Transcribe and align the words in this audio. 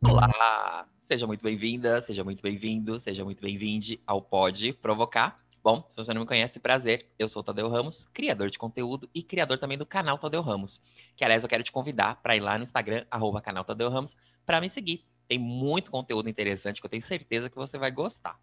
Olá! 0.00 0.88
Seja 1.02 1.26
muito 1.26 1.42
bem-vinda, 1.42 2.00
seja 2.00 2.22
muito 2.22 2.40
bem-vindo, 2.40 3.00
seja 3.00 3.24
muito 3.24 3.42
bem-vinde 3.42 4.00
ao 4.06 4.22
Pode 4.22 4.72
Provocar. 4.74 5.40
Bom, 5.60 5.84
se 5.90 5.96
você 5.96 6.14
não 6.14 6.20
me 6.20 6.26
conhece, 6.26 6.60
prazer. 6.60 7.10
Eu 7.18 7.28
sou 7.28 7.40
o 7.40 7.42
Tadeu 7.42 7.68
Ramos, 7.68 8.06
criador 8.14 8.48
de 8.48 8.56
conteúdo 8.56 9.10
e 9.12 9.24
criador 9.24 9.58
também 9.58 9.76
do 9.76 9.84
canal 9.84 10.16
Tadeu 10.16 10.40
Ramos. 10.40 10.80
Que, 11.16 11.24
aliás, 11.24 11.42
eu 11.42 11.48
quero 11.48 11.64
te 11.64 11.72
convidar 11.72 12.22
para 12.22 12.36
ir 12.36 12.40
lá 12.40 12.56
no 12.56 12.62
Instagram, 12.62 13.04
arroba 13.10 13.40
canal 13.40 13.64
Tadeu 13.64 13.90
Ramos, 13.90 14.16
para 14.46 14.60
me 14.60 14.70
seguir. 14.70 15.04
Tem 15.26 15.36
muito 15.36 15.90
conteúdo 15.90 16.28
interessante 16.28 16.80
que 16.80 16.86
eu 16.86 16.90
tenho 16.90 17.02
certeza 17.02 17.50
que 17.50 17.56
você 17.56 17.76
vai 17.76 17.90
gostar. 17.90 18.38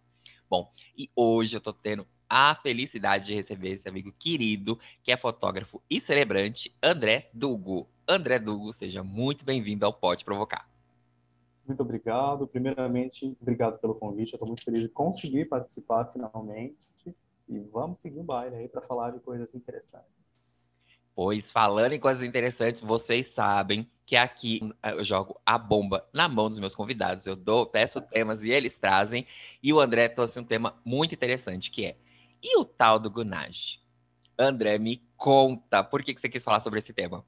Bom, 0.50 0.70
e 0.94 1.10
hoje 1.16 1.56
eu 1.56 1.60
tô 1.62 1.72
tendo 1.72 2.06
a 2.28 2.54
felicidade 2.56 3.28
de 3.28 3.34
receber 3.34 3.70
esse 3.70 3.88
amigo 3.88 4.12
querido, 4.18 4.78
que 5.02 5.10
é 5.10 5.16
fotógrafo 5.16 5.82
e 5.88 6.02
celebrante, 6.02 6.70
André 6.82 7.30
Dugo. 7.32 7.88
André 8.06 8.38
Dugo, 8.38 8.74
seja 8.74 9.02
muito 9.02 9.42
bem-vindo 9.42 9.86
ao 9.86 9.92
Pode 9.94 10.22
Provocar. 10.22 10.75
Muito 11.66 11.82
obrigado. 11.82 12.46
Primeiramente, 12.46 13.36
obrigado 13.40 13.78
pelo 13.78 13.94
convite. 13.94 14.32
Eu 14.32 14.36
estou 14.36 14.48
muito 14.48 14.64
feliz 14.64 14.82
de 14.82 14.88
conseguir 14.88 15.46
participar 15.46 16.12
finalmente. 16.12 16.76
E 17.48 17.58
vamos 17.72 17.98
seguir 17.98 18.18
o 18.18 18.24
baile 18.24 18.56
aí 18.56 18.68
para 18.68 18.82
falar 18.82 19.10
de 19.10 19.20
coisas 19.20 19.54
interessantes. 19.54 20.50
Pois, 21.14 21.50
falando 21.50 21.92
em 21.92 22.00
coisas 22.00 22.22
interessantes, 22.22 22.82
vocês 22.82 23.28
sabem 23.28 23.88
que 24.04 24.16
aqui 24.16 24.60
eu 24.84 25.02
jogo 25.02 25.40
a 25.46 25.56
bomba 25.56 26.06
na 26.12 26.28
mão 26.28 26.48
dos 26.48 26.58
meus 26.58 26.74
convidados. 26.74 27.26
Eu 27.26 27.34
dou, 27.34 27.66
peço 27.66 28.00
temas 28.00 28.42
e 28.42 28.50
eles 28.50 28.76
trazem. 28.76 29.26
E 29.62 29.72
o 29.72 29.80
André 29.80 30.08
trouxe 30.08 30.38
um 30.38 30.44
tema 30.44 30.76
muito 30.84 31.14
interessante, 31.14 31.70
que 31.70 31.86
é 31.86 31.96
e 32.42 32.56
o 32.58 32.64
tal 32.64 32.98
do 32.98 33.10
Gunage? 33.10 33.80
André, 34.38 34.78
me 34.78 35.02
conta, 35.16 35.82
por 35.82 36.02
que, 36.02 36.14
que 36.14 36.20
você 36.20 36.28
quis 36.28 36.44
falar 36.44 36.60
sobre 36.60 36.78
esse 36.78 36.92
tema? 36.92 37.24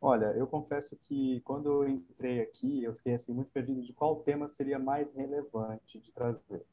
Olha, 0.00 0.26
eu 0.36 0.46
confesso 0.46 0.98
que 1.08 1.40
quando 1.40 1.82
eu 1.82 1.88
entrei 1.88 2.40
aqui, 2.40 2.84
eu 2.84 2.94
fiquei 2.94 3.14
assim 3.14 3.32
muito 3.32 3.50
perdido 3.50 3.82
de 3.82 3.92
qual 3.92 4.16
tema 4.16 4.48
seria 4.48 4.78
mais 4.78 5.14
relevante 5.14 5.98
de 5.98 6.12
trazer. 6.12 6.64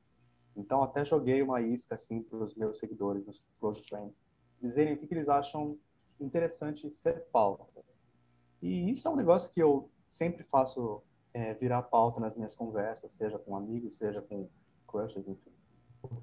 Então 0.55 0.83
até 0.83 1.03
joguei 1.03 1.41
uma 1.41 1.61
isca 1.61 1.95
assim 1.95 2.21
para 2.21 2.37
os 2.37 2.53
meus 2.55 2.77
seguidores, 2.77 3.23
meus 3.23 3.43
close 3.59 3.81
friends, 3.83 4.29
dizerem 4.61 4.93
o 4.93 4.97
que, 4.97 5.07
que 5.07 5.13
eles 5.13 5.29
acham 5.29 5.77
interessante 6.19 6.89
ser 6.91 7.25
pauta. 7.31 7.65
E 8.61 8.91
isso 8.91 9.07
é 9.07 9.11
um 9.11 9.15
negócio 9.15 9.53
que 9.53 9.61
eu 9.61 9.89
sempre 10.09 10.43
faço 10.43 11.01
é, 11.33 11.53
virar 11.53 11.81
pauta 11.83 12.19
nas 12.19 12.35
minhas 12.35 12.55
conversas, 12.55 13.11
seja 13.13 13.39
com 13.39 13.55
amigos, 13.55 13.97
seja 13.97 14.21
com 14.21 14.47
crushes, 14.87 15.27
enfim. 15.27 15.51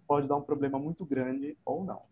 Pode 0.07 0.29
dar 0.29 0.37
um 0.37 0.43
problema 0.43 0.79
muito 0.79 1.05
grande 1.05 1.59
ou 1.65 1.85
não. 1.85 2.03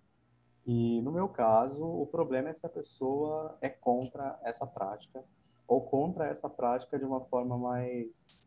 E 0.69 1.01
no 1.01 1.11
meu 1.11 1.31
caso, 1.31 1.83
o 1.83 2.07
problema 2.07 2.51
é 2.51 2.53
se 2.53 2.67
a 2.67 2.69
pessoa 2.69 3.57
é 3.63 3.71
contra 3.71 4.39
essa 4.43 4.67
prática 4.67 5.25
ou 5.67 5.81
contra 5.81 6.27
essa 6.27 6.49
prática 6.51 6.99
de 6.99 7.07
uma 7.07 7.23
forma 7.23 7.57
mais, 7.57 8.45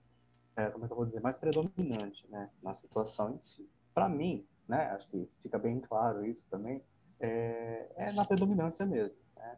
é, 0.56 0.70
como 0.70 0.86
é 0.86 0.88
que 0.88 0.94
eu 0.94 0.98
vou 0.98 1.06
dizer, 1.08 1.20
mais 1.20 1.40
predominante, 1.40 2.30
né, 2.30 2.52
na 2.62 2.76
situação 2.76 3.34
em 3.34 3.42
si. 3.42 3.68
Para 3.92 4.08
mim, 4.08 4.46
né, 4.68 4.92
acho 4.92 5.08
que 5.08 5.28
fica 5.42 5.58
bem 5.58 5.80
claro 5.80 6.24
isso 6.24 6.48
também, 6.48 6.84
é, 7.20 7.92
é 7.96 8.12
na 8.14 8.24
predominância 8.24 8.86
mesmo. 8.86 9.18
Né? 9.36 9.58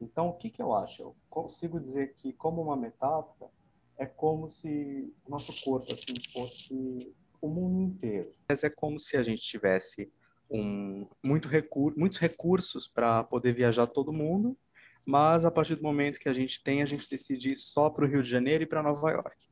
Então, 0.00 0.28
o 0.28 0.34
que, 0.34 0.48
que 0.48 0.62
eu 0.62 0.72
acho? 0.76 1.02
Eu 1.02 1.16
consigo 1.28 1.80
dizer 1.80 2.14
que, 2.18 2.32
como 2.32 2.62
uma 2.62 2.76
metáfora, 2.76 3.50
é 3.98 4.06
como 4.06 4.48
se 4.48 5.12
o 5.24 5.30
nosso 5.30 5.52
corpo 5.64 5.92
assim, 5.92 6.14
fosse 6.32 7.12
o 7.40 7.48
mundo 7.48 7.80
inteiro. 7.80 8.32
Mas 8.48 8.62
é 8.62 8.70
como 8.70 9.00
se 9.00 9.16
a 9.16 9.24
gente 9.24 9.42
tivesse 9.42 10.12
um, 10.50 11.06
muito 11.22 11.48
recur 11.48 11.94
muitos 11.96 12.18
recursos 12.18 12.86
para 12.86 13.24
poder 13.24 13.52
viajar 13.52 13.86
todo 13.86 14.12
mundo, 14.12 14.56
mas 15.04 15.44
a 15.44 15.50
partir 15.50 15.76
do 15.76 15.82
momento 15.82 16.18
que 16.18 16.28
a 16.28 16.32
gente 16.32 16.62
tem, 16.62 16.82
a 16.82 16.86
gente 16.86 17.08
decide 17.08 17.52
ir 17.52 17.56
só 17.56 17.88
para 17.88 18.04
o 18.04 18.08
Rio 18.08 18.22
de 18.22 18.30
Janeiro 18.30 18.64
e 18.64 18.66
para 18.66 18.82
Nova 18.82 19.10
York. 19.10 19.46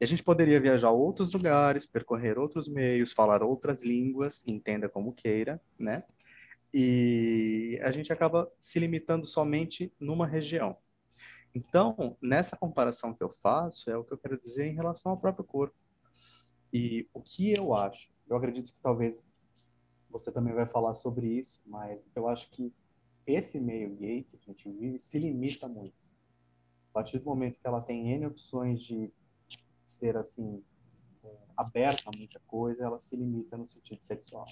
E 0.00 0.04
a 0.04 0.06
gente 0.06 0.22
poderia 0.22 0.60
viajar 0.60 0.88
a 0.88 0.92
outros 0.92 1.32
lugares, 1.32 1.86
percorrer 1.86 2.38
outros 2.38 2.68
meios, 2.68 3.12
falar 3.12 3.42
outras 3.42 3.84
línguas, 3.84 4.42
entenda 4.46 4.88
como 4.88 5.12
queira, 5.12 5.60
né? 5.78 6.04
E 6.72 7.78
a 7.82 7.90
gente 7.90 8.12
acaba 8.12 8.50
se 8.58 8.78
limitando 8.78 9.26
somente 9.26 9.92
numa 9.98 10.26
região. 10.26 10.76
Então, 11.54 12.16
nessa 12.22 12.56
comparação 12.56 13.12
que 13.12 13.22
eu 13.22 13.30
faço, 13.30 13.90
é 13.90 13.96
o 13.96 14.04
que 14.04 14.12
eu 14.12 14.18
quero 14.18 14.38
dizer 14.38 14.66
em 14.66 14.74
relação 14.74 15.12
ao 15.12 15.18
próprio 15.20 15.44
corpo. 15.44 15.76
E 16.72 17.08
o 17.12 17.20
que 17.20 17.52
eu 17.52 17.74
acho, 17.74 18.10
eu 18.28 18.36
acredito 18.36 18.72
que 18.72 18.80
talvez 18.80 19.28
você 20.10 20.32
também 20.32 20.52
vai 20.52 20.66
falar 20.66 20.94
sobre 20.94 21.26
isso, 21.26 21.62
mas 21.66 22.10
eu 22.14 22.28
acho 22.28 22.50
que 22.50 22.72
esse 23.26 23.60
meio 23.60 23.94
gay 23.94 24.24
que 24.24 24.36
a 24.36 24.38
gente 24.38 24.68
vive 24.70 24.98
se 24.98 25.18
limita 25.18 25.68
muito. 25.68 25.94
A 26.90 26.92
partir 26.92 27.18
do 27.18 27.24
momento 27.24 27.60
que 27.60 27.66
ela 27.66 27.80
tem 27.80 28.10
N 28.12 28.26
opções 28.26 28.82
de 28.82 29.12
ser 29.84 30.16
assim, 30.16 30.62
aberta 31.56 32.10
a 32.10 32.16
muita 32.16 32.40
coisa, 32.46 32.84
ela 32.84 32.98
se 32.98 33.16
limita 33.16 33.56
no 33.56 33.64
sentido 33.64 34.02
sexual. 34.02 34.46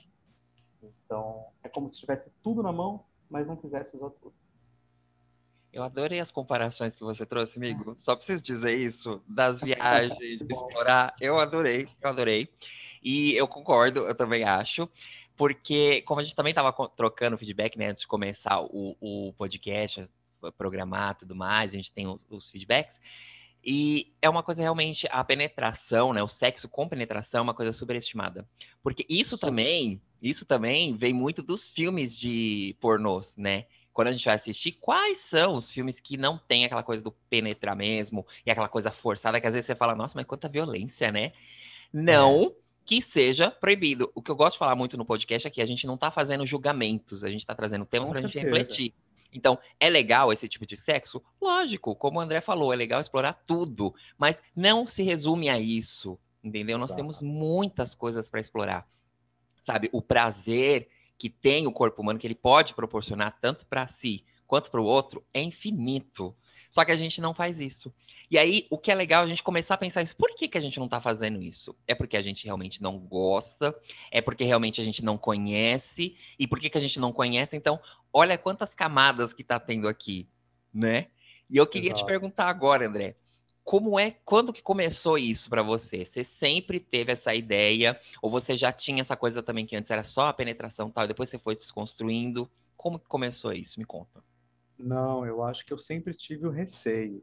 Então, 0.83 1.47
é 1.63 1.69
como 1.69 1.89
se 1.89 1.99
tivesse 1.99 2.31
tudo 2.43 2.63
na 2.63 2.73
mão, 2.73 3.05
mas 3.29 3.49
não 3.49 3.57
quisesse 3.57 3.97
usar 3.97 4.11
tudo. 4.11 4.35
Eu 5.73 5.83
adorei 5.83 6.21
as 6.21 6.31
comparações 6.31 6.95
que 6.95 7.03
você 7.03 7.27
trouxe, 7.27 7.59
amigo. 7.59 7.97
Só 7.99 8.17
preciso 8.17 8.43
dizer 8.43 8.77
isso, 8.77 9.23
das 9.27 9.61
viagens, 9.63 10.39
de 10.39 10.47
explorar. 10.53 11.15
Eu 11.21 11.39
adorei, 11.39 11.87
eu 12.03 12.11
adorei. 12.11 12.49
E 13.03 13.35
eu 13.35 13.47
concordo, 13.47 14.01
eu 14.01 14.15
também 14.15 14.45
acho 14.45 14.89
porque 15.39 16.03
como 16.03 16.21
a 16.21 16.25
gente 16.25 16.35
também 16.35 16.51
estava 16.51 16.73
trocando 16.89 17.39
feedback, 17.39 17.79
né, 17.79 17.91
antes 17.91 18.03
de 18.03 18.09
começar 18.09 18.61
o, 18.61 18.97
o 19.01 19.33
podcast, 19.39 20.05
programar 20.59 21.17
tudo 21.17 21.35
mais, 21.35 21.73
a 21.73 21.77
gente 21.77 21.93
tem 21.93 22.09
os, 22.09 22.21
os, 22.29 22.51
feedbacks, 22.51 23.01
e 23.65 24.13
é 24.21 24.29
uma 24.29 24.43
coisa 24.43 24.61
realmente, 24.61 25.07
a 25.11 25.23
penetração, 25.23 26.13
né, 26.13 26.21
o 26.23 26.29
sexo 26.29 26.69
com 26.69 26.89
penetração 26.89 27.39
é 27.39 27.43
uma 27.43 27.55
coisa 27.55 27.73
superestimada. 27.73 28.47
Porque 28.83 29.07
isso 29.09 29.37
Sim. 29.37 29.47
também, 29.47 30.03
isso 30.21 30.45
também 30.45 30.97
vem 30.97 31.13
muito 31.13 31.41
dos 31.41 31.69
filmes 31.69 32.19
de 32.19 32.77
pornôs, 32.81 33.37
né? 33.37 33.67
Quando 33.93 34.09
a 34.09 34.13
gente 34.13 34.25
vai 34.25 34.35
assistir, 34.35 34.73
quais 34.73 35.19
são 35.19 35.57
os 35.57 35.73
filmes 35.73 36.01
que 36.01 36.17
não 36.17 36.39
tem 36.39 36.65
aquela 36.65 36.85
coisa 36.85 37.03
do 37.03 37.13
penetrar 37.31 37.77
mesmo, 37.77 38.27
e 38.45 38.51
aquela 38.51 38.69
coisa 38.69 38.91
forçada, 38.91 39.41
que 39.41 39.47
às 39.47 39.55
vezes 39.55 39.67
você 39.67 39.75
fala, 39.75 39.95
nossa, 39.95 40.15
mas 40.17 40.27
quanta 40.27 40.49
violência, 40.49 41.13
né? 41.13 41.33
Não... 41.93 42.55
É 42.65 42.68
que 42.89 43.03
seja 43.03 43.51
proibido. 43.51 44.11
O 44.15 44.23
que 44.23 44.31
eu 44.31 44.35
gosto 44.35 44.55
de 44.55 44.61
falar 44.61 44.75
muito 44.75 44.97
no 44.97 45.05
podcast 45.05 45.47
é 45.47 45.51
que 45.51 45.61
a 45.61 45.67
gente 45.67 45.87
não 45.87 45.95
está 45.95 46.11
fazendo 46.11 46.47
julgamentos, 46.47 47.23
a 47.23 47.29
gente 47.29 47.41
está 47.41 47.55
trazendo 47.55 47.85
temas 47.85 48.09
para 48.09 48.21
a 48.21 48.23
gente 48.23 48.39
refletir. 48.39 48.95
Então, 49.31 49.59
é 49.79 49.91
legal 49.91 50.33
esse 50.33 50.49
tipo 50.49 50.65
de 50.65 50.75
sexo? 50.75 51.23
Lógico, 51.39 51.95
como 51.95 52.19
o 52.19 52.21
André 52.23 52.41
falou, 52.41 52.73
é 52.73 52.77
legal 52.77 52.99
explorar 52.99 53.35
tudo, 53.47 53.95
mas 54.17 54.43
não 54.57 54.87
se 54.87 55.03
resume 55.03 55.51
a 55.51 55.61
isso, 55.61 56.19
entendeu? 56.43 56.79
Exato. 56.79 56.89
Nós 56.89 56.97
temos 56.97 57.21
muitas 57.21 57.95
coisas 57.95 58.27
para 58.27 58.41
explorar. 58.41 58.89
Sabe, 59.61 59.91
o 59.93 60.01
prazer 60.01 60.89
que 61.19 61.29
tem 61.29 61.67
o 61.67 61.73
corpo 61.73 62.01
humano, 62.01 62.19
que 62.19 62.27
ele 62.27 62.35
pode 62.35 62.73
proporcionar 62.73 63.37
tanto 63.39 63.67
para 63.67 63.87
si 63.87 64.25
quanto 64.47 64.71
para 64.71 64.81
o 64.81 64.87
outro, 64.87 65.23
é 65.35 65.43
infinito. 65.43 66.35
Só 66.69 66.85
que 66.85 66.93
a 66.93 66.97
gente 66.97 67.21
não 67.21 67.35
faz 67.35 67.61
isso. 67.61 67.93
E 68.31 68.37
aí, 68.37 68.67
o 68.69 68.77
que 68.77 68.91
é 68.91 68.95
legal 68.95 69.23
é 69.23 69.25
a 69.25 69.29
gente 69.29 69.43
começar 69.43 69.75
a 69.75 69.79
pensar 69.79 70.03
isso. 70.03 70.15
Por 70.15 70.35
que, 70.35 70.49
que 70.49 70.59
a 70.59 70.61
gente 70.61 70.79
não 70.79 70.85
está 70.85 71.01
fazendo 71.01 71.41
isso? 71.41 71.75
É 71.87 71.95
porque 71.95 72.17
a 72.17 72.23
gente 72.23 72.45
realmente 72.45 72.83
não 72.83 72.99
gosta? 72.99 73.75
É 74.11 74.21
porque 74.21 74.45
realmente 74.45 74.81
a 74.81 74.85
gente 74.85 75.03
não 75.03 75.17
conhece? 75.17 76.15
E 76.39 76.47
por 76.47 76.61
que, 76.61 76.69
que 76.69 76.77
a 76.77 76.81
gente 76.81 77.01
não 77.01 77.13
conhece? 77.13 77.57
Então, 77.57 77.81
olha 78.13 78.37
quantas 78.37 78.75
camadas 78.75 79.33
que 79.33 79.43
está 79.43 79.59
tendo 79.59 79.89
aqui, 79.89 80.29
né? 80.73 81.07
E 81.49 81.57
eu 81.57 81.67
queria 81.67 81.91
Exato. 81.91 82.05
te 82.05 82.07
perguntar 82.07 82.49
agora, 82.49 82.87
André, 82.87 83.17
como 83.65 83.99
é, 83.99 84.17
quando 84.25 84.53
que 84.53 84.63
começou 84.63 85.19
isso 85.19 85.49
para 85.49 85.63
você? 85.63 86.05
Você 86.05 86.23
sempre 86.23 86.79
teve 86.79 87.13
essa 87.13 87.35
ideia? 87.35 87.99
Ou 88.21 88.31
você 88.31 88.57
já 88.57 88.73
tinha 88.73 89.01
essa 89.01 89.17
coisa 89.17 89.43
também 89.43 89.67
que 89.67 89.77
antes 89.77 89.91
era 89.91 90.05
só 90.05 90.29
a 90.29 90.33
penetração 90.33 90.91
tal, 90.91 91.05
e 91.05 91.09
depois 91.09 91.31
você 91.31 91.39
foi 91.39 91.57
desconstruindo? 91.57 92.51
Como 92.77 92.99
que 92.99 93.07
começou 93.07 93.53
isso? 93.53 93.79
Me 93.79 93.87
conta. 93.87 94.23
Não, 94.79 95.27
eu 95.27 95.43
acho 95.43 95.65
que 95.67 95.73
eu 95.73 95.79
sempre 95.79 96.15
tive 96.15 96.47
o 96.47 96.51
receio. 96.51 97.23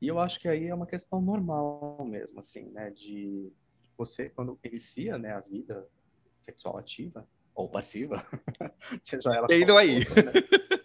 E 0.00 0.08
eu 0.08 0.18
acho 0.18 0.40
que 0.40 0.48
aí 0.48 0.66
é 0.66 0.74
uma 0.74 0.86
questão 0.86 1.20
normal 1.20 2.04
mesmo, 2.04 2.40
assim, 2.40 2.70
né? 2.70 2.90
De 2.90 3.52
você, 3.96 4.28
quando 4.28 4.58
inicia 4.62 5.16
né, 5.16 5.32
a 5.32 5.40
vida 5.40 5.88
sexual 6.40 6.76
ativa, 6.76 7.26
ou 7.54 7.68
passiva, 7.68 8.14
seja 9.02 9.34
ela. 9.34 9.46
Entendam 9.46 9.78
aí. 9.78 9.98
Outra, 10.00 10.22
né? 10.22 10.32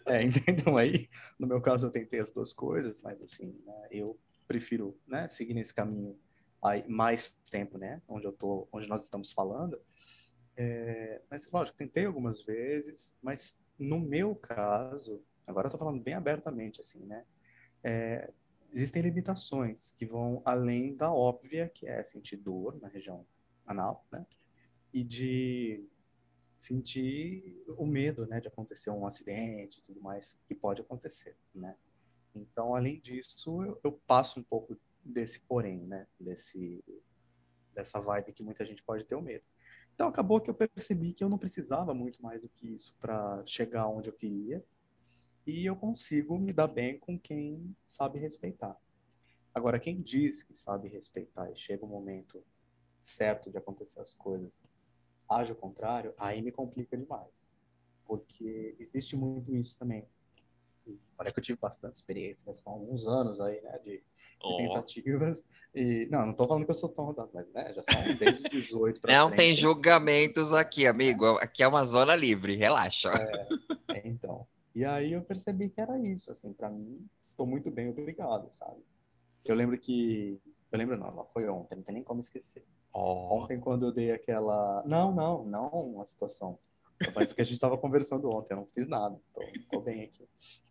É, 0.08 0.24
entendam 0.24 0.78
aí. 0.78 1.10
No 1.38 1.46
meu 1.46 1.62
caso, 1.62 1.88
eu 1.88 1.92
tentei 1.92 2.20
as 2.20 2.32
duas 2.32 2.54
coisas, 2.54 3.02
mas 3.02 3.22
assim, 3.22 3.60
né, 3.66 3.88
eu 3.92 4.18
prefiro 4.48 4.98
né, 5.06 5.28
seguir 5.28 5.54
nesse 5.54 5.74
caminho 5.74 6.18
aí 6.64 6.88
mais 6.88 7.34
tempo, 7.50 7.78
né? 7.78 8.02
Onde 8.08 8.26
eu 8.26 8.32
tô, 8.32 8.68
onde 8.72 8.88
nós 8.88 9.04
estamos 9.04 9.34
falando. 9.34 9.80
É, 10.56 11.22
mas, 11.30 11.50
lógico, 11.52 11.78
tentei 11.78 12.06
algumas 12.06 12.44
vezes, 12.44 13.16
mas 13.22 13.62
no 13.78 14.00
meu 14.00 14.36
caso, 14.36 15.24
agora 15.46 15.68
eu 15.68 15.72
tô 15.72 15.78
falando 15.78 16.02
bem 16.02 16.14
abertamente, 16.14 16.82
assim, 16.82 17.06
né? 17.06 17.26
É, 17.84 18.32
existem 18.72 19.02
limitações 19.02 19.94
que 19.94 20.06
vão 20.06 20.42
além 20.46 20.96
da 20.96 21.12
óbvia, 21.12 21.70
que 21.70 21.88
é 21.88 22.04
sentir 22.04 22.38
dor 22.38 22.80
na 22.82 22.88
região 22.88 23.26
anal, 23.66 24.06
né? 24.12 24.26
E 24.94 25.04
de 25.04 25.86
sentir 26.58 27.64
o 27.78 27.88
medo, 27.88 28.28
né, 28.28 28.40
de 28.40 28.48
acontecer 28.48 28.92
um 28.92 29.08
acidente 29.08 29.80
e 29.80 29.82
tudo 29.82 30.00
mais 30.00 30.38
que 30.46 30.54
pode 30.54 30.82
acontecer, 30.82 31.36
né? 31.54 31.76
Então, 32.36 32.76
além 32.76 33.00
disso, 33.00 33.64
eu, 33.64 33.80
eu 33.84 33.92
passo 34.06 34.40
um 34.40 34.44
pouco 34.44 34.78
desse 35.04 35.42
porém, 35.42 35.80
né? 35.86 36.08
Desse, 36.20 36.84
dessa 37.74 38.00
vibe 38.00 38.34
que 38.34 38.44
muita 38.44 38.64
gente 38.64 38.84
pode 38.84 39.06
ter 39.06 39.16
o 39.16 39.22
medo. 39.22 39.44
Então 39.94 40.08
acabou 40.08 40.40
que 40.40 40.50
eu 40.50 40.54
percebi 40.54 41.14
que 41.14 41.24
eu 41.24 41.30
não 41.30 41.38
precisava 41.38 41.94
muito 41.94 42.22
mais 42.22 42.44
do 42.44 42.50
que 42.50 42.68
isso 42.68 42.96
para 43.00 43.44
chegar 43.46 43.88
onde 43.88 44.10
eu 44.10 44.14
queria 44.14 44.64
e 45.46 45.66
eu 45.66 45.76
consigo 45.76 46.38
me 46.38 46.54
dar 46.54 46.68
bem 46.68 47.00
com 47.00 47.20
quem 47.20 47.76
sabe 47.86 48.20
respeitar. 48.20 48.78
Agora, 49.54 49.80
quem 49.80 50.02
diz 50.02 50.44
que 50.44 50.56
sabe 50.56 50.88
respeitar 50.88 51.52
e 51.52 51.56
chega 51.56 51.84
o 51.84 51.88
momento 51.88 52.44
certo 53.00 53.50
de 53.50 53.58
acontecer 53.58 54.00
as 54.00 54.14
coisas, 54.14 54.64
age 55.30 55.52
o 55.52 55.56
contrário, 55.56 56.14
aí 56.18 56.42
me 56.42 56.52
complica 56.52 56.96
demais. 56.96 57.54
Porque 58.06 58.76
existe 58.80 59.16
muito 59.16 59.56
isso 59.56 59.78
também. 59.78 60.08
Olha 61.18 61.32
que 61.32 61.40
eu 61.40 61.44
tive 61.44 61.60
bastante 61.60 61.96
experiência, 61.96 62.54
são 62.54 62.74
alguns 62.74 63.08
anos 63.08 63.40
aí, 63.40 63.62
né, 63.62 63.80
de, 63.84 64.02
oh. 64.44 64.58
tentativas. 64.58 65.48
E, 65.74 66.08
não, 66.10 66.26
não 66.26 66.34
tô 66.34 66.48
falando 66.48 66.66
que 66.66 66.72
eu 66.72 66.76
sou 66.76 66.90
tão 66.90 67.06
rodado, 67.06 67.30
mas, 67.34 67.52
né, 67.52 67.74
já 67.74 67.84
são 67.84 68.16
desde 68.18 68.50
18 68.50 69.00
para 69.00 69.18
Não 69.18 69.28
frente. 69.28 69.38
tem 69.38 69.56
julgamentos 69.56 70.52
aqui, 70.52 70.88
amigo. 70.88 71.38
Aqui 71.38 71.64
é 71.64 71.68
uma 71.68 71.86
zona 71.86 72.16
livre, 72.16 72.56
relaxa. 72.56 73.10
É, 73.90 74.08
então. 74.08 74.48
E 74.74 74.86
aí 74.86 75.14
eu 75.14 75.22
percebi 75.22 75.70
que 75.70 75.82
era 75.82 76.00
isso, 76.00 76.32
assim, 76.32 76.54
para 76.54 76.70
mim, 76.70 77.08
tô 77.36 77.46
muito 77.46 77.70
bem, 77.70 77.90
obrigado, 77.90 78.50
sabe? 78.54 78.82
Eu 79.44 79.56
lembro 79.56 79.78
que. 79.78 80.40
Eu 80.72 80.78
lembro, 80.78 80.98
não, 80.98 81.26
foi 81.34 81.48
ontem, 81.50 81.76
não 81.76 81.84
tem 81.84 81.96
nem 81.96 82.04
como 82.04 82.22
esquecer. 82.22 82.66
Oh. 82.94 83.42
Ontem, 83.42 83.60
quando 83.60 83.88
eu 83.88 83.92
dei 83.92 84.12
aquela. 84.12 84.84
Não, 84.86 85.14
não, 85.14 85.44
não 85.44 85.70
uma 85.70 86.06
situação. 86.06 86.58
Mas 87.16 87.32
o 87.32 87.36
que 87.36 87.42
a 87.42 87.44
gente 87.44 87.56
estava 87.56 87.78
conversando 87.78 88.30
ontem, 88.30 88.54
eu 88.54 88.58
não 88.58 88.68
fiz 88.68 88.88
nada, 88.88 89.20
tô, 89.34 89.42
tô 89.72 89.82
bem 89.82 90.04
aqui. 90.04 90.28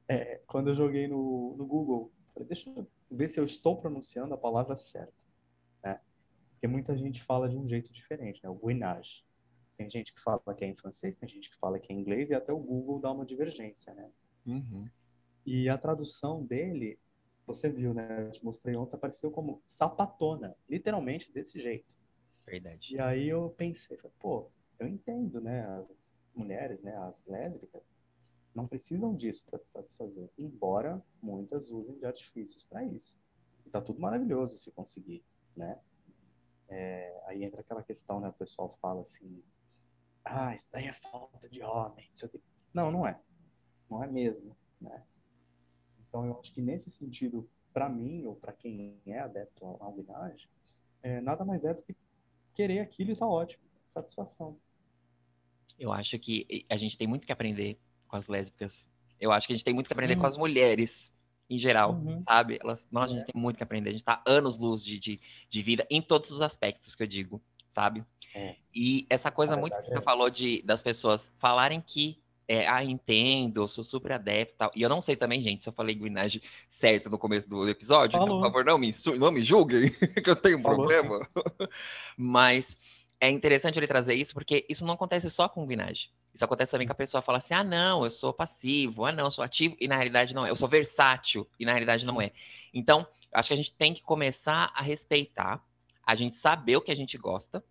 É, 0.08 0.40
quando 0.46 0.68
eu 0.68 0.74
joguei 0.74 1.08
no, 1.08 1.56
no 1.56 1.66
Google, 1.66 2.12
falei, 2.32 2.46
deixa 2.46 2.70
eu 2.70 2.86
ver 3.10 3.28
se 3.28 3.40
eu 3.40 3.44
estou 3.44 3.76
pronunciando 3.80 4.32
a 4.32 4.38
palavra 4.38 4.76
certa. 4.76 5.26
Né? 5.82 6.00
Porque 6.52 6.68
muita 6.68 6.96
gente 6.96 7.22
fala 7.22 7.48
de 7.48 7.56
um 7.56 7.66
jeito 7.66 7.92
diferente, 7.92 8.40
né? 8.44 8.48
O 8.48 8.54
guinage. 8.54 9.24
Tem 9.80 9.88
gente 9.88 10.12
que 10.12 10.20
fala 10.20 10.38
que 10.54 10.62
é 10.62 10.68
em 10.68 10.76
francês, 10.76 11.16
tem 11.16 11.26
gente 11.26 11.48
que 11.48 11.56
fala 11.56 11.78
que 11.78 11.90
é 11.90 11.96
em 11.96 12.00
inglês, 12.00 12.28
e 12.28 12.34
até 12.34 12.52
o 12.52 12.58
Google 12.58 13.00
dá 13.00 13.10
uma 13.10 13.24
divergência, 13.24 13.94
né? 13.94 14.10
Uhum. 14.44 14.86
E 15.46 15.70
a 15.70 15.78
tradução 15.78 16.44
dele 16.44 17.00
você 17.46 17.70
viu, 17.70 17.94
né? 17.94 18.26
Eu 18.26 18.30
te 18.30 18.44
mostrei 18.44 18.76
ontem, 18.76 18.94
apareceu 18.94 19.30
como 19.30 19.62
sapatona, 19.64 20.54
literalmente 20.68 21.32
desse 21.32 21.58
jeito. 21.58 21.98
Verdade. 22.44 22.94
E 22.94 23.00
aí 23.00 23.26
eu 23.26 23.48
pensei, 23.56 23.96
pô, 24.18 24.50
eu 24.78 24.86
entendo, 24.86 25.40
né? 25.40 25.66
As 25.66 26.20
mulheres, 26.34 26.82
né? 26.82 26.94
As 26.98 27.26
lésbicas 27.26 27.90
não 28.54 28.68
precisam 28.68 29.16
disso 29.16 29.46
para 29.46 29.58
se 29.58 29.70
satisfazer, 29.70 30.28
embora 30.36 31.02
muitas 31.22 31.70
usem 31.70 31.96
de 31.96 32.04
artifícios 32.04 32.64
para 32.64 32.84
isso. 32.84 33.18
E 33.64 33.70
tá 33.70 33.80
tudo 33.80 33.98
maravilhoso 33.98 34.58
se 34.58 34.70
conseguir, 34.72 35.24
né? 35.56 35.80
É, 36.68 37.22
aí 37.28 37.44
entra 37.44 37.62
aquela 37.62 37.82
questão, 37.82 38.20
né? 38.20 38.28
O 38.28 38.34
pessoal 38.34 38.76
fala 38.82 39.00
assim, 39.00 39.42
ah, 40.24 40.54
isso 40.54 40.68
daí 40.72 40.86
é 40.86 40.92
falta 40.92 41.48
de 41.48 41.62
homem, 41.62 42.10
não, 42.72 42.90
não 42.90 43.06
é. 43.06 43.18
Não 43.90 44.02
é 44.02 44.06
mesmo, 44.06 44.56
né? 44.80 45.02
Então, 46.08 46.24
eu 46.26 46.38
acho 46.38 46.52
que 46.52 46.60
nesse 46.60 46.90
sentido, 46.90 47.48
para 47.72 47.88
mim, 47.88 48.24
ou 48.26 48.36
para 48.36 48.52
quem 48.52 49.00
é 49.06 49.18
adepto 49.18 49.64
à 49.64 49.84
albinagem, 49.84 50.48
é, 51.02 51.20
nada 51.20 51.44
mais 51.44 51.64
é 51.64 51.74
do 51.74 51.82
que 51.82 51.96
querer 52.54 52.80
aquilo 52.80 53.12
e 53.12 53.16
tá 53.16 53.26
ótimo. 53.26 53.64
Satisfação. 53.84 54.58
Eu 55.78 55.92
acho 55.92 56.18
que 56.18 56.64
a 56.68 56.76
gente 56.76 56.96
tem 56.96 57.06
muito 57.06 57.26
que 57.26 57.32
aprender 57.32 57.78
com 58.06 58.16
as 58.16 58.28
lésbicas. 58.28 58.86
Eu 59.18 59.32
acho 59.32 59.46
que 59.46 59.52
a 59.52 59.56
gente 59.56 59.64
tem 59.64 59.74
muito 59.74 59.86
que 59.86 59.92
aprender 59.92 60.14
uhum. 60.14 60.20
com 60.20 60.26
as 60.26 60.36
mulheres, 60.36 61.12
em 61.48 61.58
geral, 61.58 61.94
uhum. 61.94 62.22
sabe? 62.22 62.58
Elas, 62.60 62.88
nós, 62.90 63.10
a 63.10 63.14
gente 63.14 63.22
é. 63.22 63.32
tem 63.32 63.40
muito 63.40 63.56
que 63.56 63.62
aprender. 63.62 63.90
A 63.90 63.92
gente 63.92 64.04
tá 64.04 64.22
anos-luz 64.26 64.84
de, 64.84 64.98
de, 64.98 65.20
de, 65.48 65.62
vida 65.62 65.86
em 65.90 66.02
todos 66.02 66.30
os 66.30 66.40
aspectos 66.40 66.94
que 66.94 67.02
eu 67.02 67.06
digo, 67.06 67.42
sabe? 67.68 68.04
É. 68.34 68.56
E 68.74 69.06
essa 69.10 69.30
coisa 69.30 69.56
muito 69.56 69.76
que 69.76 69.86
você 69.86 69.98
é. 69.98 70.00
falou 70.00 70.30
de, 70.30 70.62
das 70.62 70.82
pessoas 70.82 71.30
falarem 71.38 71.80
que 71.80 72.18
é, 72.52 72.66
ah, 72.66 72.82
entendo, 72.82 73.62
eu 73.62 73.68
sou 73.68 73.84
super 73.84 74.10
adepto 74.10 74.54
e 74.54 74.58
tal. 74.58 74.72
E 74.74 74.82
eu 74.82 74.88
não 74.88 75.00
sei 75.00 75.14
também, 75.14 75.40
gente, 75.40 75.62
se 75.62 75.68
eu 75.68 75.72
falei 75.72 75.94
guinage 75.94 76.42
certo 76.68 77.08
no 77.08 77.16
começo 77.16 77.48
do 77.48 77.68
episódio, 77.68 78.16
então, 78.16 78.26
por 78.26 78.40
favor, 78.40 78.64
não 78.64 78.76
me, 78.76 78.92
não 79.18 79.30
me 79.30 79.44
julguem, 79.44 79.90
que 80.20 80.28
eu 80.28 80.34
tenho 80.34 80.58
um 80.58 80.62
Falou, 80.62 80.78
problema. 80.78 81.28
Mas 82.18 82.76
é 83.20 83.30
interessante 83.30 83.78
ele 83.78 83.86
trazer 83.86 84.14
isso, 84.14 84.34
porque 84.34 84.66
isso 84.68 84.84
não 84.84 84.94
acontece 84.94 85.30
só 85.30 85.48
com 85.48 85.64
guinage. 85.64 86.10
Isso 86.34 86.44
acontece 86.44 86.72
também 86.72 86.88
que 86.88 86.92
a 86.92 86.96
pessoa 86.96 87.22
fala 87.22 87.38
assim, 87.38 87.54
ah, 87.54 87.62
não, 87.62 88.04
eu 88.04 88.10
sou 88.10 88.32
passivo, 88.32 89.04
ah, 89.04 89.12
não, 89.12 89.26
eu 89.26 89.30
sou 89.30 89.44
ativo, 89.44 89.76
e 89.78 89.86
na 89.86 89.94
realidade 89.94 90.34
não 90.34 90.44
é. 90.44 90.50
Eu 90.50 90.56
sou 90.56 90.66
versátil, 90.66 91.46
e 91.56 91.64
na 91.64 91.70
realidade 91.70 92.04
não 92.04 92.20
é. 92.20 92.32
Então, 92.74 93.06
acho 93.32 93.46
que 93.46 93.54
a 93.54 93.56
gente 93.56 93.72
tem 93.74 93.94
que 93.94 94.02
começar 94.02 94.72
a 94.74 94.82
respeitar, 94.82 95.64
a 96.04 96.16
gente 96.16 96.34
saber 96.34 96.76
o 96.76 96.80
que 96.80 96.90
a 96.90 96.96
gente 96.96 97.16
gosta, 97.16 97.62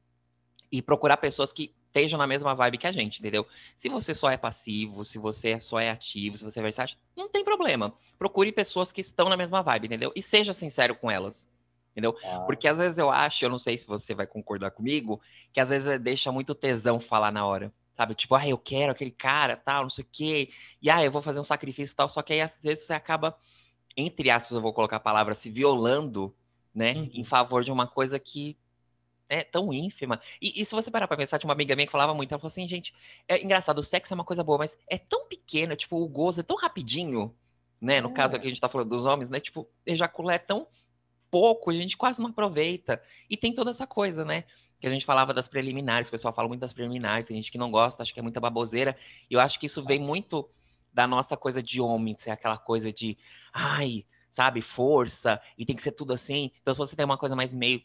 e 0.72 0.82
procurar 0.82 1.18
pessoas 1.18 1.52
que 1.52 1.74
estejam 1.88 2.18
na 2.18 2.28
mesma 2.28 2.54
vibe 2.54 2.78
que 2.78 2.88
a 2.88 2.92
gente, 2.92 3.20
entendeu? 3.20 3.46
Se 3.76 3.90
você 3.90 4.14
só 4.14 4.30
é 4.30 4.38
passivo, 4.38 5.04
se 5.04 5.18
você 5.18 5.60
só 5.60 5.80
é 5.80 5.90
ativo, 5.90 6.38
se 6.38 6.44
você 6.44 6.60
é 6.60 6.64
versátil, 6.64 6.98
não 7.16 7.28
tem 7.28 7.44
problema. 7.44 7.94
Procure 8.18 8.52
pessoas 8.52 8.92
que 8.92 9.02
estão 9.02 9.28
na 9.28 9.36
mesma 9.36 9.62
vibe, 9.62 9.88
entendeu? 9.88 10.12
E 10.16 10.22
seja 10.22 10.54
sincero 10.54 10.96
com 10.96 11.10
elas. 11.10 11.48
Entendeu? 11.92 12.16
Ah. 12.24 12.42
Porque 12.42 12.68
às 12.68 12.78
vezes 12.78 12.98
eu 12.98 13.10
acho, 13.10 13.44
eu 13.44 13.50
não 13.50 13.58
sei 13.58 13.78
se 13.78 13.88
você 13.88 14.14
vai 14.14 14.28
concordar 14.28 14.72
comigo, 14.72 15.20
que 15.52 15.60
às 15.60 15.70
vezes 15.70 16.00
deixa 16.00 16.32
muito 16.32 16.54
tesão 16.54 17.00
falar 17.00 17.32
na 17.32 17.46
hora. 17.46 17.74
Sabe? 17.96 18.16
Tipo, 18.16 18.36
ah, 18.36 18.48
eu 18.48 18.58
quero 18.58 18.92
aquele 18.92 19.12
cara, 19.12 19.58
tal, 19.58 19.84
não 19.84 19.90
sei 19.90 20.06
o 20.06 20.08
quê. 20.10 20.50
E 20.82 20.90
ah, 20.90 21.04
eu 21.04 21.12
vou 21.12 21.22
fazer 21.22 21.40
um 21.40 21.44
sacrifício 21.44 21.96
tal. 21.96 22.08
Só 22.08 22.22
que 22.22 22.32
aí 22.32 22.42
às 22.42 22.62
vezes 22.62 22.86
você 22.86 22.94
acaba, 22.94 23.38
entre 23.98 24.30
aspas, 24.30 24.56
eu 24.56 24.62
vou 24.62 24.72
colocar 24.72 24.98
a 24.98 25.02
palavra, 25.02 25.34
se 25.34 25.50
violando, 25.50 26.34
né? 26.74 26.94
Uhum. 26.94 27.10
Em 27.14 27.24
favor 27.26 27.64
de 27.64 27.72
uma 27.72 27.88
coisa 27.88 28.18
que 28.18 28.56
é 29.30 29.44
tão 29.44 29.72
ínfima. 29.72 30.20
E, 30.42 30.62
e, 30.62 30.66
se 30.66 30.74
você 30.74 30.90
parar 30.90 31.08
pra 31.08 31.16
pensar, 31.16 31.38
tinha 31.38 31.48
uma 31.48 31.54
amiga 31.54 31.76
minha 31.76 31.86
que 31.86 31.92
falava 31.92 32.14
muito, 32.14 32.32
ela 32.32 32.40
falou 32.40 32.52
assim, 32.52 32.68
gente, 32.68 32.94
é 33.28 33.42
engraçado, 33.42 33.78
o 33.78 33.84
sexo 33.84 34.14
é 34.14 34.16
uma 34.16 34.26
coisa 34.26 34.44
boa, 34.44 34.58
mas 34.58 34.78
é 34.90 34.98
tão 34.98 35.28
pequeno, 35.28 35.76
tipo, 35.76 35.98
o 35.98 36.08
gozo 36.08 36.40
é 36.40 36.44
tão 36.44 36.58
rapidinho, 36.58 37.34
né? 37.80 38.02
No 38.02 38.10
é. 38.10 38.14
caso 38.14 38.36
aqui 38.36 38.48
a 38.48 38.50
gente 38.50 38.60
tá 38.60 38.68
falando 38.68 38.90
dos 38.90 39.06
homens, 39.06 39.30
né? 39.30 39.40
Tipo, 39.40 39.70
ejacular 39.86 40.36
é 40.36 40.40
tão 40.40 40.68
pouco, 41.30 41.70
a 41.70 41.74
gente 41.74 41.96
quase 41.96 42.20
não 42.20 42.32
aproveita. 42.32 43.02
E 43.30 43.38
tem 43.38 43.54
toda 43.54 43.70
essa 43.70 43.86
coisa, 43.86 44.26
né? 44.26 44.46
Que 44.82 44.88
a 44.88 44.90
gente 44.90 45.06
falava 45.06 45.34
das 45.34 45.48
preliminares, 45.48 46.08
o 46.08 46.12
pessoal 46.12 46.34
fala 46.34 46.48
muito 46.48 46.62
das 46.62 46.74
preliminares, 46.74 47.28
tem 47.28 47.38
gente 47.38 47.52
que 47.52 47.58
não 47.58 47.70
gosta, 47.70 48.02
acha 48.02 48.14
que 48.14 48.20
é 48.20 48.24
muita 48.24 48.40
baboseira. 48.40 48.98
E 49.30 49.36
eu 49.36 49.40
acho 49.40 49.60
que 49.60 49.68
isso 49.68 49.86
vem 49.86 50.00
muito 50.00 50.50
da 50.92 51.06
nossa 51.06 51.38
coisa 51.38 51.62
de 51.62 51.80
homem, 51.80 52.16
ser 52.18 52.32
aquela 52.32 52.58
coisa 52.58 52.92
de, 52.92 53.16
ai, 53.54 54.06
sabe, 54.32 54.62
força, 54.62 55.40
e 55.58 55.66
tem 55.66 55.76
que 55.76 55.84
ser 55.84 55.92
tudo 55.92 56.14
assim. 56.14 56.52
Então, 56.62 56.74
se 56.74 56.78
você 56.78 56.96
tem 56.96 57.06
uma 57.06 57.18
coisa 57.18 57.36
mais 57.36 57.54
meio 57.54 57.82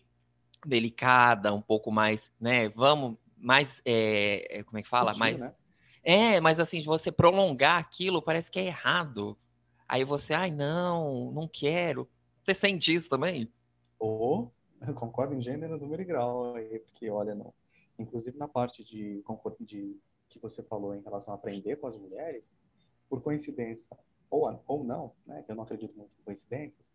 delicada, 0.69 1.53
um 1.53 1.61
pouco 1.61 1.91
mais, 1.91 2.31
né? 2.41 2.69
Vamos, 2.71 3.17
mais, 3.37 3.81
é, 3.85 4.63
como 4.67 4.79
é 4.79 4.83
que 4.83 4.89
fala? 4.89 5.13
mais, 5.19 5.41
né? 5.41 5.55
É, 6.03 6.41
mas 6.41 6.61
assim, 6.61 6.81
de 6.81 6.87
você 6.87 7.11
prolongar 7.11 7.79
aquilo 7.79 8.21
parece 8.21 8.51
que 8.51 8.59
é 8.59 8.67
errado. 8.67 9.37
Aí 9.89 10.05
você, 10.05 10.35
ai, 10.35 10.51
não, 10.51 11.31
não 11.33 11.49
quero. 11.49 12.09
Você 12.43 12.55
sente 12.55 12.95
isso 12.95 13.09
também? 13.09 13.51
Ou, 13.99 14.53
oh, 14.83 14.87
eu 14.87 14.95
concordo 14.95 15.35
em 15.35 15.41
gênero, 15.41 15.79
número 15.79 16.03
e 16.03 16.05
grau 16.05 16.55
aí, 16.55 16.79
porque 16.81 17.09
olha, 17.09 17.35
não. 17.35 17.55
Inclusive 17.99 18.37
na 18.37 18.49
parte 18.49 18.85
de, 18.85 19.23
de 19.61 19.97
que 20.29 20.39
você 20.39 20.63
falou 20.63 20.95
em 20.95 21.01
relação 21.01 21.33
a 21.33 21.37
aprender 21.37 21.77
com 21.77 21.87
as 21.87 21.97
mulheres, 21.97 22.55
por 23.09 23.23
coincidência, 23.23 23.97
ou, 24.29 24.63
ou 24.67 24.85
não, 24.85 25.13
né? 25.27 25.45
Eu 25.49 25.55
não 25.55 25.65
acredito 25.65 25.97
muito 25.97 26.11
em 26.21 26.25
coincidências, 26.25 26.93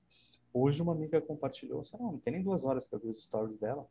Hoje 0.54 0.82
uma 0.82 0.94
amiga 0.94 1.22
compartilhou, 1.22 1.84
sei 1.84 2.00
lá, 2.00 2.06
não 2.06 2.20
tem 2.20 2.34
nem 2.34 2.44
duas 2.44 2.66
horas 2.66 2.88
que 2.88 2.96
eu 2.96 3.00
vi 3.00 3.08
os 3.08 3.24
stories 3.24 3.58
dela, 3.58 3.88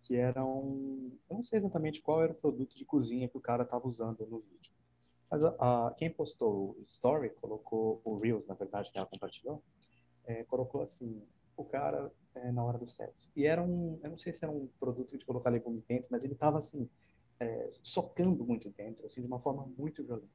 que 0.00 0.16
eram, 0.16 1.10
eu 1.28 1.36
não 1.36 1.42
sei 1.42 1.56
exatamente 1.56 2.02
qual 2.02 2.22
era 2.22 2.32
o 2.32 2.36
produto 2.36 2.76
de 2.76 2.84
cozinha 2.84 3.28
que 3.28 3.36
o 3.36 3.40
cara 3.40 3.62
estava 3.62 3.86
usando 3.86 4.26
no 4.26 4.40
vídeo. 4.40 4.72
Mas 5.30 5.42
a, 5.42 5.56
a, 5.58 5.94
quem 5.94 6.10
postou 6.10 6.76
o 6.78 6.84
story, 6.86 7.30
colocou 7.30 8.00
o 8.04 8.16
Reels, 8.16 8.46
na 8.46 8.54
verdade, 8.54 8.92
que 8.92 8.98
ela 8.98 9.06
compartilhou, 9.06 9.62
é, 10.24 10.44
colocou 10.44 10.82
assim, 10.82 11.22
o 11.56 11.64
cara 11.64 12.12
é, 12.34 12.52
na 12.52 12.62
hora 12.64 12.78
do 12.78 12.88
sexo. 12.88 13.30
E 13.34 13.46
era 13.46 13.62
um, 13.62 13.98
eu 14.02 14.10
não 14.10 14.18
sei 14.18 14.32
se 14.32 14.44
era 14.44 14.52
um 14.52 14.68
produto 14.78 15.16
de 15.16 15.24
colocar 15.24 15.50
legumes 15.50 15.82
dentro, 15.84 16.06
mas 16.10 16.22
ele 16.22 16.34
estava 16.34 16.58
assim, 16.58 16.88
é, 17.40 17.68
socando 17.82 18.44
muito 18.44 18.70
dentro, 18.70 19.06
assim, 19.06 19.20
de 19.20 19.26
uma 19.26 19.40
forma 19.40 19.66
muito 19.76 20.04
violenta. 20.04 20.28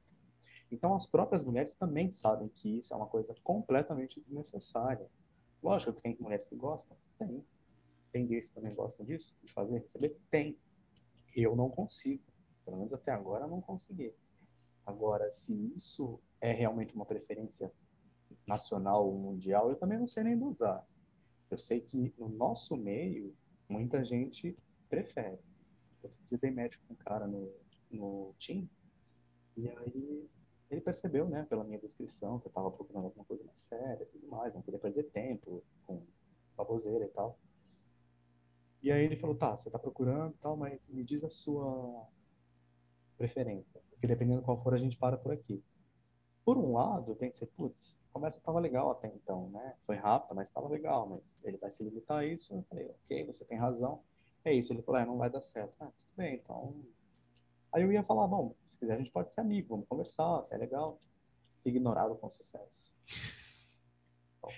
Então 0.70 0.94
as 0.94 1.06
próprias 1.06 1.42
mulheres 1.42 1.74
também 1.74 2.10
sabem 2.10 2.48
que 2.48 2.78
isso 2.78 2.92
é 2.92 2.96
uma 2.96 3.06
coisa 3.06 3.34
completamente 3.42 4.18
desnecessária. 4.18 5.08
Lógico 5.62 5.92
que 5.94 6.02
tem 6.02 6.16
mulheres 6.18 6.48
que 6.48 6.56
gostam, 6.56 6.96
tem. 7.18 7.44
Tem 8.10 8.26
gays 8.26 8.48
que 8.48 8.56
também 8.56 8.74
gostam 8.74 9.06
disso, 9.06 9.36
de 9.42 9.52
fazer, 9.52 9.78
receber? 9.78 10.18
Tem. 10.30 10.58
Eu 11.34 11.56
não 11.56 11.70
consigo. 11.70 12.22
Pelo 12.64 12.76
menos 12.76 12.92
até 12.92 13.12
agora 13.12 13.46
não 13.46 13.60
consegui. 13.60 14.14
Agora, 14.84 15.30
se 15.30 15.72
isso 15.76 16.20
é 16.40 16.52
realmente 16.52 16.94
uma 16.94 17.06
preferência 17.06 17.72
nacional 18.46 19.06
ou 19.06 19.18
mundial, 19.18 19.70
eu 19.70 19.76
também 19.76 19.98
não 19.98 20.06
sei 20.06 20.24
nem 20.24 20.36
dosar. 20.36 20.86
Eu 21.50 21.56
sei 21.56 21.80
que 21.80 22.12
no 22.18 22.28
nosso 22.28 22.76
meio, 22.76 23.34
muita 23.68 24.04
gente 24.04 24.56
prefere. 24.88 25.38
Eu 26.30 26.38
dei 26.38 26.50
médico 26.50 26.84
com 26.86 26.94
um 26.94 26.96
cara 26.96 27.26
no, 27.26 27.52
no 27.90 28.34
Team, 28.38 28.68
e 29.56 29.68
aí 29.68 30.28
ele 30.72 30.80
percebeu, 30.80 31.28
né, 31.28 31.44
pela 31.48 31.64
minha 31.64 31.78
descrição, 31.78 32.38
que 32.38 32.46
eu 32.46 32.50
estava 32.50 32.70
procurando 32.70 33.04
alguma 33.04 33.24
coisa 33.24 33.44
mais 33.44 33.60
séria 33.60 34.02
e 34.02 34.06
tudo 34.06 34.26
mais, 34.26 34.54
não 34.54 34.62
queria 34.62 34.80
perder 34.80 35.04
tempo 35.10 35.62
com 35.86 36.02
baboseira 36.56 37.04
e 37.04 37.08
tal. 37.08 37.38
E 38.82 38.90
aí 38.90 39.04
ele 39.04 39.16
falou, 39.16 39.36
tá, 39.36 39.56
você 39.56 39.70
tá 39.70 39.78
procurando 39.78 40.34
e 40.34 40.38
tal, 40.38 40.56
mas 40.56 40.88
me 40.88 41.04
diz 41.04 41.22
a 41.22 41.30
sua 41.30 42.08
preferência. 43.16 43.80
Porque 43.90 44.06
dependendo 44.06 44.42
qual 44.42 44.60
for, 44.62 44.74
a 44.74 44.78
gente 44.78 44.96
para 44.96 45.16
por 45.16 45.32
aqui. 45.32 45.62
Por 46.44 46.58
um 46.58 46.72
lado, 46.72 47.12
eu 47.12 47.16
pensei, 47.16 47.46
putz, 47.46 48.00
a 48.10 48.12
conversa 48.14 48.38
estava 48.38 48.58
legal 48.58 48.90
até 48.90 49.06
então, 49.08 49.48
né? 49.50 49.76
Foi 49.86 49.94
rápida, 49.94 50.34
mas 50.34 50.48
estava 50.48 50.68
legal, 50.68 51.08
mas 51.08 51.44
ele 51.44 51.56
vai 51.58 51.70
se 51.70 51.84
limitar 51.84 52.18
a 52.18 52.26
isso. 52.26 52.52
Eu 52.52 52.64
falei, 52.64 52.88
ok, 52.88 53.24
você 53.26 53.44
tem 53.44 53.56
razão. 53.56 54.02
É 54.44 54.52
isso. 54.52 54.72
Ele 54.72 54.82
falou, 54.82 55.00
é, 55.00 55.06
não 55.06 55.18
vai 55.18 55.30
dar 55.30 55.42
certo. 55.42 55.74
Ah, 55.78 55.92
tudo 55.96 56.10
bem, 56.16 56.34
então. 56.34 56.74
Aí 57.72 57.82
eu 57.82 57.92
ia 57.92 58.02
falar, 58.02 58.26
bom, 58.26 58.54
se 58.66 58.78
quiser 58.78 58.94
a 58.94 58.98
gente 58.98 59.10
pode 59.10 59.32
ser 59.32 59.40
amigo, 59.40 59.68
vamos 59.70 59.88
conversar, 59.88 60.44
se 60.44 60.54
é 60.54 60.58
legal. 60.58 61.00
Ignorado 61.64 62.14
com 62.16 62.30
sucesso. 62.30 62.94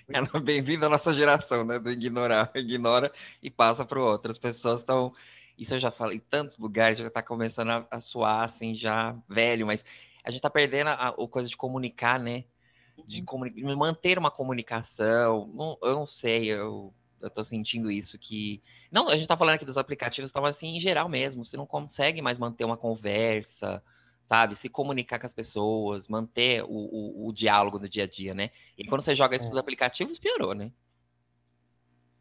Então, 0.09 0.41
Bem-vindo 0.41 0.85
à 0.85 0.89
nossa 0.89 1.13
geração, 1.13 1.63
né? 1.63 1.79
Do 1.79 1.91
ignorar, 1.91 2.51
ignora 2.55 3.13
e 3.41 3.49
passa 3.49 3.85
para 3.85 3.99
o 3.99 4.03
outro. 4.03 4.31
As 4.31 4.37
pessoas 4.37 4.79
estão. 4.79 5.13
Isso 5.57 5.73
eu 5.75 5.79
já 5.79 5.91
falei 5.91 6.17
em 6.17 6.19
tantos 6.19 6.57
lugares, 6.57 6.99
já 6.99 7.07
está 7.07 7.21
começando 7.21 7.69
a, 7.69 7.87
a 7.89 8.01
suar 8.01 8.43
assim, 8.43 8.75
já 8.75 9.15
velho, 9.29 9.65
mas 9.65 9.85
a 10.23 10.29
gente 10.29 10.39
está 10.39 10.49
perdendo 10.49 10.87
a, 10.87 11.09
a, 11.09 11.27
coisa 11.27 11.47
de 11.47 11.55
comunicar, 11.55 12.19
né? 12.19 12.43
De, 13.07 13.23
uhum. 13.29 13.77
manter 13.77 14.17
uma 14.17 14.31
comunicação. 14.31 15.47
Não, 15.53 15.77
eu 15.81 15.95
não 15.95 16.07
sei, 16.07 16.47
eu, 16.47 16.93
eu 17.25 17.29
tô 17.31 17.43
sentindo 17.43 17.91
isso 17.91 18.17
que. 18.17 18.61
Não, 18.91 19.09
a 19.09 19.15
gente 19.15 19.27
tá 19.27 19.37
falando 19.37 19.55
aqui 19.55 19.65
dos 19.65 19.77
aplicativos, 19.77 20.31
tava 20.31 20.49
assim, 20.49 20.77
em 20.77 20.81
geral 20.81 21.09
mesmo. 21.09 21.43
Você 21.43 21.57
não 21.57 21.65
consegue 21.65 22.21
mais 22.21 22.37
manter 22.37 22.63
uma 22.63 22.77
conversa 22.77 23.81
sabe? 24.25 24.55
Se 24.55 24.67
comunicar 24.67 25.19
com 25.19 25.27
as 25.27 25.33
pessoas, 25.33 26.07
manter 26.07 26.63
o, 26.63 26.67
o, 26.67 27.27
o 27.27 27.31
diálogo 27.31 27.79
no 27.79 27.87
dia 27.87 28.03
a 28.03 28.07
dia, 28.07 28.33
né? 28.33 28.49
E 28.77 28.83
quando 28.85 29.01
você 29.01 29.15
joga 29.15 29.35
isso 29.35 29.45
é. 29.45 29.47
para 29.47 29.53
os 29.53 29.59
aplicativos, 29.59 30.19
piorou, 30.19 30.53
né? 30.53 30.71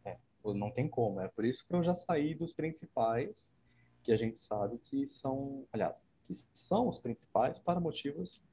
É, 0.05 0.17
não 0.55 0.71
tem 0.71 0.87
como. 0.87 1.21
É 1.21 1.29
por 1.29 1.45
isso 1.45 1.67
que 1.67 1.75
eu 1.75 1.83
já 1.83 1.95
saí 1.95 2.35
dos 2.35 2.53
principais, 2.53 3.55
que 4.03 4.13
a 4.13 4.17
gente 4.17 4.39
sabe 4.39 4.79
que 4.85 5.09
são, 5.09 5.67
aliás, 5.73 6.07
que 6.27 6.35
são 6.53 6.89
os 6.89 6.99
principais 6.99 7.59
para 7.59 7.81
motivos 7.81 8.45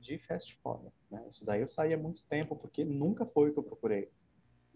de 0.00 0.18
fast 0.18 0.54
food. 0.62 0.90
Né? 1.10 1.22
Isso 1.28 1.44
daí 1.44 1.60
eu 1.60 1.68
saí 1.68 1.92
há 1.92 1.98
muito 1.98 2.24
tempo, 2.24 2.56
porque 2.56 2.82
nunca 2.82 3.26
foi 3.26 3.50
o 3.50 3.52
que 3.52 3.58
eu 3.58 3.62
procurei. 3.62 4.10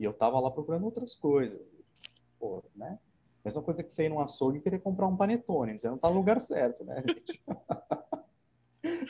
E 0.00 0.04
eu 0.04 0.14
tava 0.14 0.40
lá 0.40 0.50
procurando 0.50 0.86
outras 0.86 1.14
coisas. 1.14 1.60
Pô, 2.38 2.64
né? 2.74 2.98
Mesma 3.44 3.62
coisa 3.62 3.82
que 3.84 3.92
você 3.92 4.06
ir 4.06 4.08
num 4.08 4.18
açougue 4.18 4.56
e 4.56 4.60
querer 4.62 4.80
comprar 4.80 5.06
um 5.06 5.16
panetone. 5.16 5.78
Você 5.78 5.90
não 5.90 5.98
tá 5.98 6.08
no 6.08 6.16
lugar 6.16 6.40
certo, 6.40 6.82
né, 6.84 7.04
gente? 7.06 7.40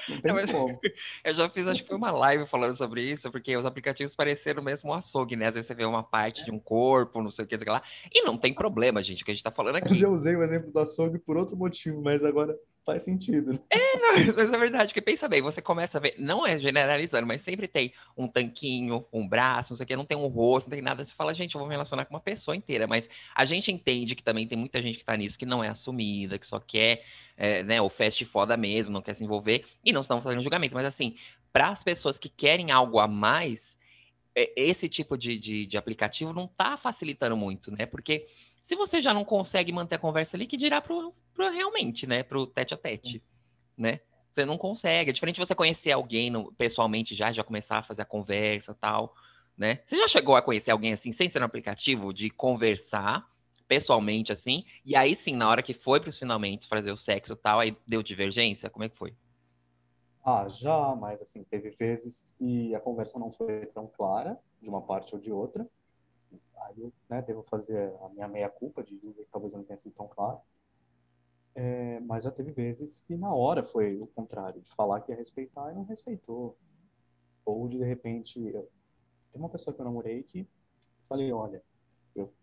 Não 0.09 0.21
tem 0.21 0.33
mas, 0.33 0.51
como. 0.51 0.81
Eu 1.25 1.35
já 1.35 1.49
fiz, 1.49 1.67
acho 1.69 1.83
que 1.83 1.89
foi 1.89 1.97
uma 1.97 2.11
live 2.11 2.45
falando 2.47 2.77
sobre 2.77 3.03
isso, 3.03 3.31
porque 3.31 3.57
os 3.57 3.65
aplicativos 3.65 4.17
pareceram 4.17 4.63
mesmo 4.63 4.91
um 4.91 4.95
açougue, 4.95 5.37
né? 5.37 5.47
Às 5.47 5.55
vezes 5.55 5.69
você 5.69 5.75
vê 5.75 5.85
uma 5.85 6.03
parte 6.03 6.45
de 6.45 6.51
um 6.51 6.59
corpo, 6.59 7.23
não 7.23 7.31
sei 7.31 7.45
o 7.45 7.49
que, 7.49 7.57
sei 7.57 7.71
lá. 7.71 7.81
E 8.13 8.23
não 8.23 8.37
tem 8.37 8.53
problema, 8.53 9.01
gente, 9.01 9.23
o 9.23 9.25
que 9.25 9.31
a 9.31 9.35
gente 9.35 9.45
tá 9.45 9.53
falando 9.53 9.77
aqui. 9.79 9.91
Mas 9.91 10.03
eu 10.03 10.13
usei 10.13 10.35
o 10.35 10.43
exemplo 10.43 10.73
do 10.73 10.79
açougue 10.81 11.19
por 11.19 11.37
outro 11.37 11.57
motivo, 11.57 12.03
mas 12.03 12.25
agora 12.25 12.59
faz 12.85 13.03
sentido. 13.03 13.53
Né? 13.53 13.59
É, 13.71 14.33
mas 14.33 14.53
é 14.53 14.59
verdade, 14.59 14.89
porque 14.89 15.01
pensa 15.01 15.29
bem, 15.29 15.43
você 15.43 15.61
começa 15.61 15.99
a 15.99 16.01
ver, 16.01 16.15
não 16.19 16.47
é 16.47 16.59
generalizando, 16.59 17.27
mas 17.27 17.43
sempre 17.43 17.69
tem 17.69 17.93
um 18.17 18.27
tanquinho, 18.27 19.05
um 19.13 19.27
braço, 19.27 19.73
não 19.73 19.77
sei 19.77 19.85
o 19.85 19.87
que, 19.87 19.97
não 19.97 20.05
tem 20.05 20.17
um 20.17 20.27
rosto, 20.27 20.69
não 20.69 20.77
tem 20.77 20.83
nada. 20.83 21.05
Você 21.05 21.15
fala, 21.15 21.35
gente, 21.35 21.55
eu 21.55 21.59
vou 21.59 21.69
me 21.69 21.75
relacionar 21.75 22.05
com 22.05 22.15
uma 22.15 22.21
pessoa 22.21 22.57
inteira, 22.57 22.87
mas 22.87 23.09
a 23.35 23.45
gente 23.45 23.71
entende 23.71 24.15
que 24.15 24.23
também 24.23 24.47
tem 24.47 24.59
muita 24.59 24.81
gente 24.81 24.99
que 24.99 25.05
tá 25.05 25.17
nisso 25.17 25.39
que 25.39 25.47
não 25.47 25.63
é 25.63 25.69
assumida, 25.69 26.39
que 26.39 26.47
só 26.47 26.59
quer 26.59 27.05
é, 27.37 27.63
né, 27.63 27.81
o 27.81 27.89
fast 27.89 28.25
foda 28.25 28.57
mesmo, 28.57 28.93
não 28.93 29.03
quer 29.03 29.15
se 29.15 29.25
envolver, 29.25 29.65
e 29.85 29.93
não 29.93 30.01
estamos 30.01 30.25
fazendo 30.25 30.43
julgamento, 30.43 30.75
mas 30.75 30.87
assim, 30.87 31.17
para 31.53 31.69
as 31.69 31.83
pessoas 31.83 32.19
que 32.19 32.29
querem 32.29 32.71
algo 32.71 32.99
a 32.99 33.09
mais, 33.09 33.79
é, 34.35 34.53
esse 34.57 34.89
tipo 34.89 35.17
de, 35.17 35.39
de, 35.39 35.67
de 35.67 35.77
aplicativo 35.77 36.33
não 36.33 36.45
está 36.45 36.77
facilitando 36.77 37.37
muito, 37.37 37.71
né? 37.71 37.87
Porque 37.87 38.27
se 38.63 38.77
você 38.77 39.01
já 39.01 39.13
não 39.13 39.25
consegue 39.25 39.73
manter 39.73 39.97
a 39.97 39.99
conversa 39.99 40.37
ali, 40.37 40.47
que 40.47 40.57
dirá 40.57 40.81
pro, 40.81 41.15
pro 41.35 41.51
realmente, 41.51 42.07
né? 42.07 42.23
Pro 42.23 42.47
tete 42.47 42.75
a 42.75 42.77
tete, 42.77 43.23
né? 43.77 44.01
Você 44.31 44.45
não 44.45 44.57
consegue. 44.57 45.11
É 45.11 45.13
diferente 45.13 45.41
você 45.41 45.55
conhecer 45.55 45.93
alguém 45.93 46.31
no, 46.31 46.53
pessoalmente 46.53 47.15
já, 47.15 47.33
já 47.33 47.43
começar 47.43 47.79
a 47.79 47.83
fazer 47.83 48.03
a 48.03 48.07
conversa 48.07 48.75
tal, 48.75 49.15
né? 49.57 49.81
Você 49.85 49.97
já 49.97 50.07
chegou 50.09 50.37
a 50.37 50.43
conhecer 50.43 50.71
alguém 50.71 50.93
assim, 50.93 51.13
sem 51.13 51.29
ser 51.29 51.41
no 51.41 51.47
aplicativo, 51.47 52.13
de 52.13 52.31
conversar 52.31 53.29
pessoalmente, 53.67 54.33
assim, 54.33 54.65
e 54.85 54.97
aí 54.97 55.15
sim, 55.15 55.37
na 55.37 55.49
hora 55.49 55.63
que 55.63 55.73
foi 55.73 56.01
para 56.01 56.11
os 56.11 56.19
finalmente 56.19 56.67
fazer 56.67 56.91
o 56.91 56.97
sexo 56.97 57.37
tal, 57.37 57.61
aí 57.61 57.77
deu 57.87 58.03
divergência? 58.03 58.69
Como 58.69 58.85
é 58.85 58.89
que 58.89 58.99
foi? 58.99 59.15
Ah, 60.25 60.49
já, 60.49 60.97
mas 60.97 61.23
assim, 61.23 61.45
teve 61.45 61.71
vezes 61.71 62.19
que 62.37 62.75
a 62.75 62.81
conversa 62.81 63.17
não 63.17 63.31
foi 63.31 63.67
tão 63.67 63.87
clara, 63.87 64.37
de 64.61 64.69
uma 64.69 64.83
parte 64.83 65.15
ou 65.15 65.21
de 65.21 65.31
outra. 65.31 65.67
Aí 66.63 66.81
eu 66.81 66.93
né, 67.09 67.23
devo 67.23 67.43
fazer 67.43 67.95
a 68.03 68.09
minha 68.09 68.29
meia-culpa 68.29 68.83
de 68.83 68.99
dizer 68.99 69.25
que 69.25 69.31
talvez 69.31 69.53
eu 69.53 69.59
não 69.59 69.65
tenha 69.65 69.79
sido 69.79 69.95
tão 69.95 70.09
claro. 70.09 70.41
É, 71.55 72.01
mas 72.01 72.25
já 72.25 72.31
teve 72.31 72.53
vezes 72.53 73.01
que 73.01 73.17
na 73.17 73.35
hora 73.35 73.63
foi 73.65 73.99
o 73.99 74.07
contrário, 74.07 74.61
de 74.61 74.71
falar 74.75 75.01
que 75.01 75.11
ia 75.11 75.17
respeitar 75.17 75.73
e 75.73 75.75
não 75.75 75.85
respeitou. 75.85 76.57
Ou 77.45 77.67
de, 77.67 77.79
de 77.79 77.85
repente, 77.85 78.41
eu... 78.41 78.71
tem 79.33 79.41
uma 79.41 79.49
pessoa 79.49 79.75
que 79.75 79.81
eu 79.81 79.85
namorei 79.85 80.23
que 80.23 80.49
falei, 81.09 81.33
olha, 81.33 81.63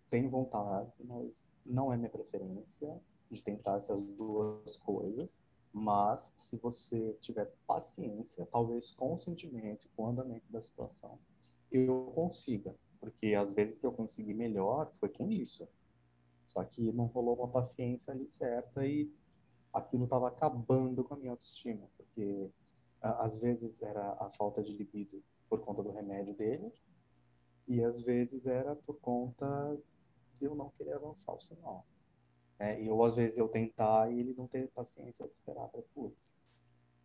tenho 0.10 0.30
vontade, 0.30 1.04
mas 1.04 1.46
não 1.66 1.92
é 1.92 1.98
minha 1.98 2.10
preferência 2.10 3.00
de 3.30 3.44
tentar 3.44 3.78
essas 3.78 4.08
duas 4.08 4.78
coisas. 4.78 5.44
Mas 5.74 6.34
se 6.38 6.58
você 6.58 7.14
tiver 7.20 7.52
paciência, 7.68 8.48
talvez 8.52 8.92
com 8.92 9.14
o 9.14 9.18
sentimento, 9.18 9.88
com 9.96 10.04
o 10.06 10.08
andamento 10.08 10.50
da 10.52 10.62
situação, 10.62 11.20
eu 11.72 12.12
consiga. 12.16 12.74
Porque 13.00 13.34
às 13.34 13.54
vezes 13.54 13.80
que 13.80 13.86
eu 13.86 13.92
consegui 13.92 14.34
melhor 14.34 14.92
foi 15.00 15.10
com 15.10 15.32
isso. 15.32 15.68
Só 16.46 16.64
que 16.64 16.92
não 16.92 17.06
rolou 17.06 17.36
uma 17.36 17.48
paciência 17.48 18.14
ali 18.14 18.28
certa 18.28 18.86
e 18.86 19.12
aquilo 19.74 20.06
estava 20.06 20.28
acabando 20.28 21.04
com 21.04 21.14
a 21.14 21.18
minha 21.18 21.32
autoestima. 21.32 21.88
Porque 21.98 22.50
às 23.02 23.38
vezes 23.38 23.82
era 23.82 24.14
a 24.20 24.30
falta 24.30 24.64
de 24.64 24.72
libido 24.72 25.24
por 25.50 25.62
conta 25.62 25.84
do 25.84 25.92
remédio 25.92 26.34
dele, 26.34 26.72
e 27.68 27.84
às 27.84 28.02
vezes 28.02 28.48
era 28.48 28.76
por 28.76 29.00
conta 29.00 29.78
de 30.34 30.46
eu 30.46 30.56
não 30.56 30.70
querer 30.72 30.94
avançar 30.94 31.34
o 31.34 31.42
sinal. 31.42 31.86
É, 32.60 32.82
e 32.82 32.88
eu, 32.88 33.04
às 33.04 33.16
vezes, 33.16 33.38
eu 33.38 33.48
tentar 33.48 34.12
e 34.12 34.20
ele 34.20 34.34
não 34.34 34.48
ter 34.48 34.68
paciência 34.70 35.28
de 35.28 35.34
esperar 35.34 35.68
para, 35.68 35.82
putz, 35.94 36.36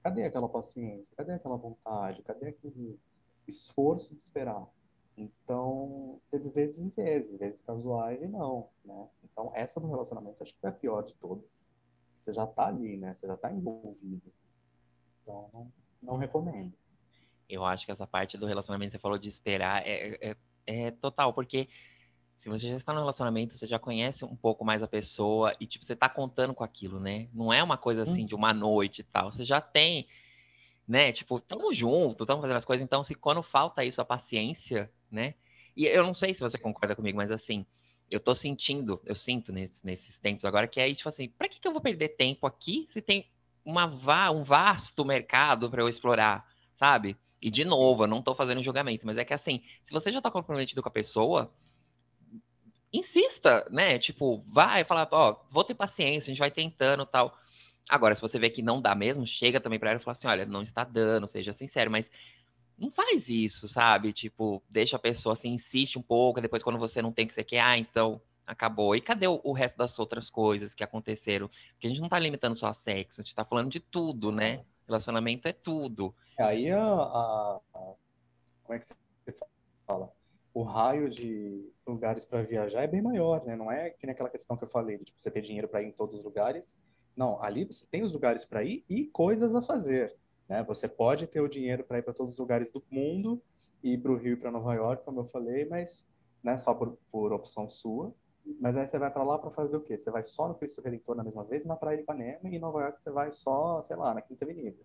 cadê 0.02 0.24
aquela 0.24 0.48
paciência? 0.48 1.14
Cadê 1.14 1.32
aquela 1.32 1.56
vontade? 1.56 2.22
Cadê 2.22 2.48
aquele 2.48 2.98
esforço 3.46 4.14
de 4.14 4.22
esperar? 4.22 4.66
Então, 5.22 6.20
teve 6.30 6.48
vezes 6.50 6.86
e 6.86 6.90
vezes, 6.90 7.38
vezes 7.38 7.60
casuais 7.60 8.20
e 8.22 8.26
não, 8.26 8.68
né? 8.84 9.08
Então, 9.24 9.50
essa 9.54 9.80
do 9.80 9.88
relacionamento 9.88 10.42
acho 10.42 10.52
que 10.54 10.60
foi 10.60 10.70
a 10.70 10.72
pior 10.72 11.02
de 11.02 11.14
todas. 11.14 11.64
Você 12.18 12.32
já 12.32 12.46
tá 12.46 12.66
ali, 12.66 12.96
né? 12.96 13.14
Você 13.14 13.26
já 13.26 13.36
tá 13.36 13.50
envolvido. 13.52 14.32
Então, 15.22 15.50
não, 15.52 15.72
não 16.02 16.16
recomendo. 16.16 16.72
Eu 17.48 17.64
acho 17.64 17.84
que 17.84 17.92
essa 17.92 18.06
parte 18.06 18.38
do 18.38 18.46
relacionamento 18.46 18.92
você 18.92 18.98
falou 18.98 19.18
de 19.18 19.28
esperar 19.28 19.86
é, 19.86 20.30
é, 20.30 20.36
é 20.66 20.90
total, 20.90 21.34
porque 21.34 21.68
se 22.42 22.48
você 22.48 22.68
já 22.68 22.76
está 22.76 22.92
no 22.92 22.98
relacionamento, 22.98 23.56
você 23.56 23.68
já 23.68 23.78
conhece 23.78 24.24
um 24.24 24.34
pouco 24.34 24.64
mais 24.64 24.82
a 24.82 24.88
pessoa 24.88 25.54
e, 25.60 25.66
tipo, 25.66 25.84
você 25.84 25.94
tá 25.94 26.08
contando 26.08 26.52
com 26.52 26.64
aquilo, 26.64 26.98
né? 26.98 27.28
Não 27.32 27.52
é 27.52 27.62
uma 27.62 27.78
coisa 27.78 28.02
assim 28.02 28.26
de 28.26 28.34
uma 28.34 28.52
noite 28.52 29.00
e 29.00 29.04
tal. 29.04 29.30
Você 29.30 29.44
já 29.44 29.60
tem, 29.60 30.08
né? 30.86 31.12
Tipo, 31.12 31.40
tamo 31.40 31.72
junto, 31.72 32.24
estamos 32.24 32.40
fazendo 32.40 32.56
as 32.56 32.64
coisas. 32.64 32.84
Então, 32.84 33.04
se 33.04 33.14
quando 33.14 33.42
falta 33.44 33.84
isso, 33.84 34.00
a 34.00 34.04
paciência, 34.04 34.90
né? 35.12 35.34
E 35.76 35.86
eu 35.86 36.02
não 36.04 36.14
sei 36.14 36.34
se 36.34 36.40
você 36.40 36.58
concorda 36.58 36.96
comigo, 36.96 37.16
mas 37.16 37.30
assim, 37.30 37.64
eu 38.10 38.20
tô 38.20 38.34
sentindo, 38.34 39.00
eu 39.04 39.14
sinto 39.14 39.52
nesses, 39.52 39.82
nesses 39.82 40.18
tempos 40.18 40.44
agora 40.44 40.68
que 40.68 40.80
é 40.80 40.94
tipo 40.94 41.08
assim, 41.08 41.28
pra 41.28 41.48
que, 41.48 41.60
que 41.60 41.66
eu 41.66 41.72
vou 41.72 41.80
perder 41.80 42.10
tempo 42.10 42.46
aqui 42.46 42.84
se 42.88 43.00
tem 43.00 43.26
uma 43.64 43.86
va 43.86 44.30
um 44.30 44.42
vasto 44.42 45.04
mercado 45.04 45.70
para 45.70 45.82
eu 45.82 45.88
explorar, 45.88 46.46
sabe? 46.74 47.16
E 47.40 47.50
de 47.50 47.64
novo, 47.64 48.04
eu 48.04 48.08
não 48.08 48.22
tô 48.22 48.34
fazendo 48.34 48.62
julgamento, 48.62 49.06
mas 49.06 49.18
é 49.18 49.24
que 49.24 49.34
assim, 49.34 49.62
se 49.82 49.92
você 49.92 50.12
já 50.12 50.20
tá 50.20 50.30
comprometido 50.30 50.82
com 50.82 50.88
a 50.88 50.92
pessoa, 50.92 51.52
insista, 52.92 53.66
né? 53.70 53.98
Tipo, 53.98 54.44
vai 54.46 54.84
falar, 54.84 55.08
ó, 55.10 55.40
vou 55.50 55.64
ter 55.64 55.74
paciência, 55.74 56.30
a 56.30 56.32
gente 56.32 56.38
vai 56.38 56.50
tentando 56.50 57.06
tal. 57.06 57.36
Agora, 57.88 58.14
se 58.14 58.20
você 58.20 58.38
vê 58.38 58.50
que 58.50 58.62
não 58.62 58.80
dá 58.80 58.94
mesmo, 58.94 59.26
chega 59.26 59.60
também 59.60 59.78
para 59.78 59.90
ela 59.90 60.00
e 60.00 60.02
fala 60.02 60.16
assim: 60.16 60.28
olha, 60.28 60.46
não 60.46 60.62
está 60.62 60.84
dando, 60.84 61.26
seja 61.26 61.52
sincero, 61.52 61.90
mas 61.90 62.10
não 62.82 62.90
faz 62.90 63.28
isso, 63.28 63.68
sabe? 63.68 64.12
Tipo, 64.12 64.62
deixa 64.68 64.96
a 64.96 64.98
pessoa 64.98 65.34
assim, 65.34 65.50
insiste 65.50 65.98
um 65.98 66.02
pouco, 66.02 66.40
depois 66.40 66.62
quando 66.62 66.78
você 66.78 67.00
não 67.00 67.12
tem 67.12 67.26
que 67.26 67.34
ser 67.34 67.44
que, 67.44 67.56
ah, 67.56 67.78
então 67.78 68.20
acabou. 68.46 68.94
E 68.96 69.00
cadê 69.00 69.26
o, 69.26 69.40
o, 69.42 69.52
resto 69.52 69.78
das 69.78 69.98
outras 69.98 70.28
coisas 70.28 70.74
que 70.74 70.84
aconteceram? 70.84 71.48
Porque 71.72 71.86
a 71.86 71.90
gente 71.90 72.00
não 72.00 72.08
tá 72.08 72.18
limitando 72.18 72.56
só 72.56 72.66
a 72.66 72.74
sexo, 72.74 73.20
a 73.20 73.24
gente 73.24 73.34
tá 73.34 73.44
falando 73.44 73.70
de 73.70 73.80
tudo, 73.80 74.32
né? 74.32 74.64
Relacionamento 74.86 75.48
é 75.48 75.52
tudo. 75.52 76.14
Aí 76.38 76.70
a, 76.70 76.82
a, 76.82 77.60
a 77.74 77.94
como 78.64 78.74
é 78.74 78.78
que 78.78 78.86
você 78.86 78.96
fala? 79.86 80.12
o 80.54 80.62
raio 80.62 81.08
de 81.08 81.72
lugares 81.86 82.24
para 82.24 82.42
viajar 82.42 82.82
é 82.82 82.86
bem 82.86 83.00
maior, 83.00 83.44
né? 83.44 83.56
Não 83.56 83.70
é 83.70 83.90
que 83.90 84.06
nem 84.06 84.12
aquela 84.12 84.28
questão 84.28 84.56
que 84.56 84.64
eu 84.64 84.68
falei, 84.68 84.98
de 84.98 85.04
tipo, 85.04 85.20
você 85.20 85.30
ter 85.30 85.40
dinheiro 85.40 85.68
para 85.68 85.82
ir 85.82 85.86
em 85.86 85.92
todos 85.92 86.14
os 86.14 86.22
lugares. 86.22 86.76
Não, 87.16 87.42
ali 87.42 87.64
você 87.64 87.86
tem 87.86 88.02
os 88.02 88.12
lugares 88.12 88.44
para 88.44 88.62
ir 88.62 88.84
e 88.88 89.06
coisas 89.06 89.54
a 89.54 89.62
fazer, 89.62 90.14
né? 90.52 90.62
Você 90.64 90.86
pode 90.86 91.26
ter 91.26 91.40
o 91.40 91.48
dinheiro 91.48 91.82
para 91.82 91.98
ir 91.98 92.02
para 92.02 92.12
todos 92.12 92.32
os 92.32 92.38
lugares 92.38 92.70
do 92.70 92.84
mundo, 92.90 93.42
ir 93.82 93.98
para 93.98 94.12
o 94.12 94.16
Rio 94.16 94.34
e 94.34 94.36
para 94.36 94.50
Nova 94.50 94.74
York, 94.74 95.02
como 95.02 95.20
eu 95.20 95.24
falei, 95.24 95.64
mas 95.64 96.06
né, 96.42 96.58
só 96.58 96.74
por, 96.74 96.98
por 97.10 97.32
opção 97.32 97.70
sua, 97.70 98.14
mas 98.60 98.76
aí 98.76 98.86
você 98.86 98.98
vai 98.98 99.10
para 99.10 99.22
lá 99.22 99.38
para 99.38 99.50
fazer 99.50 99.78
o 99.78 99.80
quê? 99.80 99.96
Você 99.96 100.10
vai 100.10 100.22
só 100.22 100.46
no 100.46 100.54
Cristo 100.54 100.82
Redentor 100.82 101.16
na 101.16 101.24
mesma 101.24 101.42
vez, 101.42 101.64
na 101.64 101.74
Praia 101.74 101.96
de 101.96 102.02
Ipanema, 102.02 102.40
e 102.44 102.56
em 102.56 102.58
Nova 102.58 102.82
York 102.82 103.00
você 103.00 103.10
vai 103.10 103.32
só, 103.32 103.82
sei 103.82 103.96
lá, 103.96 104.12
na 104.12 104.20
Quinta 104.20 104.44
Avenida. 104.44 104.76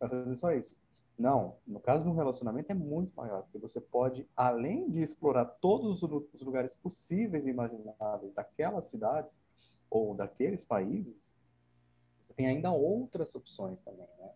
Vai 0.00 0.08
fazer 0.08 0.34
só 0.34 0.50
isso. 0.52 0.74
Não, 1.18 1.56
no 1.66 1.78
caso 1.78 2.04
de 2.04 2.08
um 2.08 2.14
relacionamento 2.14 2.72
é 2.72 2.74
muito 2.74 3.14
maior, 3.14 3.42
porque 3.42 3.58
você 3.58 3.82
pode, 3.82 4.26
além 4.34 4.88
de 4.88 5.02
explorar 5.02 5.44
todos 5.44 6.02
os 6.02 6.40
lugares 6.40 6.74
possíveis 6.74 7.46
e 7.46 7.50
imagináveis 7.50 8.32
daquelas 8.32 8.86
cidades 8.86 9.42
ou 9.90 10.14
daqueles 10.14 10.64
países, 10.64 11.36
você 12.18 12.32
tem 12.32 12.46
ainda 12.46 12.70
outras 12.70 13.34
opções 13.34 13.82
também, 13.82 14.08
né? 14.18 14.30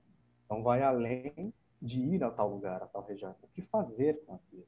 Então 0.46 0.62
vai 0.62 0.82
além 0.82 1.52
de 1.82 2.02
ir 2.02 2.24
a 2.24 2.30
tal 2.30 2.48
lugar, 2.48 2.82
a 2.82 2.86
tal 2.86 3.04
região. 3.04 3.34
O 3.42 3.48
que 3.48 3.60
fazer 3.60 4.24
com 4.24 4.34
aquilo? 4.34 4.66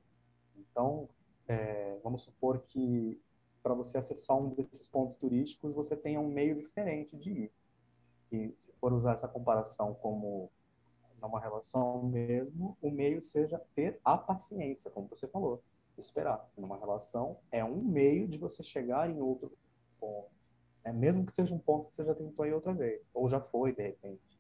Então, 0.57 1.09
é, 1.47 1.99
vamos 2.03 2.23
supor 2.23 2.61
que 2.61 3.19
para 3.63 3.75
você 3.75 3.99
acessar 3.99 4.37
um 4.37 4.51
desses 4.51 4.89
pontos 4.89 5.17
turísticos, 5.19 5.75
você 5.75 5.97
tenha 5.97 6.21
um 6.21 6.29
meio 6.29 6.57
diferente 6.57 7.17
de 7.17 7.31
ir. 7.31 7.53
E 8.31 8.55
se 8.59 8.73
for 8.81 8.93
usar 8.93 9.15
essa 9.15 9.29
comparação 9.29 9.95
como 9.95 10.51
numa 11.21 11.41
relação 11.41 12.03
mesmo, 12.03 12.77
o 12.81 12.91
meio 12.91 13.21
seja 13.21 13.61
ter 13.75 14.01
a 14.05 14.17
paciência, 14.17 14.91
como 14.91 15.09
você 15.09 15.27
falou, 15.27 15.63
esperar. 15.99 16.49
Numa 16.57 16.79
relação 16.79 17.39
é 17.51 17.65
um 17.65 17.83
meio 17.83 18.29
de 18.29 18.39
você 18.39 18.63
chegar 18.63 19.11
em 19.11 19.21
outro 19.21 19.53
ponto. 19.99 20.31
É, 20.85 20.93
mesmo 20.93 21.27
que 21.27 21.33
seja 21.33 21.55
um 21.55 21.59
ponto 21.59 21.89
que 21.89 21.95
você 21.95 22.05
já 22.05 22.15
tentou 22.15 22.45
aí 22.45 22.53
outra 22.53 22.73
vez, 22.73 23.11
ou 23.13 23.29
já 23.29 23.41
foi, 23.41 23.75
de 23.75 23.83
repente. 23.83 24.38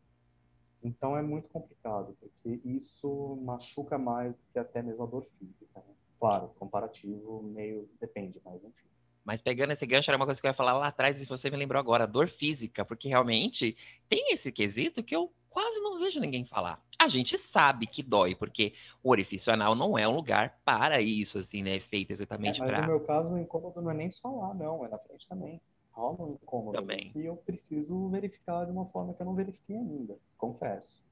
Então 0.82 1.16
é 1.16 1.22
muito 1.22 1.48
complicado, 1.48 2.16
porque 2.20 2.60
isso 2.64 3.36
machuca 3.42 3.98
mais 3.98 4.34
do 4.34 4.42
que 4.52 4.58
até 4.58 4.82
mesmo 4.82 5.02
a 5.02 5.06
dor 5.06 5.26
física. 5.38 5.80
Né? 5.80 5.94
Claro, 6.18 6.48
comparativo 6.58 7.42
meio 7.42 7.88
depende, 8.00 8.40
mas 8.44 8.64
enfim. 8.64 8.88
Mas 9.24 9.42
pegando 9.42 9.72
esse 9.72 9.84
gancho, 9.84 10.10
era 10.10 10.16
uma 10.16 10.24
coisa 10.24 10.40
que 10.40 10.46
eu 10.46 10.50
ia 10.50 10.54
falar 10.54 10.72
lá 10.72 10.88
atrás, 10.88 11.20
e 11.20 11.26
você 11.26 11.50
me 11.50 11.56
lembrou 11.56 11.78
agora, 11.78 12.06
dor 12.06 12.28
física, 12.28 12.84
porque 12.84 13.08
realmente 13.08 13.76
tem 14.08 14.32
esse 14.32 14.50
quesito 14.50 15.02
que 15.02 15.14
eu 15.14 15.30
quase 15.50 15.80
não 15.80 15.98
vejo 15.98 16.18
ninguém 16.18 16.46
falar. 16.46 16.82
A 16.98 17.08
gente 17.08 17.36
sabe 17.36 17.86
que 17.86 18.02
dói, 18.02 18.34
porque 18.34 18.72
o 19.02 19.10
orifício 19.10 19.52
anal 19.52 19.74
não 19.74 19.98
é 19.98 20.08
um 20.08 20.14
lugar 20.14 20.58
para 20.64 21.00
isso, 21.00 21.38
assim, 21.38 21.62
né? 21.62 21.78
Feito 21.78 22.10
exatamente 22.10 22.56
é, 22.56 22.64
mas 22.64 22.70
para. 22.70 22.80
Mas 22.80 22.88
no 22.88 22.96
meu 22.96 23.06
caso, 23.06 23.34
o 23.34 23.38
incômodo 23.38 23.82
não 23.82 23.90
é 23.90 23.94
nem 23.94 24.10
só 24.10 24.30
lá, 24.30 24.54
não, 24.54 24.84
é 24.84 24.88
na 24.88 24.98
frente 24.98 25.28
também. 25.28 25.60
Rola 25.98 26.26
um 26.26 26.34
incômodo 26.34 26.78
também. 26.78 27.10
que 27.10 27.24
eu 27.24 27.36
preciso 27.36 28.08
verificar 28.08 28.64
de 28.64 28.70
uma 28.70 28.86
forma 28.86 29.12
que 29.14 29.20
eu 29.20 29.26
não 29.26 29.34
verifiquei 29.34 29.76
ainda, 29.76 30.16
confesso. 30.36 31.04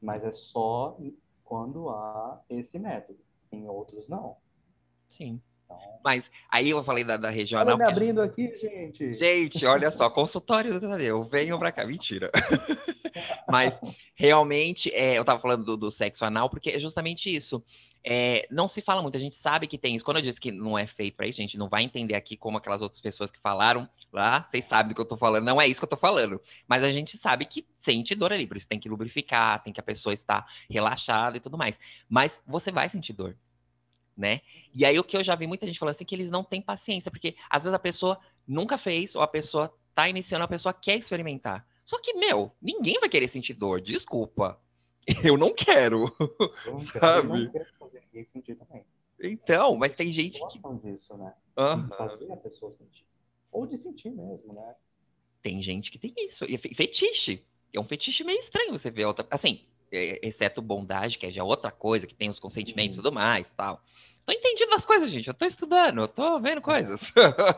Mas 0.00 0.24
é 0.24 0.32
só 0.32 0.98
quando 1.44 1.90
há 1.90 2.40
esse 2.48 2.78
método. 2.78 3.18
Em 3.52 3.68
outros, 3.68 4.08
não. 4.08 4.38
Sim. 5.10 5.40
Então... 5.66 5.78
Mas 6.02 6.30
aí 6.50 6.70
eu 6.70 6.82
falei 6.82 7.04
da, 7.04 7.18
da 7.18 7.28
regional. 7.28 7.66
Olha 7.66 7.76
me 7.76 7.84
abrindo 7.84 8.22
aqui, 8.22 8.56
gente. 8.56 9.14
Gente, 9.14 9.66
olha 9.66 9.90
só, 9.90 10.08
consultório 10.08 10.72
do 10.72 10.80
Tadeu, 10.80 11.22
venham 11.24 11.58
pra 11.58 11.70
cá. 11.70 11.86
Mentira. 11.86 12.30
Mas 13.48 13.78
realmente, 14.14 14.90
é, 14.92 15.18
eu 15.18 15.24
tava 15.24 15.40
falando 15.40 15.64
do, 15.64 15.76
do, 15.76 15.90
sexo 15.90 16.24
anal, 16.24 16.48
porque 16.48 16.70
é 16.70 16.78
justamente 16.78 17.34
isso. 17.34 17.62
É, 18.08 18.46
não 18.52 18.68
se 18.68 18.80
fala 18.80 19.02
muito, 19.02 19.16
a 19.16 19.20
gente 19.20 19.34
sabe 19.34 19.66
que 19.66 19.76
tem 19.76 19.96
isso. 19.96 20.04
Quando 20.04 20.18
eu 20.18 20.22
disse 20.22 20.40
que 20.40 20.52
não 20.52 20.78
é 20.78 20.86
feito 20.86 21.16
para 21.16 21.26
isso, 21.26 21.38
gente 21.38 21.58
não 21.58 21.68
vai 21.68 21.82
entender 21.82 22.14
aqui 22.14 22.36
como 22.36 22.56
aquelas 22.56 22.80
outras 22.80 23.00
pessoas 23.00 23.32
que 23.32 23.40
falaram 23.40 23.88
lá, 24.12 24.44
vocês 24.44 24.64
sabem 24.64 24.90
do 24.90 24.94
que 24.94 25.00
eu 25.00 25.04
tô 25.04 25.16
falando, 25.16 25.44
não 25.44 25.60
é 25.60 25.66
isso 25.66 25.80
que 25.80 25.84
eu 25.84 25.90
tô 25.90 25.96
falando. 25.96 26.40
Mas 26.68 26.84
a 26.84 26.92
gente 26.92 27.16
sabe 27.16 27.44
que 27.46 27.66
sente 27.78 28.14
dor 28.14 28.32
ali, 28.32 28.46
por 28.46 28.56
isso 28.56 28.68
tem 28.68 28.78
que 28.78 28.88
lubrificar, 28.88 29.60
tem 29.62 29.72
que 29.72 29.80
a 29.80 29.82
pessoa 29.82 30.14
estar 30.14 30.46
relaxada 30.70 31.36
e 31.36 31.40
tudo 31.40 31.58
mais. 31.58 31.80
Mas 32.08 32.40
você 32.46 32.70
vai 32.70 32.88
sentir 32.88 33.12
dor 33.12 33.36
né? 34.16 34.40
E 34.72 34.84
aí 34.84 34.98
o 34.98 35.04
que 35.04 35.16
eu 35.16 35.22
já 35.22 35.34
vi 35.34 35.46
muita 35.46 35.66
gente 35.66 35.78
falando 35.78 35.94
assim 35.94 36.04
que 36.04 36.14
eles 36.14 36.30
não 36.30 36.42
têm 36.42 36.62
paciência, 36.62 37.10
porque 37.10 37.36
às 37.50 37.64
vezes 37.64 37.74
a 37.74 37.78
pessoa 37.78 38.18
nunca 38.48 38.78
fez, 38.78 39.14
ou 39.14 39.20
a 39.20 39.26
pessoa 39.26 39.72
tá 39.94 40.08
iniciando, 40.08 40.44
a 40.44 40.48
pessoa 40.48 40.72
quer 40.72 40.96
experimentar. 40.96 41.66
Só 41.84 42.00
que, 42.00 42.14
meu, 42.14 42.50
ninguém 42.60 42.98
vai 42.98 43.08
querer 43.08 43.28
sentir 43.28 43.52
dor, 43.52 43.80
desculpa. 43.80 44.58
Eu 45.24 45.36
não 45.36 45.54
quero. 45.54 46.14
Eu 46.66 46.80
sabe? 46.80 47.28
Eu 47.28 47.44
não 47.44 47.52
quero 47.52 47.72
fazer 47.78 48.00
ninguém 48.06 48.24
sentir 48.24 48.56
também. 48.56 48.84
Então, 49.20 49.76
mas 49.76 49.96
tem 49.96 50.12
gente 50.12 50.40
que. 50.48 50.60
disso, 50.82 51.16
né? 51.16 51.32
Uhum. 51.56 51.82
De 51.86 51.96
fazer 51.96 52.32
a 52.32 52.36
pessoa 52.36 52.70
sentir. 52.70 53.06
Ou 53.50 53.66
de 53.66 53.78
sentir 53.78 54.10
mesmo, 54.10 54.52
né? 54.52 54.74
Tem 55.42 55.62
gente 55.62 55.90
que 55.90 55.98
tem 55.98 56.12
isso. 56.16 56.44
E 56.44 56.54
é 56.54 56.58
fetiche. 56.58 57.42
É 57.72 57.80
um 57.80 57.84
fetiche 57.84 58.24
meio 58.24 58.38
estranho 58.38 58.72
você 58.72 58.90
ver 58.90 59.06
outra. 59.06 59.26
Assim, 59.30 59.64
exceto 59.90 60.60
bondade, 60.60 61.18
que 61.18 61.26
é 61.26 61.30
já 61.30 61.44
outra 61.44 61.70
coisa, 61.70 62.06
que 62.06 62.14
tem 62.14 62.28
os 62.28 62.40
consentimentos 62.40 62.96
e 62.96 62.98
uhum. 62.98 63.04
tudo 63.04 63.14
mais 63.14 63.52
tal. 63.54 63.82
Tô 64.26 64.32
entendendo 64.32 64.74
as 64.74 64.84
coisas, 64.84 65.08
gente. 65.08 65.28
Eu 65.28 65.34
tô 65.34 65.44
estudando, 65.44 66.00
eu 66.00 66.08
tô 66.08 66.40
vendo 66.40 66.60
coisas. 66.60 67.12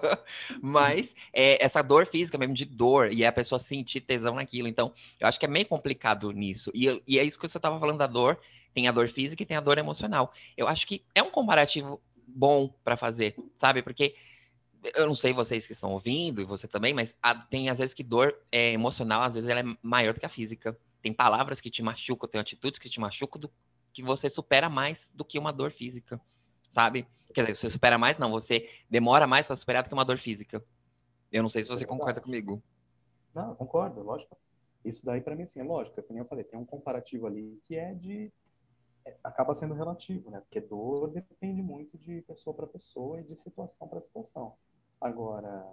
Mas 0.61 1.16
é, 1.33 1.64
essa 1.64 1.81
dor 1.81 2.07
física 2.07 2.37
mesmo, 2.37 2.54
de 2.54 2.66
dor, 2.66 3.11
e 3.11 3.24
é 3.24 3.26
a 3.26 3.33
pessoa 3.33 3.59
sentir 3.59 4.02
tesão 4.02 4.35
naquilo. 4.35 4.68
Então, 4.68 4.92
eu 5.18 5.26
acho 5.26 5.40
que 5.40 5.46
é 5.46 5.48
meio 5.48 5.64
complicado 5.64 6.31
nisso. 6.31 6.70
E, 6.74 7.02
e 7.07 7.18
é 7.18 7.24
isso 7.24 7.38
que 7.38 7.48
você 7.48 7.59
tava 7.59 7.81
falando 7.81 7.96
da 7.96 8.07
dor. 8.07 8.38
Tem 8.74 8.87
a 8.87 8.92
dor 8.92 9.09
física 9.09 9.42
e 9.42 9.46
tem 9.46 9.57
a 9.57 9.62
dor 9.62 9.78
emocional. 9.78 10.31
Eu 10.59 10.68
acho 10.68 10.87
que 10.87 11.02
é 11.14 11.22
um 11.22 11.31
comparativo 11.31 12.02
bom 12.26 12.68
para 12.85 12.98
fazer, 12.98 13.35
sabe? 13.57 13.81
Porque 13.81 14.14
eu 14.94 15.07
não 15.07 15.14
sei 15.14 15.33
vocês 15.33 15.66
que 15.66 15.72
estão 15.72 15.90
ouvindo, 15.92 16.42
e 16.42 16.44
você 16.44 16.68
também, 16.68 16.92
mas 16.92 17.16
tem 17.48 17.70
às 17.70 17.78
vezes 17.78 17.94
que 17.94 18.02
dor 18.02 18.37
é, 18.52 18.72
emocional, 18.72 19.22
às 19.22 19.35
vezes 19.35 19.48
ela 19.48 19.61
é 19.61 19.76
maior 19.83 20.12
do 20.12 20.20
que 20.20 20.26
a 20.26 20.28
física. 20.28 20.78
Tem 21.00 21.14
palavras 21.14 21.62
que 21.62 21.70
te 21.70 21.83
machucam, 21.83 22.28
tem 22.28 22.40
atitudes 22.40 22.78
que 22.78 22.90
te 22.90 23.00
machucam, 23.00 23.40
do, 23.40 23.50
que 23.94 24.02
você 24.02 24.28
supera 24.28 24.68
mais 24.68 25.11
do 25.14 25.24
que 25.24 25.38
uma 25.38 25.50
dor 25.50 25.72
física 25.72 26.20
sabe? 26.68 27.07
Quer 27.35 27.42
dizer, 27.42 27.57
você 27.57 27.70
supera 27.70 27.98
mais, 27.98 28.18
não, 28.18 28.31
você 28.31 28.68
demora 28.88 29.26
mais 29.26 29.46
para 29.46 29.57
superar 29.57 29.83
do 29.83 29.88
que 29.88 29.94
uma 29.94 30.04
dor 30.04 30.18
física. 30.18 30.64
Eu 31.31 31.42
não 31.42 31.48
sei 31.48 31.62
se 31.62 31.68
você 31.68 31.85
é 31.85 31.87
concorda 31.87 32.20
comigo. 32.20 32.62
Não, 33.35 33.54
concordo, 33.54 34.02
lógico. 34.02 34.37
Isso 34.85 35.04
daí 35.04 35.20
para 35.20 35.35
mim 35.35 35.42
assim, 35.42 35.61
é 35.61 35.64
lógico, 35.64 36.02
como 36.02 36.18
eu 36.18 36.24
falei, 36.24 36.44
tem 36.44 36.59
um 36.59 36.64
comparativo 36.64 37.26
ali 37.26 37.61
que 37.64 37.76
é 37.76 37.94
de 37.94 38.33
é, 39.04 39.16
acaba 39.22 39.54
sendo 39.54 39.74
relativo, 39.74 40.31
né? 40.31 40.40
Porque 40.40 40.61
dor 40.61 41.11
depende 41.11 41.62
muito 41.62 41.98
de 41.98 42.22
pessoa 42.22 42.54
para 42.54 42.66
pessoa 42.66 43.20
e 43.20 43.24
de 43.24 43.37
situação 43.37 43.88
para 43.88 44.00
situação. 44.00 44.57
Agora, 45.00 45.66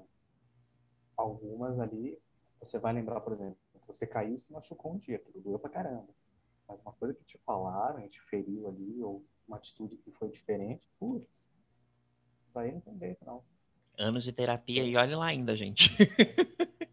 algumas 1.18 1.80
ali, 1.80 2.20
você 2.60 2.78
vai 2.78 2.94
lembrar, 2.94 3.22
por 3.22 3.34
exemplo, 3.34 3.58
você 3.88 4.06
caiu 4.08 4.36
e 4.36 4.40
se 4.40 4.52
machucou 4.52 4.94
um 4.94 4.98
dia, 4.98 5.18
aquilo 5.18 5.42
doeu 5.42 5.60
pra 5.60 5.70
caramba. 5.70 6.08
Mas 6.68 6.80
uma 6.82 6.94
coisa 6.94 7.14
que 7.14 7.24
te 7.24 7.38
falaram, 7.40 8.08
te 8.10 8.22
feriu 8.22 8.68
ali, 8.68 9.02
ou 9.02 9.24
uma 9.48 9.58
atitude 9.58 9.98
que 9.98 10.12
foi 10.12 10.30
diferente, 10.30 10.88
putz, 11.00 11.48
isso 12.42 12.52
daí 12.54 12.72
não 12.72 12.82
tem 12.82 12.98
jeito, 12.98 13.26
não. 13.26 13.44
Anos 13.98 14.24
de 14.24 14.34
terapia 14.34 14.84
e 14.84 14.96
olha 14.96 15.18
lá 15.18 15.28
ainda, 15.28 15.56
gente. 15.56 15.90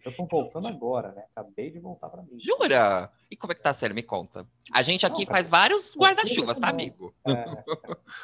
Eu 0.04 0.14
tô 0.16 0.26
voltando 0.26 0.66
agora, 0.66 1.12
né? 1.12 1.24
Acabei 1.34 1.70
de 1.70 1.78
voltar 1.78 2.08
pra 2.08 2.22
mim. 2.22 2.38
Jura? 2.38 3.10
E 3.30 3.36
como 3.36 3.52
é 3.52 3.54
que 3.54 3.62
tá 3.62 3.72
sendo? 3.72 3.94
Me 3.94 4.02
conta. 4.02 4.46
A 4.72 4.82
gente 4.82 5.06
aqui 5.06 5.24
não, 5.24 5.26
faz 5.26 5.48
vários 5.48 5.96
guarda-chuvas, 5.96 6.58
tá, 6.58 6.68
amigo? 6.68 7.14
É, 7.24 7.44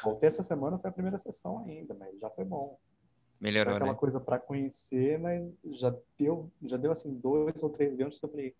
voltei 0.03 0.27
essa 0.27 0.43
semana, 0.43 0.77
foi 0.77 0.89
a 0.89 0.93
primeira 0.93 1.17
sessão 1.17 1.59
ainda, 1.59 1.93
mas 1.93 2.19
já 2.19 2.29
foi 2.29 2.43
bom. 2.43 2.77
Melhorou, 3.39 3.71
foi 3.71 3.77
aquela 3.77 3.93
né? 3.93 3.99
coisa 3.99 4.19
para 4.19 4.37
conhecer, 4.37 5.17
mas 5.17 5.49
já 5.71 5.95
deu, 6.17 6.51
já 6.63 6.75
deu 6.75 6.91
assim 6.91 7.13
dois 7.15 7.63
ou 7.63 7.69
três 7.69 7.95
ganchos 7.95 8.19
falei, 8.19 8.53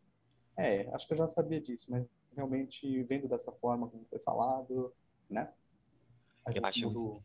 é, 0.56 0.90
acho 0.94 1.06
que 1.06 1.14
eu 1.14 1.18
já 1.18 1.28
sabia 1.28 1.60
disso, 1.60 1.88
mas 1.90 2.06
realmente 2.34 3.04
vendo 3.04 3.28
dessa 3.28 3.52
forma 3.52 3.90
como 3.90 4.06
foi 4.10 4.20
falado, 4.20 4.94
né? 5.30 5.50
Eu 6.46 6.66
acho, 6.66 6.82
mudou... 6.86 7.24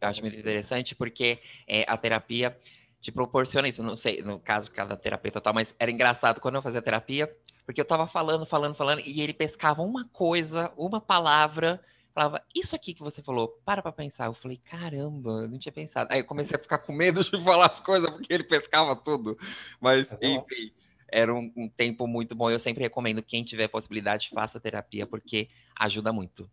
eu 0.00 0.08
acho 0.08 0.20
muito 0.20 0.36
interessante 0.36 0.94
porque 0.94 1.38
é, 1.66 1.84
a 1.88 1.96
terapia 1.96 2.58
te 3.00 3.12
proporciona 3.12 3.68
isso. 3.68 3.82
Não 3.82 3.96
sei, 3.96 4.22
no 4.22 4.38
caso, 4.38 4.70
cada 4.70 4.96
terapeuta 4.96 5.40
tal, 5.40 5.54
mas 5.54 5.74
era 5.78 5.90
engraçado 5.90 6.40
quando 6.40 6.56
eu 6.56 6.62
fazia 6.62 6.82
terapia, 6.82 7.34
porque 7.64 7.80
eu 7.80 7.84
tava 7.84 8.06
falando, 8.06 8.44
falando, 8.46 8.74
falando, 8.74 9.00
e 9.00 9.20
ele 9.20 9.32
pescava 9.32 9.82
uma 9.82 10.06
coisa, 10.08 10.72
uma 10.76 11.00
palavra, 11.00 11.80
falava, 12.14 12.42
isso 12.54 12.74
aqui 12.74 12.94
que 12.94 13.02
você 13.02 13.22
falou, 13.22 13.60
para 13.64 13.82
pra 13.82 13.92
pensar. 13.92 14.26
Eu 14.26 14.34
falei, 14.34 14.60
caramba, 14.70 15.42
eu 15.42 15.48
não 15.48 15.58
tinha 15.58 15.72
pensado. 15.72 16.12
Aí 16.12 16.20
eu 16.20 16.24
comecei 16.24 16.56
a 16.56 16.60
ficar 16.60 16.78
com 16.78 16.92
medo 16.92 17.22
de 17.24 17.42
falar 17.44 17.66
as 17.66 17.80
coisas, 17.80 18.10
porque 18.10 18.32
ele 18.32 18.44
pescava 18.44 18.96
tudo. 18.96 19.38
Mas, 19.80 20.12
enfim, 20.20 20.72
era 21.10 21.32
um, 21.32 21.52
um 21.56 21.68
tempo 21.68 22.06
muito 22.06 22.34
bom. 22.34 22.50
Eu 22.50 22.58
sempre 22.58 22.82
recomendo, 22.82 23.22
quem 23.22 23.44
tiver 23.44 23.68
possibilidade, 23.68 24.30
faça 24.30 24.58
terapia, 24.58 25.06
porque 25.06 25.48
ajuda 25.78 26.12
muito. 26.12 26.50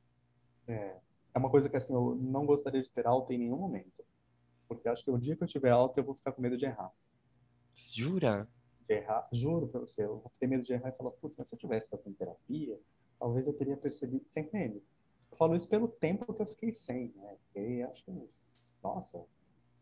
É, 0.68 0.98
é 1.34 1.38
uma 1.38 1.50
coisa 1.50 1.70
que 1.70 1.78
assim, 1.78 1.94
eu 1.94 2.16
não 2.16 2.46
gostaria 2.46 2.82
de 2.82 2.90
ter 2.92 3.06
alta 3.06 3.34
em 3.34 3.38
nenhum 3.38 3.58
momento. 3.58 4.04
Porque 4.68 4.90
acho 4.90 5.04
que 5.04 5.12
o 5.12 5.18
dia 5.18 5.36
que 5.36 5.44
eu 5.44 5.48
tiver 5.48 5.70
alta, 5.70 6.00
eu 6.00 6.04
vou 6.04 6.16
ficar 6.16 6.32
com 6.32 6.42
medo 6.42 6.58
de 6.58 6.66
errar. 6.66 6.92
Jura? 7.94 8.48
De 8.88 8.96
errar, 8.96 9.28
juro 9.32 9.68
pra 9.68 9.80
você, 9.80 10.06
eu 10.06 10.20
vou 10.20 10.32
ter 10.40 10.48
medo 10.48 10.64
de 10.64 10.74
errar 10.74 10.90
e 10.90 10.98
falar, 10.98 11.12
putz, 11.12 11.36
mas 11.38 11.48
se 11.48 11.56
eu 11.56 11.60
tivesse 11.60 11.90
fazendo 11.90 12.16
terapia, 12.16 12.80
talvez 13.20 13.48
eu 13.48 13.54
teria 13.54 13.76
percebido, 13.76 14.26
você 14.28 14.42
entende? 14.42 14.82
Eu 15.32 15.38
falo 15.38 15.56
isso 15.56 15.68
pelo 15.68 15.88
tempo 15.88 16.34
que 16.34 16.42
eu 16.42 16.46
fiquei 16.46 16.72
sem, 16.72 17.12
né? 17.16 17.36
Fiquei, 17.48 17.84
acho 17.84 18.04
que 18.06 18.12
uns, 18.12 18.62
nossa, 18.84 19.26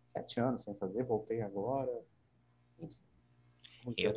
sete 0.04 0.40
anos 0.40 0.64
sem 0.64 0.74
fazer, 0.76 1.04
voltei 1.04 1.42
agora. 1.42 1.92
Eu, 3.98 4.14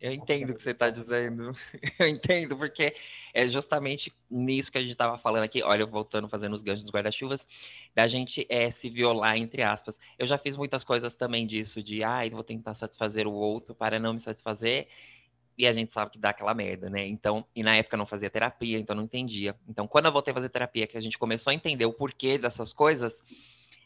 Eu 0.00 0.12
entendo 0.12 0.50
o 0.50 0.54
que 0.54 0.62
você 0.62 0.70
está 0.70 0.90
dizendo. 0.90 1.56
Eu 1.98 2.06
entendo, 2.06 2.56
porque 2.56 2.94
é 3.34 3.48
justamente 3.48 4.12
nisso 4.30 4.70
que 4.70 4.78
a 4.78 4.80
gente 4.80 4.92
estava 4.92 5.18
falando 5.18 5.42
aqui. 5.42 5.62
Olha, 5.62 5.84
voltando, 5.84 6.28
fazendo 6.28 6.54
os 6.54 6.62
ganchos 6.62 6.84
dos 6.84 6.92
guarda-chuvas, 6.92 7.46
da 7.94 8.06
gente 8.06 8.46
é, 8.48 8.70
se 8.70 8.88
violar, 8.88 9.36
entre 9.36 9.62
aspas. 9.62 9.98
Eu 10.16 10.26
já 10.26 10.38
fiz 10.38 10.56
muitas 10.56 10.84
coisas 10.84 11.16
também 11.16 11.46
disso, 11.46 11.82
de, 11.82 12.04
ai, 12.04 12.28
ah, 12.28 12.30
vou 12.30 12.44
tentar 12.44 12.74
satisfazer 12.74 13.26
o 13.26 13.32
outro 13.32 13.74
para 13.74 13.98
não 13.98 14.12
me 14.12 14.20
satisfazer. 14.20 14.86
E 15.56 15.66
a 15.66 15.72
gente 15.72 15.92
sabe 15.92 16.12
que 16.12 16.18
dá 16.18 16.30
aquela 16.30 16.54
merda, 16.54 16.88
né? 16.88 17.04
Então, 17.04 17.44
e 17.54 17.64
na 17.64 17.74
época 17.74 17.96
eu 17.96 17.98
não 17.98 18.06
fazia 18.06 18.30
terapia, 18.30 18.78
então 18.78 18.94
não 18.94 19.02
entendia. 19.02 19.56
Então, 19.68 19.88
quando 19.88 20.06
eu 20.06 20.12
voltei 20.12 20.30
a 20.30 20.34
fazer 20.34 20.48
terapia, 20.48 20.86
que 20.86 20.96
a 20.96 21.00
gente 21.00 21.18
começou 21.18 21.50
a 21.50 21.54
entender 21.54 21.84
o 21.84 21.92
porquê 21.92 22.38
dessas 22.38 22.72
coisas, 22.72 23.20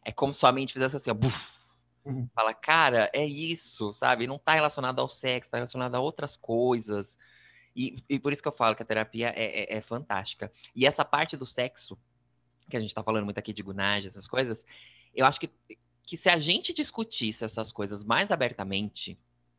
é 0.04 0.12
como 0.12 0.34
se 0.34 0.44
a 0.44 0.52
mente 0.52 0.74
fizesse 0.74 0.96
assim, 0.96 1.10
ó, 1.10 1.14
buf, 1.14 1.61
Uhum. 2.04 2.28
Fala, 2.34 2.52
cara, 2.52 3.10
é 3.12 3.24
isso, 3.24 3.92
sabe? 3.94 4.26
Não 4.26 4.36
está 4.36 4.54
relacionado 4.54 5.00
ao 5.00 5.08
sexo, 5.08 5.48
está 5.48 5.58
relacionado 5.58 5.94
a 5.94 6.00
outras 6.00 6.36
coisas. 6.36 7.16
E, 7.74 8.02
e, 8.08 8.18
por 8.18 8.32
isso 8.32 8.42
que 8.42 8.48
eu 8.48 8.52
falo 8.52 8.74
que 8.74 8.82
a 8.82 8.86
terapia 8.86 9.32
é, 9.36 9.74
é, 9.74 9.78
é 9.78 9.80
fantástica. 9.80 10.52
E 10.74 10.86
essa 10.86 11.04
parte 11.04 11.36
do 11.36 11.46
sexo, 11.46 11.98
que 12.68 12.76
a 12.76 12.80
gente 12.80 12.90
está 12.90 13.02
falando 13.02 13.24
muito 13.24 13.38
aqui 13.38 13.52
de 13.52 13.62
gunagem, 13.62 14.08
essas 14.08 14.26
coisas, 14.26 14.64
eu 15.14 15.24
acho 15.24 15.40
que, 15.40 15.50
que 16.04 16.16
se 16.16 16.28
a 16.28 16.38
gente 16.38 16.72
discutisse 16.72 17.44
essas 17.44 17.72
coisas 17.72 18.04
mais 18.04 18.30
abertamente, 18.30 19.18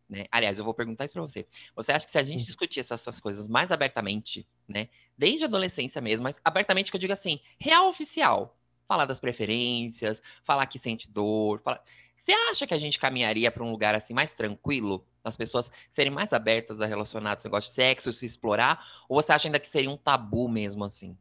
né? 0.10 0.26
Aliás, 0.32 0.60
eu 0.60 0.66
vou 0.66 0.74
perguntar 0.74 1.06
isso 1.06 1.14
para 1.14 1.24
você. 1.24 1.48
Você 1.76 1.92
acha 1.92 2.06
que 2.06 2.12
se 2.12 2.18
a 2.18 2.24
gente 2.24 2.46
discutisse 2.46 2.94
essas 2.94 3.20
coisas 3.20 3.48
mais 3.48 3.72
abertamente, 3.72 4.48
né? 4.68 4.90
Desde 5.18 5.44
a 5.46 5.48
adolescência 5.48 6.02
mesmo, 6.02 6.24
mas 6.24 6.40
abertamente 6.44 6.92
que 6.92 6.98
eu 6.98 7.02
digo 7.02 7.14
assim, 7.14 7.40
real 7.58 7.90
oficial, 7.90 8.58
falar 8.88 9.06
das 9.06 9.20
preferências, 9.20 10.22
falar 10.44 10.68
que 10.68 10.78
sente 10.78 11.10
dor, 11.10 11.62
falar 11.62 11.82
você 12.24 12.32
acha 12.32 12.66
que 12.66 12.74
a 12.74 12.78
gente 12.78 12.98
caminharia 12.98 13.52
para 13.52 13.64
um 13.66 13.70
lugar 13.70 13.94
assim 13.94 14.14
mais 14.14 14.34
tranquilo? 14.34 15.06
As 15.22 15.36
pessoas 15.36 15.70
serem 15.92 16.12
mais 16.12 16.32
abertas 16.32 16.80
a 16.80 16.86
relacionar 16.86 17.34
esse 17.34 17.44
negócio 17.44 17.70
de 17.70 17.76
sexo, 17.76 18.14
se 18.14 18.26
explorar? 18.26 18.82
Ou 19.10 19.22
você 19.22 19.34
acha 19.34 19.50
ainda 19.50 19.60
que 19.60 19.68
seria 19.68 19.90
um 19.90 19.98
tabu 19.98 20.48
mesmo 20.48 20.86
assim? 20.86 21.18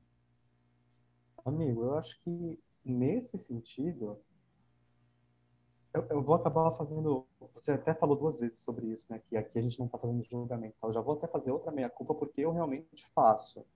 Amigo, 1.44 1.82
eu 1.82 1.98
acho 1.98 2.22
que 2.22 2.56
nesse 2.84 3.36
sentido, 3.36 4.16
eu, 5.92 6.06
eu, 6.08 6.22
vou 6.22 6.36
acabar 6.36 6.70
fazendo. 6.76 7.26
Você 7.52 7.72
até 7.72 7.92
falou 7.92 8.16
duas 8.16 8.38
vezes 8.38 8.60
sobre 8.60 8.86
isso, 8.86 9.12
né? 9.12 9.20
Que 9.28 9.36
aqui 9.36 9.58
a 9.58 9.62
gente 9.62 9.80
não 9.80 9.86
está 9.86 9.98
fazendo 9.98 10.22
julgamento. 10.22 10.76
Tá? 10.80 10.86
Eu 10.86 10.92
já 10.92 11.00
vou 11.00 11.16
até 11.16 11.26
fazer 11.26 11.50
outra 11.50 11.72
meia-culpa, 11.72 12.14
porque 12.14 12.42
eu 12.42 12.52
realmente 12.52 13.04
faço. 13.12 13.66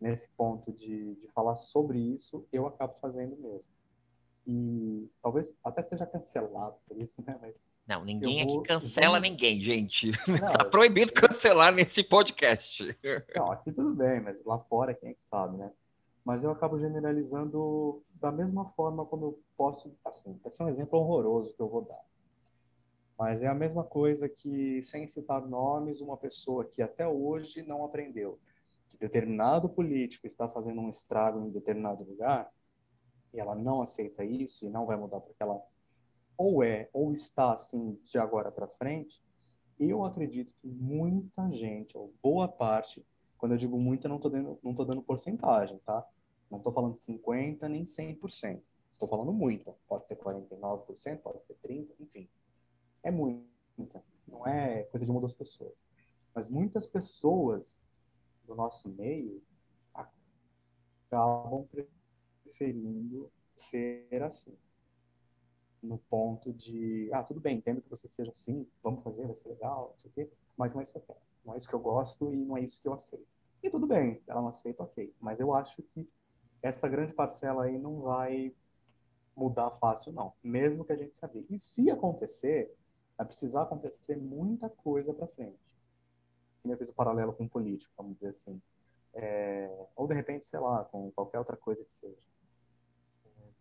Nesse 0.00 0.32
ponto 0.36 0.72
de, 0.72 1.16
de 1.16 1.26
falar 1.32 1.56
sobre 1.56 1.98
isso, 1.98 2.46
eu 2.52 2.68
acabo 2.68 2.94
fazendo 3.00 3.36
mesmo. 3.36 3.68
E 4.48 5.10
talvez 5.22 5.54
até 5.62 5.82
seja 5.82 6.06
cancelado 6.06 6.76
por 6.88 6.98
isso, 6.98 7.22
né? 7.26 7.38
Mas 7.38 7.54
não, 7.86 8.02
ninguém 8.02 8.46
vou... 8.46 8.60
aqui 8.60 8.68
cancela 8.68 9.20
ninguém, 9.20 9.60
gente. 9.60 10.10
Não, 10.26 10.52
tá 10.56 10.64
proibido 10.64 11.12
cancelar 11.12 11.70
nesse 11.72 12.02
podcast. 12.02 12.98
Não, 13.36 13.52
aqui 13.52 13.70
tudo 13.70 13.94
bem, 13.94 14.20
mas 14.22 14.42
lá 14.44 14.58
fora 14.58 14.94
quem 14.94 15.10
é 15.10 15.14
que 15.14 15.22
sabe, 15.22 15.58
né? 15.58 15.70
Mas 16.24 16.44
eu 16.44 16.50
acabo 16.50 16.78
generalizando 16.78 18.02
da 18.14 18.32
mesma 18.32 18.64
forma 18.70 19.04
como 19.04 19.26
eu 19.26 19.40
posso, 19.56 19.94
assim, 20.04 20.40
esse 20.44 20.60
é 20.60 20.64
um 20.64 20.68
exemplo 20.68 20.98
horroroso 20.98 21.54
que 21.54 21.60
eu 21.60 21.68
vou 21.68 21.82
dar. 21.82 22.00
Mas 23.18 23.42
é 23.42 23.48
a 23.48 23.54
mesma 23.54 23.84
coisa 23.84 24.28
que, 24.28 24.80
sem 24.80 25.06
citar 25.06 25.46
nomes, 25.46 26.00
uma 26.00 26.16
pessoa 26.16 26.64
que 26.64 26.80
até 26.80 27.06
hoje 27.06 27.62
não 27.62 27.84
aprendeu 27.84 28.38
que 28.88 28.96
determinado 28.96 29.68
político 29.68 30.26
está 30.26 30.48
fazendo 30.48 30.80
um 30.80 30.88
estrago 30.88 31.40
em 31.40 31.50
determinado 31.50 32.04
lugar, 32.04 32.50
e 33.32 33.40
ela 33.40 33.54
não 33.54 33.82
aceita 33.82 34.24
isso 34.24 34.66
e 34.66 34.70
não 34.70 34.86
vai 34.86 34.96
mudar 34.96 35.20
porque 35.20 35.42
ela 35.42 35.60
ou 36.36 36.62
é 36.62 36.88
ou 36.92 37.12
está 37.12 37.52
assim 37.52 38.00
de 38.04 38.16
agora 38.16 38.52
para 38.52 38.68
frente, 38.68 39.20
eu 39.78 40.04
acredito 40.04 40.52
que 40.60 40.68
muita 40.68 41.50
gente, 41.50 41.96
ou 41.96 42.14
boa 42.22 42.48
parte, 42.48 43.04
quando 43.36 43.52
eu 43.52 43.58
digo 43.58 43.78
muita, 43.78 44.08
não 44.08 44.16
estou 44.16 44.30
dando, 44.30 44.58
não 44.62 44.74
tô 44.74 44.84
dando 44.84 45.02
porcentagem, 45.02 45.78
tá? 45.84 46.06
Não 46.50 46.58
estou 46.58 46.72
falando 46.72 46.94
50% 46.94 47.68
nem 47.68 47.84
100%. 47.84 48.60
Estou 48.90 49.08
falando 49.08 49.32
muita. 49.32 49.74
Pode 49.86 50.08
ser 50.08 50.16
49%, 50.16 51.18
pode 51.20 51.44
ser 51.44 51.56
30%, 51.64 51.88
enfim. 52.00 52.28
É 53.02 53.10
muita. 53.10 54.02
Não 54.26 54.46
é 54.46 54.82
coisa 54.84 55.04
de 55.04 55.10
uma 55.10 55.20
das 55.20 55.32
pessoas. 55.32 55.72
Mas 56.34 56.48
muitas 56.48 56.86
pessoas 56.86 57.84
do 58.44 58.54
nosso 58.54 58.88
meio 58.88 59.42
acabam 59.94 61.68
preferindo 62.48 63.30
ser 63.56 64.22
assim. 64.22 64.56
No 65.82 65.98
ponto 65.98 66.52
de, 66.52 67.08
ah, 67.12 67.22
tudo 67.22 67.40
bem, 67.40 67.58
entendo 67.58 67.80
que 67.80 67.88
você 67.88 68.08
seja 68.08 68.32
assim, 68.32 68.66
vamos 68.82 69.02
fazer, 69.04 69.26
vai 69.26 69.36
ser 69.36 69.50
legal, 69.50 69.90
não 69.92 69.98
sei 69.98 70.10
o 70.10 70.14
quê, 70.14 70.30
mas 70.56 70.72
não 70.72 70.80
é 70.80 70.82
isso 70.82 70.92
que 70.92 70.98
eu 70.98 71.02
quero. 71.02 71.20
Não 71.44 71.54
é 71.54 71.56
isso 71.56 71.68
que 71.68 71.74
eu 71.74 71.80
gosto 71.80 72.32
e 72.32 72.36
não 72.36 72.56
é 72.56 72.62
isso 72.62 72.82
que 72.82 72.88
eu 72.88 72.92
aceito. 72.92 73.38
E 73.62 73.70
tudo 73.70 73.86
bem, 73.86 74.20
ela 74.26 74.40
não 74.40 74.48
aceita, 74.48 74.82
ok. 74.82 75.14
Mas 75.20 75.40
eu 75.40 75.54
acho 75.54 75.82
que 75.82 76.08
essa 76.60 76.88
grande 76.88 77.12
parcela 77.12 77.64
aí 77.64 77.78
não 77.78 78.00
vai 78.00 78.54
mudar 79.36 79.70
fácil, 79.72 80.12
não. 80.12 80.32
Mesmo 80.42 80.84
que 80.84 80.92
a 80.92 80.96
gente 80.96 81.16
sabia. 81.16 81.44
E 81.48 81.58
se 81.58 81.90
acontecer, 81.90 82.74
vai 83.16 83.26
precisar 83.26 83.62
acontecer 83.62 84.16
muita 84.16 84.68
coisa 84.68 85.14
para 85.14 85.28
frente. 85.28 85.58
Eu 86.64 86.76
fiz 86.76 86.90
o 86.90 86.94
paralelo 86.94 87.32
com 87.32 87.48
político, 87.48 87.94
vamos 87.96 88.14
dizer 88.14 88.28
assim. 88.28 88.60
É, 89.14 89.86
ou 89.96 90.06
de 90.06 90.14
repente, 90.14 90.44
sei 90.44 90.60
lá, 90.60 90.84
com 90.84 91.10
qualquer 91.12 91.38
outra 91.38 91.56
coisa 91.56 91.84
que 91.84 91.92
seja 91.92 92.18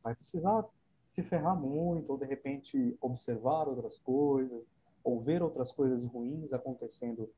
vai 0.04 0.16
precisar 0.16 0.66
se 1.06 1.24
ferrar 1.24 1.60
muito, 1.60 2.12
ou 2.12 2.18
de 2.18 2.26
repente 2.26 2.98
observar 3.02 3.68
outras 3.68 3.98
coisas, 3.98 4.70
ou 5.04 5.22
ver 5.22 5.42
outras 5.42 5.72
coisas 5.72 6.04
ruins 6.04 6.52
acontecendo 6.52 7.32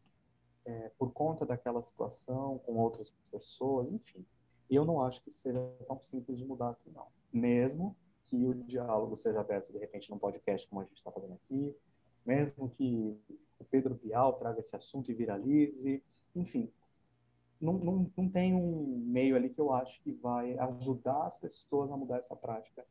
é, 0.66 0.92
por 0.98 1.12
conta 1.12 1.46
daquela 1.46 1.82
situação 1.82 2.60
com 2.66 2.78
outras 2.78 3.12
pessoas, 3.32 3.92
enfim. 3.92 4.26
Eu 4.70 4.86
não 4.86 5.02
acho 5.02 5.24
que 5.24 5.32
seja 5.32 5.60
tão 5.88 6.02
simples 6.02 6.38
de 6.38 6.46
mudar 6.46 6.70
assim, 6.70 6.92
não. 6.92 7.08
Mesmo 7.32 7.96
que 8.26 8.46
o 8.46 8.54
diálogo 8.54 9.16
seja 9.18 9.40
aberto, 9.40 9.72
de 9.72 9.80
repente, 9.80 10.10
num 10.12 10.20
podcast 10.20 10.68
como 10.68 10.82
a 10.82 10.86
gente 10.86 10.98
está 10.98 11.12
fazendo 11.12 11.34
aqui, 11.34 11.76
mesmo 12.26 12.70
que 12.70 13.20
o 13.60 13.66
Pedro 13.66 13.96
Bial 13.96 14.34
traga 14.34 14.60
esse 14.60 14.76
assunto 14.76 15.10
e 15.10 15.14
viralize, 15.14 16.04
enfim, 16.36 16.72
não, 17.60 17.74
não, 17.74 18.12
não 18.16 18.30
tem 18.30 18.56
um 18.56 19.04
meio 19.06 19.36
ali 19.36 19.50
que 19.50 19.60
eu 19.60 19.74
acho 19.74 20.02
que 20.02 20.12
vai 20.14 20.58
ajudar 20.58 21.26
as 21.26 21.38
pessoas 21.38 21.92
a 21.92 21.98
mudar 21.98 22.18
essa 22.18 22.36
prática, 22.36 22.86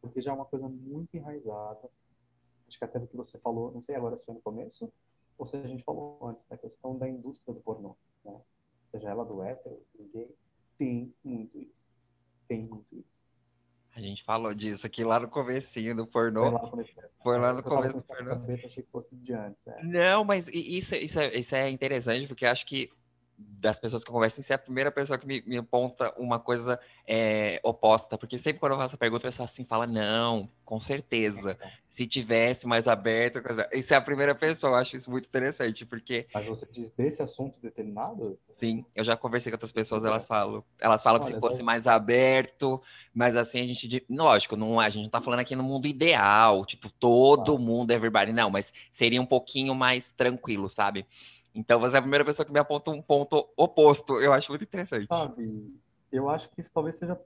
porque 0.00 0.20
já 0.20 0.32
é 0.32 0.34
uma 0.34 0.46
coisa 0.46 0.68
muito 0.68 1.14
enraizada. 1.16 1.88
Acho 2.66 2.78
que 2.78 2.84
até 2.84 2.98
do 2.98 3.06
que 3.06 3.16
você 3.16 3.38
falou, 3.38 3.72
não 3.72 3.82
sei 3.82 3.94
agora 3.94 4.16
se 4.16 4.24
foi 4.24 4.34
no 4.34 4.40
começo, 4.40 4.92
ou 5.38 5.44
se 5.44 5.56
a 5.56 5.66
gente 5.66 5.84
falou 5.84 6.18
antes, 6.26 6.46
da 6.46 6.56
questão 6.56 6.96
da 6.96 7.08
indústria 7.08 7.54
do 7.54 7.60
pornô, 7.60 7.96
né? 8.24 8.40
Seja 8.86 9.10
ela 9.10 9.24
do 9.24 9.42
hétero, 9.42 9.80
do 9.94 10.04
gay, 10.04 10.34
tem 10.78 11.14
muito 11.22 11.58
isso. 11.58 11.84
Tem 12.48 12.62
muito 12.62 12.86
isso. 12.96 13.26
A 13.94 14.00
gente 14.00 14.22
falou 14.24 14.54
disso 14.54 14.86
aqui 14.86 15.04
lá 15.04 15.18
no 15.18 15.28
comecinho 15.28 15.96
do 15.96 16.06
pornô. 16.06 16.42
Foi 16.42 16.50
lá 16.50 16.62
no 16.62 16.70
começo, 16.70 16.94
Foi 17.22 17.38
lá 17.38 17.52
no 17.52 17.62
começo 17.62 17.96
do 17.96 18.04
pornô. 18.04 18.30
Cabeça, 18.30 18.66
achei 18.66 18.82
que 18.82 18.90
fosse 18.90 19.16
de 19.16 19.32
antes. 19.32 19.66
É. 19.66 19.82
Não, 19.82 20.24
mas 20.24 20.48
isso, 20.48 20.94
isso, 20.94 21.18
é, 21.18 21.36
isso 21.36 21.54
é 21.54 21.70
interessante, 21.70 22.26
porque 22.26 22.46
acho 22.46 22.66
que 22.66 22.90
das 23.38 23.78
pessoas 23.78 24.02
que 24.02 24.08
eu 24.08 24.14
converso, 24.14 24.42
você 24.42 24.52
é 24.52 24.56
a 24.56 24.58
primeira 24.58 24.90
pessoa 24.90 25.18
que 25.18 25.26
me, 25.26 25.42
me 25.46 25.58
aponta 25.58 26.12
uma 26.16 26.38
coisa 26.38 26.80
é, 27.06 27.60
oposta, 27.62 28.16
porque 28.16 28.38
sempre 28.38 28.60
quando 28.60 28.72
eu 28.72 28.78
faço 28.78 28.94
a 28.94 28.98
pergunta, 28.98 29.26
a 29.26 29.30
pessoa 29.30 29.44
assim 29.44 29.64
fala, 29.64 29.86
não, 29.86 30.48
com 30.64 30.80
certeza, 30.80 31.58
se 31.90 32.06
tivesse 32.06 32.66
mais 32.66 32.88
aberto, 32.88 33.42
coisa... 33.42 33.68
isso 33.72 33.92
é 33.92 33.96
a 33.96 34.00
primeira 34.00 34.34
pessoa, 34.34 34.72
eu 34.72 34.76
acho 34.76 34.96
isso 34.96 35.10
muito 35.10 35.26
interessante, 35.26 35.84
porque... 35.84 36.26
Mas 36.32 36.46
você 36.46 36.66
diz 36.70 36.90
desse 36.92 37.22
assunto 37.22 37.60
determinado? 37.60 38.38
Sim, 38.52 38.84
eu 38.94 39.04
já 39.04 39.16
conversei 39.16 39.50
com 39.50 39.56
outras 39.56 39.72
pessoas, 39.72 40.04
elas 40.04 40.24
falam, 40.24 40.64
elas 40.78 41.02
falam 41.02 41.20
Olha, 41.20 41.28
que 41.28 41.34
se 41.34 41.40
fosse 41.40 41.62
mais 41.62 41.86
aberto, 41.86 42.80
mas 43.14 43.36
assim, 43.36 43.60
a 43.60 43.66
gente, 43.66 44.04
lógico, 44.08 44.56
não, 44.56 44.80
a 44.80 44.88
gente 44.88 45.04
não 45.04 45.10
tá 45.10 45.20
falando 45.20 45.40
aqui 45.40 45.54
no 45.54 45.62
mundo 45.62 45.86
ideal, 45.86 46.64
tipo, 46.64 46.88
todo 46.88 47.44
claro. 47.44 47.58
mundo 47.58 47.90
é 47.90 47.94
everybody, 47.94 48.32
não, 48.32 48.50
mas 48.50 48.72
seria 48.92 49.20
um 49.20 49.26
pouquinho 49.26 49.74
mais 49.74 50.10
tranquilo, 50.10 50.68
sabe? 50.70 51.06
Então 51.56 51.80
você 51.80 51.96
é 51.96 51.98
a 51.98 52.02
primeira 52.02 52.24
pessoa 52.24 52.44
que 52.44 52.52
me 52.52 52.60
aponta 52.60 52.90
um 52.90 53.00
ponto 53.00 53.48
oposto. 53.56 54.20
Eu 54.20 54.32
acho 54.32 54.52
muito 54.52 54.62
interessante. 54.62 55.06
Sabe, 55.06 55.74
eu 56.12 56.28
acho 56.28 56.50
que 56.50 56.60
isso 56.60 56.72
talvez 56.72 56.96
seja 56.96 57.18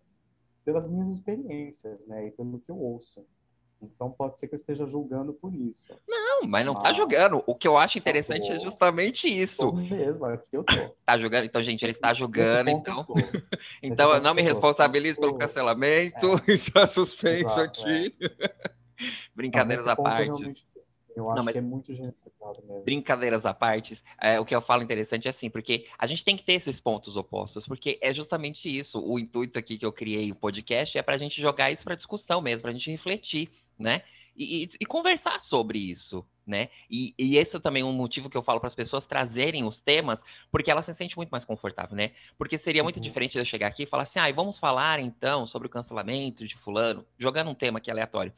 pelas 0.64 0.88
minhas 0.88 1.11
experiências, 1.11 2.07
né? 2.07 2.29
E 2.29 2.31
pelo 2.31 2.61
que 2.61 2.71
eu 2.71 2.79
ouço. 2.79 3.27
Então 3.83 4.11
pode 4.11 4.38
ser 4.38 4.47
que 4.47 4.55
eu 4.55 4.59
esteja 4.59 4.87
julgando 4.87 5.33
por 5.33 5.53
isso. 5.55 5.93
Não, 6.07 6.47
mas 6.47 6.64
não 6.64 6.75
tá 6.75 6.93
julgando. 6.93 7.43
O 7.47 7.55
que 7.55 7.66
eu 7.66 7.77
acho 7.77 7.99
interessante 7.99 8.53
é 8.53 8.59
justamente 8.61 9.27
isso. 9.27 9.57
Tô 9.57 9.73
mesmo, 9.73 10.27
é 10.27 10.37
que 10.37 10.57
eu 10.57 10.62
tô. 10.62 10.75
tá 11.05 11.19
julgando? 11.19 11.47
Então, 11.47 11.62
gente, 11.62 11.83
ele 11.83 11.93
está 11.93 12.12
julgando, 12.12 12.71
então. 12.71 13.07
então 13.83 14.14
eu 14.14 14.21
não 14.21 14.35
me 14.35 14.43
responsabilizo 14.43 15.19
pelo 15.19 15.37
cancelamento. 15.37 16.40
É. 16.47 16.53
Está 16.53 16.87
suspenso 16.87 17.59
Exato, 17.59 17.81
aqui. 17.81 18.14
É. 18.21 18.71
Brincadeiras 19.35 19.87
à 19.87 19.97
parte. 19.97 20.64
Eu 21.20 21.30
acho 21.30 21.44
não, 21.44 21.52
que 21.52 21.59
é 21.59 21.61
muito 21.61 21.92
generalizado 21.92 22.62
mesmo. 22.66 22.83
Brincadeiras 22.83 23.44
à 23.44 23.52
parte, 23.52 24.00
é, 24.20 24.40
o 24.40 24.44
que 24.44 24.54
eu 24.54 24.62
falo 24.62 24.83
interessante 24.83 25.26
é 25.26 25.30
assim, 25.30 25.50
porque 25.50 25.87
a 25.98 26.06
gente 26.06 26.24
tem 26.24 26.37
que 26.37 26.42
ter 26.42 26.54
esses 26.54 26.80
pontos 26.80 27.16
opostos, 27.16 27.66
porque 27.66 27.98
é 28.00 28.12
justamente 28.12 28.74
isso. 28.74 28.98
O 28.98 29.18
intuito 29.18 29.59
aqui 29.59 29.76
que 29.76 29.85
eu 29.85 29.92
criei 29.92 30.33
o 30.33 30.35
podcast 30.35 30.96
é 30.96 31.02
para 31.02 31.14
a 31.14 31.18
gente 31.18 31.40
jogar 31.40 31.70
isso 31.70 31.85
para 31.85 31.94
discussão 31.94 32.40
mesmo, 32.40 32.62
para 32.62 32.70
a 32.70 32.74
gente 32.74 32.90
refletir, 32.90 33.50
né? 33.78 34.02
E, 34.37 34.64
e, 34.64 34.70
e, 34.80 34.87
conversar 34.87 35.38
sobre 35.40 35.78
isso, 35.78 36.24
né? 36.46 36.70
E, 36.88 37.14
e 37.18 37.37
esse 37.37 37.56
é 37.56 37.61
também 37.61 37.83
um 37.83 37.92
motivo 37.92 38.30
que 38.30 38.37
eu 38.37 38.42
falo 38.42 38.59
para 38.59 38.68
as 38.68 38.74
pessoas 38.74 39.04
trazerem 39.04 39.64
os 39.64 39.80
temas, 39.80 40.22
porque 40.50 40.70
ela 40.70 40.80
se 40.80 40.94
sente 40.94 41.16
muito 41.16 41.28
mais 41.28 41.44
confortável, 41.44 41.94
né? 41.94 42.12
Porque 42.38 42.56
seria 42.56 42.83
muito 42.83 42.96
uhum. 42.96 43.02
diferente 43.02 43.33
de 43.33 43.38
eu 43.38 43.44
chegar 43.44 43.66
aqui 43.66 43.83
e 43.83 43.87
falar 43.87 44.04
assim, 44.04 44.18
ah, 44.18 44.33
vamos 44.33 44.59
falar 44.59 45.00
então 45.00 45.46
sobre 45.46 45.66
o 45.66 45.70
cancelamento 45.70 46.46
de 46.46 46.56
fulano, 46.56 47.04
jogando 47.18 47.50
um 47.50 47.54
tema 47.54 47.78
aqui 47.78 47.90
aleatório. 47.90 48.33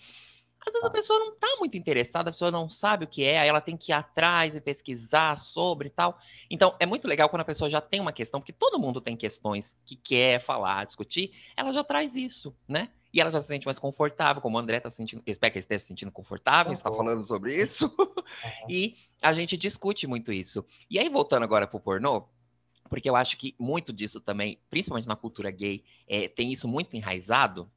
Às 0.67 0.73
vezes 0.73 0.87
a 0.87 0.91
pessoa 0.91 1.19
não 1.19 1.33
está 1.33 1.49
muito 1.59 1.77
interessada, 1.77 2.31
a 2.31 2.33
pessoa 2.33 2.51
não 2.51 2.69
sabe 2.69 3.05
o 3.05 3.09
que 3.09 3.25
é, 3.25 3.41
aí 3.41 3.49
ela 3.49 3.61
tem 3.61 3.77
que 3.77 3.91
ir 3.91 3.95
atrás 3.95 4.55
e 4.55 4.61
pesquisar 4.61 5.37
sobre 5.37 5.89
e 5.89 5.91
tal. 5.91 6.19
Então, 6.49 6.77
é 6.79 6.87
muito 6.87 7.09
legal 7.09 7.29
quando 7.29 7.43
a 7.43 7.45
pessoa 7.45 7.69
já 7.69 7.81
tem 7.81 8.01
uma 8.01 8.13
questão, 8.13 8.41
porque 8.41 8.53
todo 8.53 8.79
mundo 8.79 9.01
tem 9.01 9.17
questões 9.17 9.77
que 9.85 9.97
quer 9.97 10.41
falar, 10.41 10.87
discutir, 10.87 11.33
ela 11.57 11.73
já 11.73 11.83
traz 11.83 12.15
isso, 12.15 12.55
né? 12.69 12.91
E 13.13 13.21
ela 13.21 13.31
já 13.31 13.41
se 13.41 13.49
sente 13.49 13.67
mais 13.67 13.79
confortável, 13.79 14.41
como 14.41 14.57
o 14.57 14.61
André 14.61 14.79
está 14.79 14.89
se 14.89 14.97
sentindo, 14.97 15.23
espero 15.27 15.53
que 15.53 15.59
ele 15.59 15.65
esteja 15.65 15.81
se 15.81 15.87
sentindo 15.87 16.13
confortável, 16.13 16.73
está 16.73 16.91
falando 16.91 17.27
sobre 17.27 17.61
isso. 17.61 17.93
e 18.69 18.97
a 19.21 19.33
gente 19.35 19.57
discute 19.57 20.07
muito 20.07 20.33
isso. 20.33 20.65
E 20.89 20.99
aí, 20.99 21.09
voltando 21.09 21.43
agora 21.43 21.67
para 21.67 21.77
o 21.77 21.81
pornô, 21.81 22.25
porque 22.89 23.09
eu 23.09 23.17
acho 23.17 23.37
que 23.37 23.55
muito 23.59 23.93
disso 23.93 24.21
também, 24.21 24.59
principalmente 24.71 25.09
na 25.09 25.17
cultura 25.17 25.51
gay, 25.51 25.83
é, 26.07 26.29
tem 26.29 26.53
isso 26.53 26.69
muito 26.69 26.95
enraizado, 26.95 27.71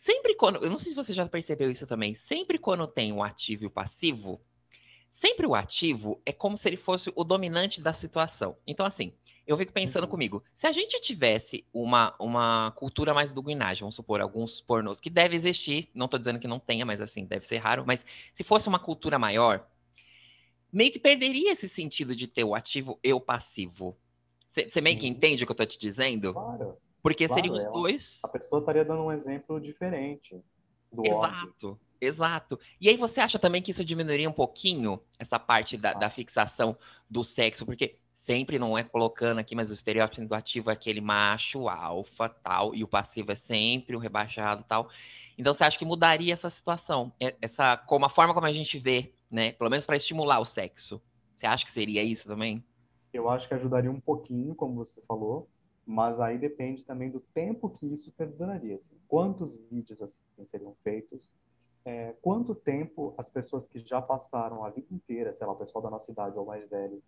Sempre 0.00 0.34
quando. 0.34 0.64
Eu 0.64 0.70
não 0.70 0.78
sei 0.78 0.92
se 0.92 0.96
você 0.96 1.12
já 1.12 1.26
percebeu 1.26 1.70
isso 1.70 1.86
também. 1.86 2.14
Sempre 2.14 2.56
quando 2.56 2.86
tem 2.86 3.12
o 3.12 3.22
ativo 3.22 3.64
e 3.64 3.66
o 3.66 3.70
passivo, 3.70 4.40
sempre 5.10 5.46
o 5.46 5.54
ativo 5.54 6.22
é 6.24 6.32
como 6.32 6.56
se 6.56 6.66
ele 6.70 6.78
fosse 6.78 7.12
o 7.14 7.22
dominante 7.22 7.82
da 7.82 7.92
situação. 7.92 8.56
Então, 8.66 8.86
assim, 8.86 9.12
eu 9.46 9.58
fico 9.58 9.74
pensando 9.74 10.04
uhum. 10.04 10.10
comigo, 10.10 10.42
se 10.54 10.66
a 10.66 10.72
gente 10.72 10.98
tivesse 11.02 11.66
uma, 11.70 12.14
uma 12.18 12.72
cultura 12.76 13.12
mais 13.12 13.34
do 13.34 13.42
guinagem, 13.42 13.80
vamos 13.82 13.94
supor, 13.94 14.22
alguns 14.22 14.62
pornôs, 14.62 14.98
que 15.02 15.10
deve 15.10 15.36
existir, 15.36 15.90
não 15.92 16.08
tô 16.08 16.16
dizendo 16.16 16.38
que 16.38 16.48
não 16.48 16.58
tenha, 16.58 16.86
mas 16.86 17.02
assim, 17.02 17.26
deve 17.26 17.46
ser 17.46 17.58
raro, 17.58 17.84
mas 17.86 18.06
se 18.32 18.42
fosse 18.42 18.70
uma 18.70 18.78
cultura 18.78 19.18
maior, 19.18 19.68
meio 20.72 20.90
que 20.90 20.98
perderia 20.98 21.52
esse 21.52 21.68
sentido 21.68 22.16
de 22.16 22.26
ter 22.26 22.44
o 22.44 22.54
ativo 22.54 22.98
e 23.04 23.12
o 23.12 23.20
passivo. 23.20 23.94
Você 24.48 24.80
meio 24.80 24.98
que 24.98 25.06
entende 25.06 25.44
o 25.44 25.46
que 25.46 25.52
eu 25.52 25.56
tô 25.56 25.66
te 25.66 25.78
dizendo? 25.78 26.32
Claro. 26.32 26.78
Porque 27.02 27.26
claro, 27.26 27.42
seriam 27.42 27.56
os 27.56 27.64
ela, 27.64 27.72
dois. 27.72 28.18
A 28.24 28.28
pessoa 28.28 28.60
estaria 28.60 28.84
dando 28.84 29.02
um 29.02 29.12
exemplo 29.12 29.60
diferente 29.60 30.42
do 30.92 31.06
Exato. 31.06 31.68
Ódio. 31.68 31.80
Exato. 32.00 32.58
E 32.80 32.88
aí 32.88 32.96
você 32.96 33.20
acha 33.20 33.38
também 33.38 33.60
que 33.60 33.70
isso 33.70 33.84
diminuiria 33.84 34.28
um 34.28 34.32
pouquinho 34.32 35.00
essa 35.18 35.38
parte 35.38 35.76
da, 35.76 35.90
ah. 35.90 35.94
da 35.94 36.10
fixação 36.10 36.76
do 37.08 37.22
sexo? 37.22 37.66
Porque 37.66 37.96
sempre 38.14 38.58
não 38.58 38.76
é 38.76 38.82
colocando 38.82 39.38
aqui, 39.38 39.54
mas 39.54 39.70
o 39.70 39.74
estereótipo 39.74 40.26
do 40.26 40.34
ativo 40.34 40.70
é 40.70 40.72
aquele 40.72 41.00
macho, 41.00 41.68
alfa, 41.68 42.28
tal, 42.28 42.74
e 42.74 42.82
o 42.82 42.88
passivo 42.88 43.32
é 43.32 43.34
sempre 43.34 43.96
o 43.96 43.98
rebaixado, 43.98 44.64
tal. 44.66 44.88
Então 45.36 45.52
você 45.54 45.64
acha 45.64 45.78
que 45.78 45.84
mudaria 45.84 46.32
essa 46.32 46.50
situação? 46.50 47.12
Essa, 47.40 47.76
como 47.76 48.04
a 48.04 48.10
forma 48.10 48.34
como 48.34 48.46
a 48.46 48.52
gente 48.52 48.78
vê, 48.78 49.12
né? 49.30 49.52
Pelo 49.52 49.70
menos 49.70 49.86
para 49.86 49.96
estimular 49.96 50.38
o 50.40 50.44
sexo. 50.44 51.00
Você 51.34 51.46
acha 51.46 51.64
que 51.64 51.72
seria 51.72 52.02
isso 52.02 52.26
também? 52.28 52.62
Eu 53.12 53.28
acho 53.28 53.48
que 53.48 53.54
ajudaria 53.54 53.90
um 53.90 54.00
pouquinho, 54.00 54.54
como 54.54 54.74
você 54.74 55.00
falou, 55.02 55.48
mas 55.90 56.20
aí 56.20 56.38
depende 56.38 56.86
também 56.86 57.10
do 57.10 57.18
tempo 57.18 57.68
que 57.68 57.84
isso 57.84 58.12
perduraria. 58.12 58.76
Assim. 58.76 58.96
Quantos 59.08 59.56
vídeos 59.56 60.00
assim 60.00 60.22
seriam 60.46 60.72
feitos? 60.84 61.34
É, 61.84 62.12
quanto 62.22 62.54
tempo 62.54 63.12
as 63.18 63.28
pessoas 63.28 63.66
que 63.66 63.80
já 63.80 64.00
passaram 64.00 64.64
a 64.64 64.70
vida 64.70 64.86
inteira, 64.92 65.34
sei 65.34 65.44
lá, 65.44 65.52
o 65.52 65.56
pessoal 65.56 65.82
da 65.82 65.90
nossa 65.90 66.12
idade 66.12 66.38
ou 66.38 66.46
mais 66.46 66.64
velho, 66.70 67.02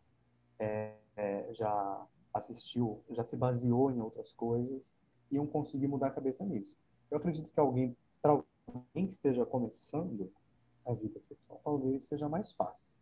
é, 0.59 0.97
é, 1.15 1.49
já 1.53 2.07
assistiu, 2.35 3.05
já 3.11 3.23
se 3.23 3.37
baseou 3.37 3.93
em 3.93 4.01
outras 4.01 4.33
coisas, 4.33 4.99
iam 5.31 5.47
conseguir 5.47 5.87
mudar 5.87 6.09
a 6.09 6.11
cabeça 6.11 6.45
nisso. 6.45 6.77
Eu 7.09 7.19
acredito 7.19 7.53
que 7.53 7.61
alguém, 7.61 7.97
para 8.21 8.33
alguém 8.33 9.07
que 9.07 9.13
esteja 9.13 9.47
começando 9.47 10.33
a 10.85 10.93
vida 10.93 11.21
sexual, 11.21 11.61
talvez 11.63 12.03
seja 12.03 12.29
mais 12.29 12.53
fácil. 12.53 12.97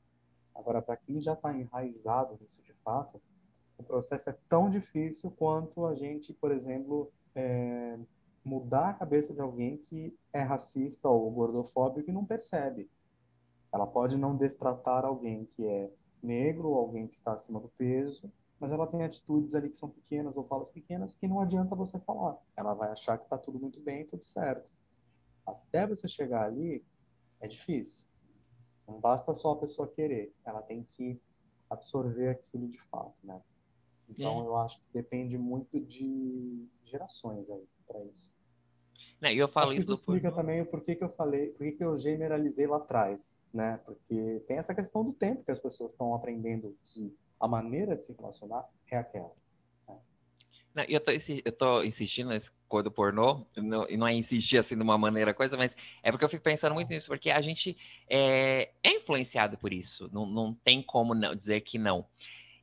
Agora, 0.54 0.82
para 0.82 0.98
quem 0.98 1.22
já 1.22 1.32
está 1.32 1.56
enraizado 1.56 2.36
nisso 2.38 2.62
de 2.62 2.74
fato, 2.84 3.18
o 3.80 3.82
processo 3.82 4.30
é 4.30 4.36
tão 4.48 4.68
difícil 4.68 5.30
quanto 5.30 5.86
a 5.86 5.94
gente, 5.94 6.32
por 6.34 6.52
exemplo, 6.52 7.10
é, 7.34 7.98
mudar 8.44 8.90
a 8.90 8.94
cabeça 8.94 9.32
de 9.34 9.40
alguém 9.40 9.78
que 9.78 10.16
é 10.32 10.42
racista 10.42 11.08
ou 11.08 11.30
gordofóbico 11.30 12.08
e 12.08 12.12
não 12.12 12.24
percebe. 12.24 12.90
Ela 13.72 13.86
pode 13.86 14.18
não 14.18 14.36
destratar 14.36 15.04
alguém 15.04 15.46
que 15.46 15.64
é 15.64 15.90
negro 16.22 16.68
ou 16.68 16.78
alguém 16.78 17.06
que 17.06 17.14
está 17.14 17.32
acima 17.32 17.58
do 17.58 17.68
peso, 17.68 18.30
mas 18.58 18.70
ela 18.70 18.86
tem 18.86 19.02
atitudes 19.02 19.54
ali 19.54 19.70
que 19.70 19.76
são 19.76 19.88
pequenas 19.88 20.36
ou 20.36 20.44
falas 20.44 20.68
pequenas 20.68 21.14
que 21.14 21.26
não 21.26 21.40
adianta 21.40 21.74
você 21.74 21.98
falar. 22.00 22.36
Ela 22.54 22.74
vai 22.74 22.90
achar 22.90 23.16
que 23.16 23.24
está 23.24 23.38
tudo 23.38 23.58
muito 23.58 23.80
bem, 23.80 24.04
tudo 24.04 24.22
certo. 24.22 24.68
Até 25.46 25.86
você 25.86 26.06
chegar 26.06 26.44
ali, 26.44 26.84
é 27.40 27.48
difícil. 27.48 28.06
Não 28.86 29.00
basta 29.00 29.32
só 29.32 29.52
a 29.52 29.56
pessoa 29.56 29.88
querer, 29.88 30.34
ela 30.44 30.60
tem 30.60 30.82
que 30.82 31.18
absorver 31.70 32.28
aquilo 32.28 32.68
de 32.68 32.80
fato, 32.82 33.24
né? 33.24 33.40
Então, 34.10 34.42
é. 34.42 34.46
eu 34.46 34.56
acho 34.56 34.78
que 34.78 34.84
depende 34.92 35.38
muito 35.38 35.78
de 35.80 36.66
gerações 36.84 37.50
aí 37.50 37.64
para 37.86 38.02
isso. 38.04 38.36
Não, 39.20 39.30
eu 39.30 39.46
falo 39.46 39.66
acho 39.66 39.74
que 39.74 39.80
isso, 39.80 39.92
isso 39.92 40.00
explica 40.00 40.30
por... 40.30 40.36
também 40.36 40.60
o 40.62 40.66
porquê 40.66 40.96
que 40.96 41.04
eu 41.04 41.10
falei, 41.10 41.48
porquê 41.48 41.72
que 41.72 41.84
eu 41.84 41.96
generalizei 41.98 42.66
lá 42.66 42.78
atrás, 42.78 43.36
né? 43.52 43.78
Porque 43.84 44.42
tem 44.46 44.56
essa 44.56 44.74
questão 44.74 45.04
do 45.04 45.12
tempo 45.12 45.44
que 45.44 45.50
as 45.50 45.58
pessoas 45.58 45.92
estão 45.92 46.14
aprendendo 46.14 46.76
que 46.84 47.14
a 47.38 47.46
maneira 47.46 47.96
de 47.96 48.04
se 48.04 48.12
relacionar 48.14 48.66
é 48.90 48.96
aquela. 48.96 49.32
Né? 49.86 49.98
Não, 50.74 50.84
eu, 50.84 51.00
tô, 51.00 51.10
eu 51.10 51.52
tô 51.52 51.82
insistindo 51.82 52.30
nesse 52.30 52.50
coisa 52.66 52.84
do 52.84 52.90
pornô, 52.92 53.44
não, 53.56 53.88
e 53.90 53.96
não 53.96 54.06
é 54.06 54.14
insistir 54.14 54.56
assim 54.56 54.76
de 54.76 54.82
uma 54.82 54.96
maneira 54.96 55.34
coisa, 55.34 55.56
mas 55.56 55.76
é 56.02 56.10
porque 56.10 56.24
eu 56.24 56.28
fico 56.28 56.44
pensando 56.44 56.72
muito 56.72 56.88
nisso, 56.88 57.08
porque 57.08 57.30
a 57.30 57.40
gente 57.40 57.76
é, 58.08 58.70
é 58.82 58.96
influenciado 58.96 59.58
por 59.58 59.72
isso, 59.72 60.08
não, 60.12 60.24
não 60.24 60.54
tem 60.54 60.80
como 60.80 61.12
não, 61.12 61.34
dizer 61.34 61.62
que 61.62 61.78
não. 61.78 62.06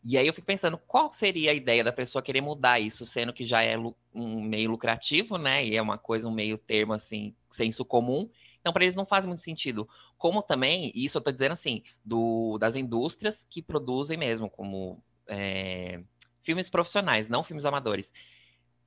E 0.03 0.17
aí 0.17 0.27
eu 0.27 0.33
fico 0.33 0.47
pensando, 0.47 0.77
qual 0.77 1.11
seria 1.11 1.51
a 1.51 1.53
ideia 1.53 1.83
da 1.83 1.91
pessoa 1.91 2.21
querer 2.21 2.41
mudar 2.41 2.79
isso, 2.79 3.05
sendo 3.05 3.33
que 3.33 3.45
já 3.45 3.61
é 3.61 3.77
um 4.13 4.41
meio 4.41 4.71
lucrativo, 4.71 5.37
né? 5.37 5.65
E 5.65 5.75
é 5.75 5.81
uma 5.81 5.97
coisa, 5.97 6.27
um 6.27 6.31
meio 6.31 6.57
termo, 6.57 6.93
assim, 6.93 7.35
senso 7.51 7.83
comum. 7.83 8.29
Então, 8.59 8.71
para 8.71 8.83
eles 8.83 8.95
não 8.95 9.05
faz 9.05 9.25
muito 9.25 9.41
sentido. 9.41 9.87
Como 10.17 10.41
também, 10.41 10.91
isso 10.95 11.17
eu 11.17 11.19
estou 11.19 11.33
dizendo 11.33 11.53
assim, 11.53 11.83
do, 12.03 12.57
das 12.57 12.75
indústrias 12.75 13.45
que 13.49 13.61
produzem 13.61 14.17
mesmo, 14.17 14.49
como 14.49 15.03
é, 15.27 16.01
filmes 16.41 16.69
profissionais, 16.69 17.27
não 17.27 17.43
filmes 17.43 17.65
amadores. 17.65 18.11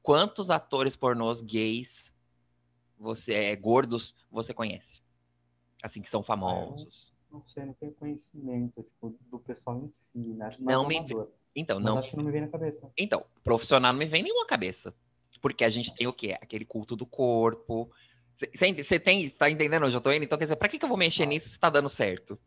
Quantos 0.02 0.50
atores 0.50 0.96
pornôs 0.96 1.42
gays, 1.42 2.12
você 2.98 3.34
é, 3.34 3.56
gordos, 3.56 4.14
você 4.30 4.54
conhece? 4.54 5.02
Assim, 5.82 6.00
que 6.00 6.10
são 6.10 6.22
famosos 6.22 7.12
não 7.32 7.42
sei, 7.46 7.64
não 7.64 7.72
tenho 7.74 7.92
conhecimento 7.92 8.82
tipo, 8.82 9.16
do 9.30 9.38
pessoal 9.38 9.78
em 9.78 9.88
si, 9.88 10.34
né? 10.34 10.46
Acho 10.46 10.62
não 10.62 10.86
me 10.86 10.96
Então, 11.54 11.78
Mas 11.78 11.84
não. 11.84 11.98
acho 11.98 12.10
que 12.10 12.16
não 12.16 12.24
me 12.24 12.32
vem 12.32 12.40
na 12.40 12.48
cabeça. 12.48 12.92
Então, 12.96 13.24
profissional 13.44 13.92
não 13.92 13.98
me 13.98 14.06
vem 14.06 14.22
nenhuma 14.22 14.46
cabeça. 14.46 14.94
Porque 15.40 15.64
a 15.64 15.70
gente 15.70 15.94
tem 15.94 16.06
o 16.06 16.12
quê? 16.12 16.36
Aquele 16.40 16.64
culto 16.64 16.94
do 16.94 17.06
corpo. 17.06 17.90
Você 18.36 18.98
tem, 18.98 19.30
tá 19.30 19.48
entendendo 19.50 19.86
onde 19.86 19.96
eu 19.96 20.00
tô 20.00 20.12
indo? 20.12 20.24
Então, 20.24 20.38
quer 20.38 20.44
dizer, 20.44 20.56
pra 20.56 20.68
que, 20.68 20.78
que 20.78 20.84
eu 20.84 20.88
vou 20.88 20.98
mexer 20.98 21.24
ah. 21.24 21.26
nisso 21.26 21.48
se 21.48 21.58
tá 21.58 21.70
dando 21.70 21.88
certo? 21.88 22.38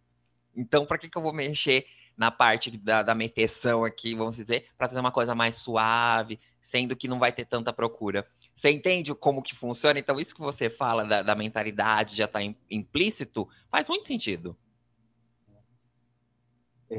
Então, 0.56 0.86
pra 0.86 0.98
que, 0.98 1.10
que 1.10 1.18
eu 1.18 1.22
vou 1.22 1.34
mexer 1.34 1.86
na 2.16 2.30
parte 2.30 2.78
da, 2.78 3.02
da 3.02 3.16
meteção 3.16 3.84
aqui, 3.84 4.16
vamos 4.16 4.36
dizer, 4.36 4.68
para 4.78 4.88
fazer 4.88 5.00
uma 5.00 5.12
coisa 5.12 5.34
mais 5.34 5.56
suave, 5.56 6.40
sendo 6.62 6.96
que 6.96 7.08
não 7.08 7.20
vai 7.20 7.32
ter 7.32 7.46
tanta 7.46 7.74
procura? 7.74 8.28
Você 8.56 8.70
entende 8.70 9.14
como 9.16 9.42
que 9.42 9.56
funciona? 9.56 10.00
Então, 10.00 10.20
isso 10.20 10.36
que 10.36 10.42
você 10.42 10.70
fala 10.70 11.04
da, 11.04 11.24
da 11.24 11.36
mentalidade 11.36 12.16
já 12.16 12.28
tá 12.28 12.40
implícito, 12.70 13.48
faz 13.70 13.88
muito 13.90 14.06
sentido. 14.06 14.56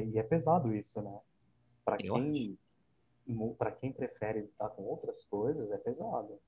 E 0.02 0.18
é 0.18 0.22
pesado 0.22 0.74
isso, 0.74 1.00
né? 1.02 1.20
Para 1.84 1.98
quem, 1.98 2.58
para 3.58 3.70
quem 3.72 3.92
prefere 3.92 4.40
lidar 4.42 4.70
com 4.70 4.82
outras 4.82 5.24
coisas, 5.24 5.70
é 5.70 5.78
pesado. 5.78 6.40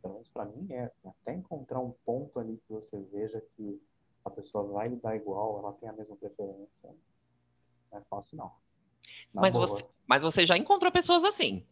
Pelo 0.00 0.14
menos 0.14 0.28
para 0.28 0.44
mim 0.44 0.72
é 0.72 0.84
assim. 0.84 1.08
Até 1.08 1.34
encontrar 1.34 1.80
um 1.80 1.92
ponto 2.04 2.38
ali 2.38 2.56
que 2.66 2.72
você 2.72 3.00
veja 3.12 3.40
que 3.56 3.80
a 4.24 4.30
pessoa 4.30 4.64
vai 4.64 4.88
lidar 4.88 5.16
igual, 5.16 5.58
ela 5.58 5.72
tem 5.72 5.88
a 5.88 5.92
mesma 5.92 6.16
preferência. 6.16 6.94
Não 7.90 7.98
é 7.98 8.02
fácil, 8.02 8.36
não. 8.36 8.52
mas 9.34 9.54
você, 9.54 9.86
mas 10.06 10.22
você 10.22 10.46
já 10.46 10.56
encontrou 10.56 10.92
pessoas 10.92 11.24
assim. 11.24 11.66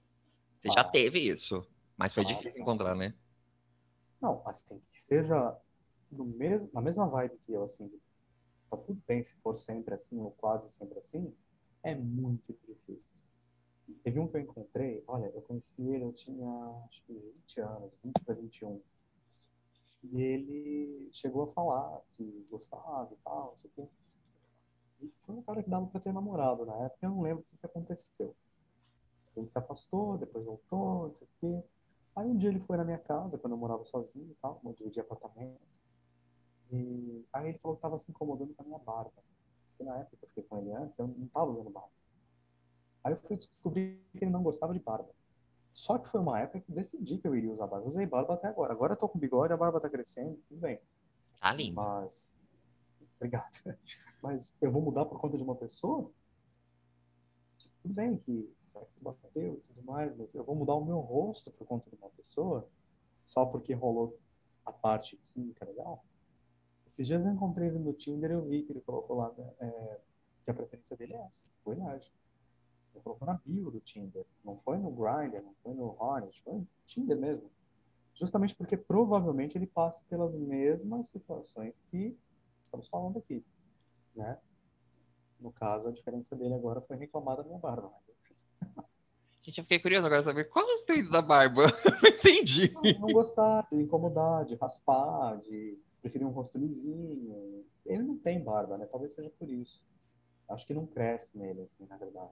Você 0.61 0.69
ah, 0.71 0.73
já 0.73 0.85
teve 0.85 1.21
isso. 1.21 1.67
Mas 1.97 2.13
foi 2.13 2.25
ah, 2.25 2.27
difícil 2.27 2.61
encontrar, 2.61 2.95
né? 2.95 3.15
Não, 4.21 4.43
assim, 4.47 4.79
que 4.81 5.01
seja 5.01 5.57
no 6.11 6.25
mesmo, 6.25 6.71
na 6.73 6.81
mesma 6.81 7.07
vibe 7.07 7.39
que 7.45 7.53
eu, 7.53 7.65
assim, 7.65 7.91
tá 8.71 8.77
tudo 8.77 9.01
bem 9.07 9.23
se 9.23 9.35
for 9.37 9.57
sempre 9.57 9.95
assim 9.95 10.21
ou 10.21 10.31
quase 10.33 10.71
sempre 10.73 10.99
assim, 10.99 11.33
é 11.83 11.95
muito 11.95 12.57
difícil. 12.67 13.21
Teve 14.03 14.19
um 14.19 14.27
que 14.27 14.37
eu 14.37 14.41
encontrei, 14.41 15.05
olha, 15.07 15.27
eu 15.27 15.43
conheci 15.43 15.83
ele, 15.83 16.05
eu 16.05 16.13
tinha 16.13 16.51
acho 16.89 17.03
que 17.05 17.13
20 17.13 17.61
anos, 17.61 17.99
20 18.03 18.25
para 18.25 18.35
21. 18.35 18.81
E 20.03 20.21
ele 20.21 21.09
chegou 21.13 21.45
a 21.45 21.53
falar 21.53 22.03
que 22.13 22.47
gostava 22.51 23.09
e 23.13 23.17
tal, 23.25 23.51
não 23.51 23.59
sei 23.59 23.71
o 23.71 23.73
quê. 23.75 23.89
E 25.03 25.13
foi 25.23 25.35
um 25.37 25.43
cara 25.43 25.63
que 25.63 25.71
dava 25.71 25.87
para 25.87 26.01
ter 26.01 26.13
namorado 26.13 26.65
na 26.65 26.75
época, 26.85 27.07
eu 27.07 27.11
não 27.11 27.23
lembro 27.23 27.45
o 27.53 27.59
que, 27.59 27.67
aconteceu. 27.67 28.35
A 29.37 29.41
gente 29.41 29.53
se 29.53 29.59
afastou, 29.59 30.17
depois 30.19 30.45
voltou, 30.45 31.09
não 31.09 31.15
sei 31.15 31.27
o 31.27 31.31
quê. 31.41 31.65
Aí 32.17 32.27
um 32.27 32.37
dia 32.37 32.49
ele 32.49 32.61
foi 32.61 32.77
na 32.77 32.85
minha 32.85 32.99
casa, 32.99 33.39
quando 33.39 33.53
eu 33.53 33.59
morava 33.59 33.85
sozinho 33.85 34.31
e 34.31 34.35
tal, 34.37 34.61
eu 34.65 34.73
dividia 34.73 35.03
apartamento. 35.03 35.61
E 36.71 37.25
aí 37.33 37.49
ele 37.49 37.59
falou 37.59 37.77
que 37.77 37.79
estava 37.79 37.99
se 37.99 38.11
incomodando 38.11 38.55
com 38.55 38.63
a 38.63 38.67
minha 38.67 38.79
barba. 38.79 39.13
Porque 39.71 39.85
na 39.85 39.99
época 39.99 40.17
que 40.17 40.25
eu 40.25 40.29
fiquei 40.29 40.45
com 40.45 40.59
ele 40.59 40.73
antes, 40.73 40.99
eu 40.99 41.07
não 41.07 41.27
tava 41.29 41.51
usando 41.51 41.71
barba. 41.71 41.91
Aí 43.05 43.13
eu 43.13 43.19
fui 43.19 43.37
descobrir 43.37 44.03
que 44.13 44.25
ele 44.25 44.31
não 44.31 44.43
gostava 44.43 44.73
de 44.73 44.81
barba. 44.81 45.09
Só 45.73 45.99
que 45.99 46.09
foi 46.09 46.21
uma 46.21 46.41
época 46.41 46.61
que 46.61 46.73
decidi 46.73 47.19
que 47.19 47.29
eu 47.29 47.37
iria 47.37 47.53
usar 47.53 47.67
barba. 47.67 47.85
Eu 47.85 47.91
usei 47.91 48.07
barba 48.07 48.35
até 48.35 48.49
agora. 48.49 48.73
Agora 48.73 48.95
eu 48.95 48.97
tô 48.97 49.09
com 49.09 49.19
bigode, 49.19 49.53
a 49.53 49.57
barba 49.57 49.81
tá 49.81 49.89
crescendo, 49.91 50.37
tudo 50.49 50.61
bem. 50.61 50.81
Tá 51.41 51.53
lindo. 51.53 51.77
Mas. 51.77 52.37
Obrigado. 53.17 53.53
Mas 54.23 54.61
eu 54.61 54.73
vou 54.73 54.83
mudar 54.83 55.05
por 55.05 55.21
conta 55.21 55.37
de 55.37 55.43
uma 55.43 55.55
pessoa? 55.55 56.11
Tudo 57.83 57.95
bem 57.95 58.17
que 58.17 58.33
o 58.33 58.55
sexo 58.67 59.01
bateu 59.03 59.55
e 59.55 59.61
tudo 59.61 59.83
mais, 59.85 60.17
mas 60.17 60.35
eu 60.35 60.43
vou 60.43 60.57
mudar 60.57 60.75
o 60.75 60.85
meu 60.85 60.99
rosto 60.99 61.53
por 61.53 61.65
conta 61.65 61.89
de 61.89 61.95
uma 61.95 62.11
pessoa? 62.11 62.69
Só 63.25 63.47
porque 63.47 63.73
rolou 63.75 64.19
a 64.65 64.73
parte 64.73 65.17
química 65.27 65.65
legal? 65.65 66.05
Esses 66.87 67.07
dias 67.07 67.27
eu 67.27 67.33
encontrei 67.33 67.69
ele 67.69 67.79
no 67.79 67.93
Tinder 67.93 68.31
e 68.31 68.35
eu 68.35 68.45
vi 68.45 68.63
que 68.63 68.73
ele 68.73 68.81
colocou 68.81 69.17
lá 69.17 69.33
né, 69.37 69.53
é, 69.61 70.01
que 70.45 70.51
a 70.51 70.55
preferência 70.55 70.97
dele 70.97 71.15
é 71.15 71.27
essa, 71.27 71.49
verdade. 71.67 72.13
Ele 72.95 73.03
colocou 73.03 73.27
na 73.27 73.35
bio 73.45 73.71
do 73.71 73.81
Tinder. 73.81 74.25
Não 74.45 74.57
foi 74.59 74.79
no 74.79 74.91
Grindr, 74.91 75.43
não 75.43 75.55
foi 75.63 75.75
no 75.75 75.97
Hornet, 76.01 76.41
foi 76.43 76.55
no 76.55 76.69
Tinder 76.87 77.19
mesmo. 77.19 77.51
Justamente 78.15 78.55
porque 78.55 78.77
provavelmente 78.77 79.59
ele 79.59 79.67
passa 79.67 80.07
pelas 80.09 80.35
mesmas 80.35 81.09
situações 81.09 81.85
que 81.91 82.17
estamos 82.63 82.89
falando 82.89 83.19
aqui, 83.19 83.45
né? 84.15 84.39
No 85.39 85.53
caso, 85.53 85.89
a 85.89 85.93
diferença 85.93 86.35
dele 86.35 86.55
agora 86.55 86.81
foi 86.81 86.97
reclamar 86.97 87.37
da 87.37 87.45
minha 87.45 87.59
barba. 87.59 87.93
Gente, 89.43 89.59
eu 89.59 89.65
fiquei 89.65 89.79
curioso 89.79 90.07
agora 90.07 90.23
saber 90.23 90.45
qual 90.45 90.69
é 90.69 90.73
o 90.73 90.79
efeito 90.79 91.11
da 91.11 91.21
barba. 91.21 91.67
Não 92.03 92.09
entendi. 92.09 92.73
Não, 92.73 93.07
não 93.07 93.13
gostar, 93.13 93.69
de 93.71 93.81
incomodar, 93.81 94.45
de 94.45 94.57
raspar, 94.57 95.37
de 95.39 95.79
preferir 96.07 96.27
um 96.27 96.31
rosto 96.31 96.57
lisinho. 96.57 97.65
Ele 97.85 98.03
não 98.03 98.17
tem 98.17 98.43
barba, 98.43 98.79
né? 98.79 98.87
Talvez 98.87 99.13
seja 99.13 99.31
por 99.31 99.51
isso. 99.51 99.85
Acho 100.49 100.65
que 100.65 100.73
não 100.73 100.87
cresce 100.87 101.37
nele, 101.37 101.63
assim, 101.63 101.85
na 101.87 101.97
verdade. 101.97 102.31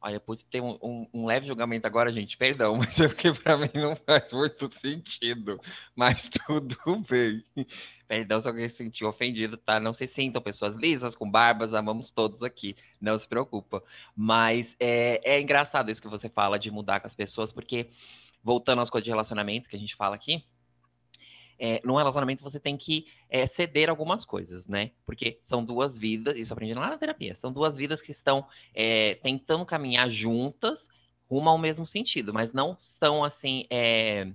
Olha, 0.00 0.20
pode 0.20 0.44
ter 0.46 0.60
um, 0.60 0.76
um, 0.82 1.08
um, 1.14 1.24
leve 1.24 1.46
julgamento 1.46 1.86
agora, 1.86 2.12
gente, 2.12 2.36
perdão, 2.36 2.76
mas 2.76 3.00
é 3.00 3.08
porque 3.08 3.32
para 3.32 3.56
mim 3.56 3.70
não 3.74 3.96
faz 3.96 4.32
muito 4.32 4.70
sentido. 4.74 5.58
Mas 5.94 6.28
tudo 6.46 6.76
bem. 7.08 7.44
Perdão 8.06 8.40
se 8.40 8.48
alguém 8.48 8.68
se 8.68 8.76
sentiu 8.76 9.08
ofendido, 9.08 9.56
tá? 9.56 9.78
Não 9.78 9.92
se 9.92 10.06
sintam 10.06 10.42
pessoas 10.42 10.74
lisas, 10.74 11.14
com 11.14 11.30
barbas, 11.30 11.72
amamos 11.72 12.10
todos 12.10 12.42
aqui, 12.42 12.76
não 13.00 13.18
se 13.18 13.26
preocupa. 13.26 13.82
Mas 14.16 14.76
é, 14.80 15.20
é 15.24 15.40
engraçado 15.40 15.90
isso 15.90 16.02
que 16.02 16.08
você 16.08 16.28
fala 16.28 16.58
de 16.58 16.70
mudar 16.70 17.00
com 17.00 17.06
as 17.06 17.14
pessoas, 17.14 17.52
porque 17.52 17.88
voltando 18.42 18.82
às 18.82 18.90
coisas 18.90 19.04
de 19.04 19.10
relacionamento 19.10 19.70
que 19.70 19.76
a 19.76 19.78
gente 19.78 19.96
fala 19.96 20.16
aqui, 20.16 20.44
é, 21.58 21.80
num 21.84 21.96
relacionamento 21.96 22.42
você 22.42 22.58
tem 22.58 22.76
que 22.76 23.06
é, 23.28 23.46
ceder 23.46 23.88
algumas 23.88 24.24
coisas, 24.24 24.68
né? 24.68 24.90
Porque 25.06 25.38
são 25.40 25.64
duas 25.64 25.98
vidas, 25.98 26.36
isso 26.36 26.52
aprendi 26.52 26.74
lá 26.74 26.90
na 26.90 26.98
terapia, 26.98 27.34
são 27.34 27.52
duas 27.52 27.76
vidas 27.76 28.00
que 28.00 28.10
estão 28.10 28.46
é, 28.74 29.16
tentando 29.22 29.64
caminhar 29.64 30.08
juntas 30.10 30.88
rumo 31.28 31.48
ao 31.48 31.58
mesmo 31.58 31.86
sentido, 31.86 32.32
mas 32.32 32.52
não 32.52 32.76
são 32.78 33.24
assim 33.24 33.66
é, 33.70 34.28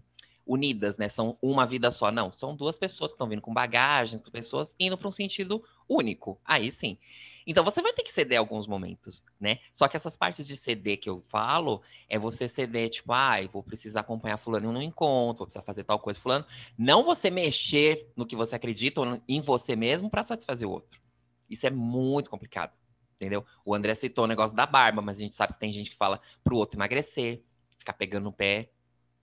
unidas, 0.45 0.97
né? 0.97 1.07
São 1.07 1.37
uma 1.41 1.65
vida 1.65 1.91
só, 1.91 2.11
não. 2.11 2.31
São 2.31 2.55
duas 2.55 2.77
pessoas 2.77 3.11
que 3.11 3.15
estão 3.15 3.29
vindo 3.29 3.41
com 3.41 3.53
bagagens, 3.53 4.21
pessoas 4.31 4.75
indo 4.79 4.97
para 4.97 5.07
um 5.07 5.11
sentido 5.11 5.63
único. 5.87 6.39
Aí 6.43 6.71
sim. 6.71 6.97
Então 7.49 7.63
você 7.63 7.81
vai 7.81 7.91
ter 7.91 8.03
que 8.03 8.13
ceder 8.13 8.37
alguns 8.37 8.67
momentos, 8.67 9.25
né? 9.39 9.57
Só 9.73 9.87
que 9.87 9.97
essas 9.97 10.15
partes 10.15 10.45
de 10.45 10.55
ceder 10.55 10.99
que 10.99 11.09
eu 11.09 11.23
falo 11.29 11.81
é 12.07 12.19
você 12.19 12.47
ceder, 12.47 12.91
tipo, 12.91 13.11
ai, 13.11 13.45
ah, 13.45 13.49
vou 13.51 13.63
precisar 13.63 14.01
acompanhar 14.01 14.37
fulano 14.37 14.71
no 14.71 14.79
encontro, 14.83 15.39
vou 15.39 15.47
precisar 15.47 15.63
fazer 15.63 15.83
tal 15.83 15.97
coisa 15.97 16.19
fulano. 16.19 16.45
Não 16.77 17.03
você 17.03 17.31
mexer 17.31 18.07
no 18.15 18.27
que 18.27 18.35
você 18.35 18.55
acredita 18.55 19.01
ou 19.01 19.19
em 19.27 19.41
você 19.41 19.75
mesmo 19.75 20.11
para 20.11 20.21
satisfazer 20.21 20.67
o 20.67 20.71
outro. 20.71 21.01
Isso 21.49 21.65
é 21.65 21.71
muito 21.71 22.29
complicado, 22.29 22.71
entendeu? 23.15 23.43
O 23.65 23.73
André 23.73 23.95
citou 23.95 24.25
o 24.25 24.27
negócio 24.27 24.55
da 24.55 24.67
barba, 24.67 25.01
mas 25.01 25.17
a 25.17 25.21
gente 25.21 25.33
sabe 25.33 25.53
que 25.53 25.59
tem 25.59 25.73
gente 25.73 25.89
que 25.89 25.97
fala 25.97 26.21
pro 26.43 26.55
outro 26.55 26.77
emagrecer, 26.77 27.41
ficar 27.79 27.93
pegando 27.93 28.25
no 28.25 28.31
pé, 28.31 28.69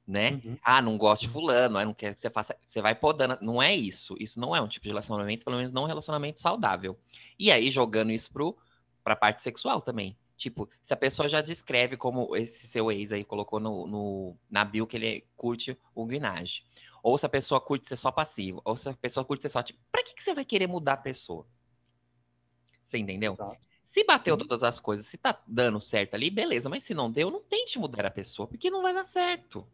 né? 0.06 0.40
Uhum. 0.44 0.56
Ah, 0.62 0.80
não 0.80 0.96
gosto 0.96 1.22
de 1.22 1.28
fulano, 1.28 1.84
não 1.84 1.94
quer 1.94 2.14
que 2.14 2.20
você 2.20 2.30
faça, 2.30 2.56
você 2.64 2.80
vai 2.80 2.94
podando. 2.94 3.38
Não 3.40 3.62
é 3.62 3.74
isso. 3.74 4.14
Isso 4.20 4.38
não 4.38 4.54
é 4.54 4.60
um 4.60 4.68
tipo 4.68 4.84
de 4.84 4.90
relacionamento, 4.90 5.44
pelo 5.44 5.56
menos 5.56 5.72
não 5.72 5.82
um 5.82 5.86
relacionamento 5.86 6.40
saudável. 6.40 6.96
E 7.38 7.50
aí, 7.50 7.70
jogando 7.70 8.12
isso 8.12 8.30
pro, 8.30 8.56
pra 9.02 9.16
parte 9.16 9.42
sexual 9.42 9.80
também. 9.80 10.16
Tipo, 10.36 10.68
se 10.82 10.92
a 10.92 10.96
pessoa 10.96 11.28
já 11.28 11.40
descreve 11.40 11.96
como 11.96 12.36
esse 12.36 12.66
seu 12.66 12.92
ex 12.92 13.10
aí 13.10 13.24
colocou 13.24 13.58
no, 13.58 13.86
no 13.86 14.36
na 14.50 14.64
bio 14.64 14.86
que 14.86 14.96
ele 14.96 15.24
curte 15.36 15.76
o 15.94 16.04
guinage. 16.06 16.62
Ou 17.02 17.16
se 17.16 17.24
a 17.24 17.28
pessoa 17.28 17.60
curte 17.60 17.86
ser 17.86 17.96
só 17.96 18.10
passivo. 18.10 18.60
Ou 18.64 18.76
se 18.76 18.88
a 18.88 18.94
pessoa 18.94 19.24
curte 19.24 19.42
ser 19.42 19.48
só, 19.48 19.62
tipo, 19.62 19.78
pra 19.90 20.02
que, 20.02 20.14
que 20.14 20.22
você 20.22 20.34
vai 20.34 20.44
querer 20.44 20.66
mudar 20.66 20.94
a 20.94 20.98
pessoa? 20.98 21.46
Você 22.84 22.98
entendeu? 22.98 23.32
Exato. 23.32 23.66
Se 23.82 24.04
bateu 24.04 24.34
Sim. 24.34 24.40
todas 24.40 24.62
as 24.62 24.78
coisas, 24.78 25.06
se 25.06 25.16
tá 25.16 25.40
dando 25.46 25.80
certo 25.80 26.14
ali, 26.14 26.30
beleza. 26.30 26.68
Mas 26.68 26.84
se 26.84 26.92
não 26.92 27.10
deu, 27.10 27.30
não 27.30 27.40
tente 27.40 27.78
mudar 27.78 28.04
a 28.04 28.10
pessoa, 28.10 28.46
porque 28.46 28.68
não 28.70 28.82
vai 28.82 28.92
dar 28.92 29.04
certo. 29.04 29.66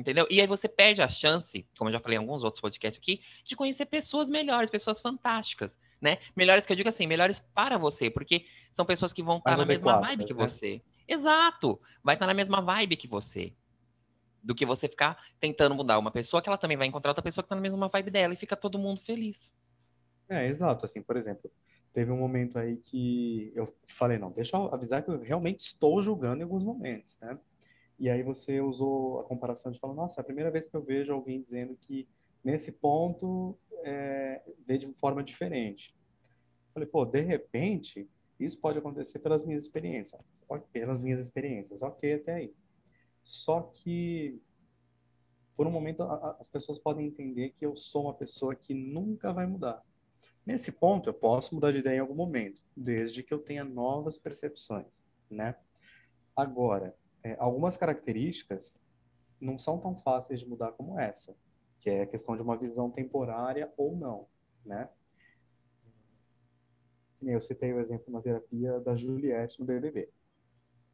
Entendeu? 0.00 0.26
E 0.30 0.40
aí 0.40 0.46
você 0.46 0.66
perde 0.66 1.02
a 1.02 1.08
chance, 1.08 1.66
como 1.76 1.90
eu 1.90 1.92
já 1.92 2.00
falei 2.00 2.16
em 2.16 2.20
alguns 2.20 2.42
outros 2.42 2.58
podcasts 2.58 2.98
aqui, 2.98 3.20
de 3.44 3.54
conhecer 3.54 3.84
pessoas 3.84 4.30
melhores, 4.30 4.70
pessoas 4.70 4.98
fantásticas, 4.98 5.78
né? 6.00 6.16
Melhores 6.34 6.64
que 6.64 6.72
eu 6.72 6.76
digo 6.76 6.88
assim, 6.88 7.06
melhores 7.06 7.38
para 7.54 7.76
você, 7.76 8.08
porque 8.08 8.46
são 8.72 8.86
pessoas 8.86 9.12
que 9.12 9.22
vão 9.22 9.36
estar 9.36 9.58
na 9.58 9.66
mesma 9.66 10.00
vibe 10.00 10.24
que 10.24 10.32
né? 10.32 10.48
você. 10.48 10.80
Exato! 11.06 11.78
Vai 12.02 12.14
estar 12.14 12.26
na 12.26 12.32
mesma 12.32 12.62
vibe 12.62 12.96
que 12.96 13.06
você. 13.06 13.52
Do 14.42 14.54
que 14.54 14.64
você 14.64 14.88
ficar 14.88 15.22
tentando 15.38 15.74
mudar 15.74 15.98
uma 15.98 16.10
pessoa 16.10 16.40
que 16.40 16.48
ela 16.48 16.56
também 16.56 16.78
vai 16.78 16.86
encontrar 16.86 17.10
outra 17.10 17.22
pessoa 17.22 17.42
que 17.42 17.46
está 17.46 17.54
na 17.54 17.60
mesma 17.60 17.88
vibe 17.88 18.10
dela 18.10 18.32
e 18.32 18.38
fica 18.38 18.56
todo 18.56 18.78
mundo 18.78 19.02
feliz. 19.02 19.52
É, 20.30 20.46
exato. 20.46 20.86
Assim, 20.86 21.02
por 21.02 21.14
exemplo, 21.14 21.52
teve 21.92 22.10
um 22.10 22.16
momento 22.16 22.58
aí 22.58 22.78
que 22.78 23.52
eu 23.54 23.70
falei, 23.86 24.16
não, 24.16 24.30
deixa 24.30 24.56
eu 24.56 24.72
avisar 24.72 25.02
que 25.02 25.10
eu 25.10 25.20
realmente 25.20 25.58
estou 25.58 26.00
julgando 26.00 26.40
em 26.40 26.44
alguns 26.44 26.64
momentos, 26.64 27.18
né? 27.20 27.38
E 28.00 28.08
aí 28.08 28.22
você 28.22 28.62
usou 28.62 29.20
a 29.20 29.24
comparação 29.24 29.70
de 29.70 29.78
falar, 29.78 29.92
nossa, 29.92 30.18
é 30.18 30.22
a 30.22 30.24
primeira 30.24 30.50
vez 30.50 30.70
que 30.70 30.76
eu 30.76 30.82
vejo 30.82 31.12
alguém 31.12 31.42
dizendo 31.42 31.76
que 31.76 32.08
nesse 32.42 32.72
ponto 32.72 33.58
é, 33.84 34.42
vê 34.66 34.78
de 34.78 34.90
forma 34.94 35.22
diferente. 35.22 35.94
Falei, 36.72 36.88
pô, 36.88 37.04
de 37.04 37.20
repente, 37.20 38.08
isso 38.38 38.58
pode 38.58 38.78
acontecer 38.78 39.18
pelas 39.18 39.44
minhas 39.44 39.64
experiências. 39.64 40.22
Pelas 40.72 41.02
minhas 41.02 41.18
experiências, 41.18 41.82
ok 41.82 42.14
até 42.14 42.34
aí. 42.36 42.54
Só 43.22 43.60
que, 43.60 44.40
por 45.54 45.66
um 45.66 45.70
momento, 45.70 46.02
as 46.38 46.48
pessoas 46.48 46.78
podem 46.78 47.06
entender 47.06 47.50
que 47.50 47.66
eu 47.66 47.76
sou 47.76 48.04
uma 48.04 48.14
pessoa 48.14 48.54
que 48.54 48.72
nunca 48.72 49.30
vai 49.30 49.46
mudar. 49.46 49.84
Nesse 50.46 50.72
ponto, 50.72 51.10
eu 51.10 51.14
posso 51.14 51.54
mudar 51.54 51.70
de 51.70 51.80
ideia 51.80 51.98
em 51.98 52.00
algum 52.00 52.14
momento, 52.14 52.64
desde 52.74 53.22
que 53.22 53.34
eu 53.34 53.40
tenha 53.40 53.62
novas 53.62 54.16
percepções, 54.16 55.04
né? 55.30 55.54
Agora, 56.34 56.96
é, 57.22 57.36
algumas 57.38 57.76
características 57.76 58.80
não 59.40 59.58
são 59.58 59.78
tão 59.78 59.94
fáceis 59.96 60.40
de 60.40 60.46
mudar 60.46 60.72
como 60.72 60.98
essa, 60.98 61.36
que 61.78 61.88
é 61.88 62.02
a 62.02 62.06
questão 62.06 62.36
de 62.36 62.42
uma 62.42 62.56
visão 62.56 62.90
temporária 62.90 63.72
ou 63.76 63.96
não, 63.96 64.26
né? 64.64 64.88
Eu 67.22 67.40
citei 67.40 67.72
o 67.72 67.80
exemplo 67.80 68.12
na 68.12 68.20
terapia 68.20 68.80
da 68.80 68.96
Juliette 68.96 69.60
no 69.60 69.66
BBB. 69.66 70.10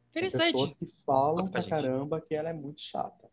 Interessante. 0.09 0.45
pessoas 0.45 0.75
que 0.75 0.85
falam 1.05 1.47
pra 1.49 1.67
caramba 1.67 2.19
que 2.19 2.35
ela 2.35 2.49
é 2.49 2.53
muito 2.53 2.81
chata. 2.81 3.29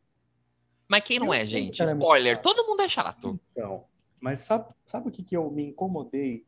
Mas 0.86 1.02
quem 1.02 1.18
não 1.18 1.28
eu 1.28 1.34
é, 1.34 1.46
gente? 1.46 1.82
É 1.82 1.86
Spoiler, 1.86 2.36
é 2.36 2.40
todo 2.40 2.66
mundo 2.66 2.82
é 2.82 2.88
chato. 2.88 3.40
Então, 3.50 3.86
mas 4.20 4.40
sabe, 4.40 4.72
sabe 4.84 5.08
o 5.08 5.10
que, 5.10 5.24
que 5.24 5.36
eu 5.36 5.50
me 5.50 5.64
incomodei 5.64 6.46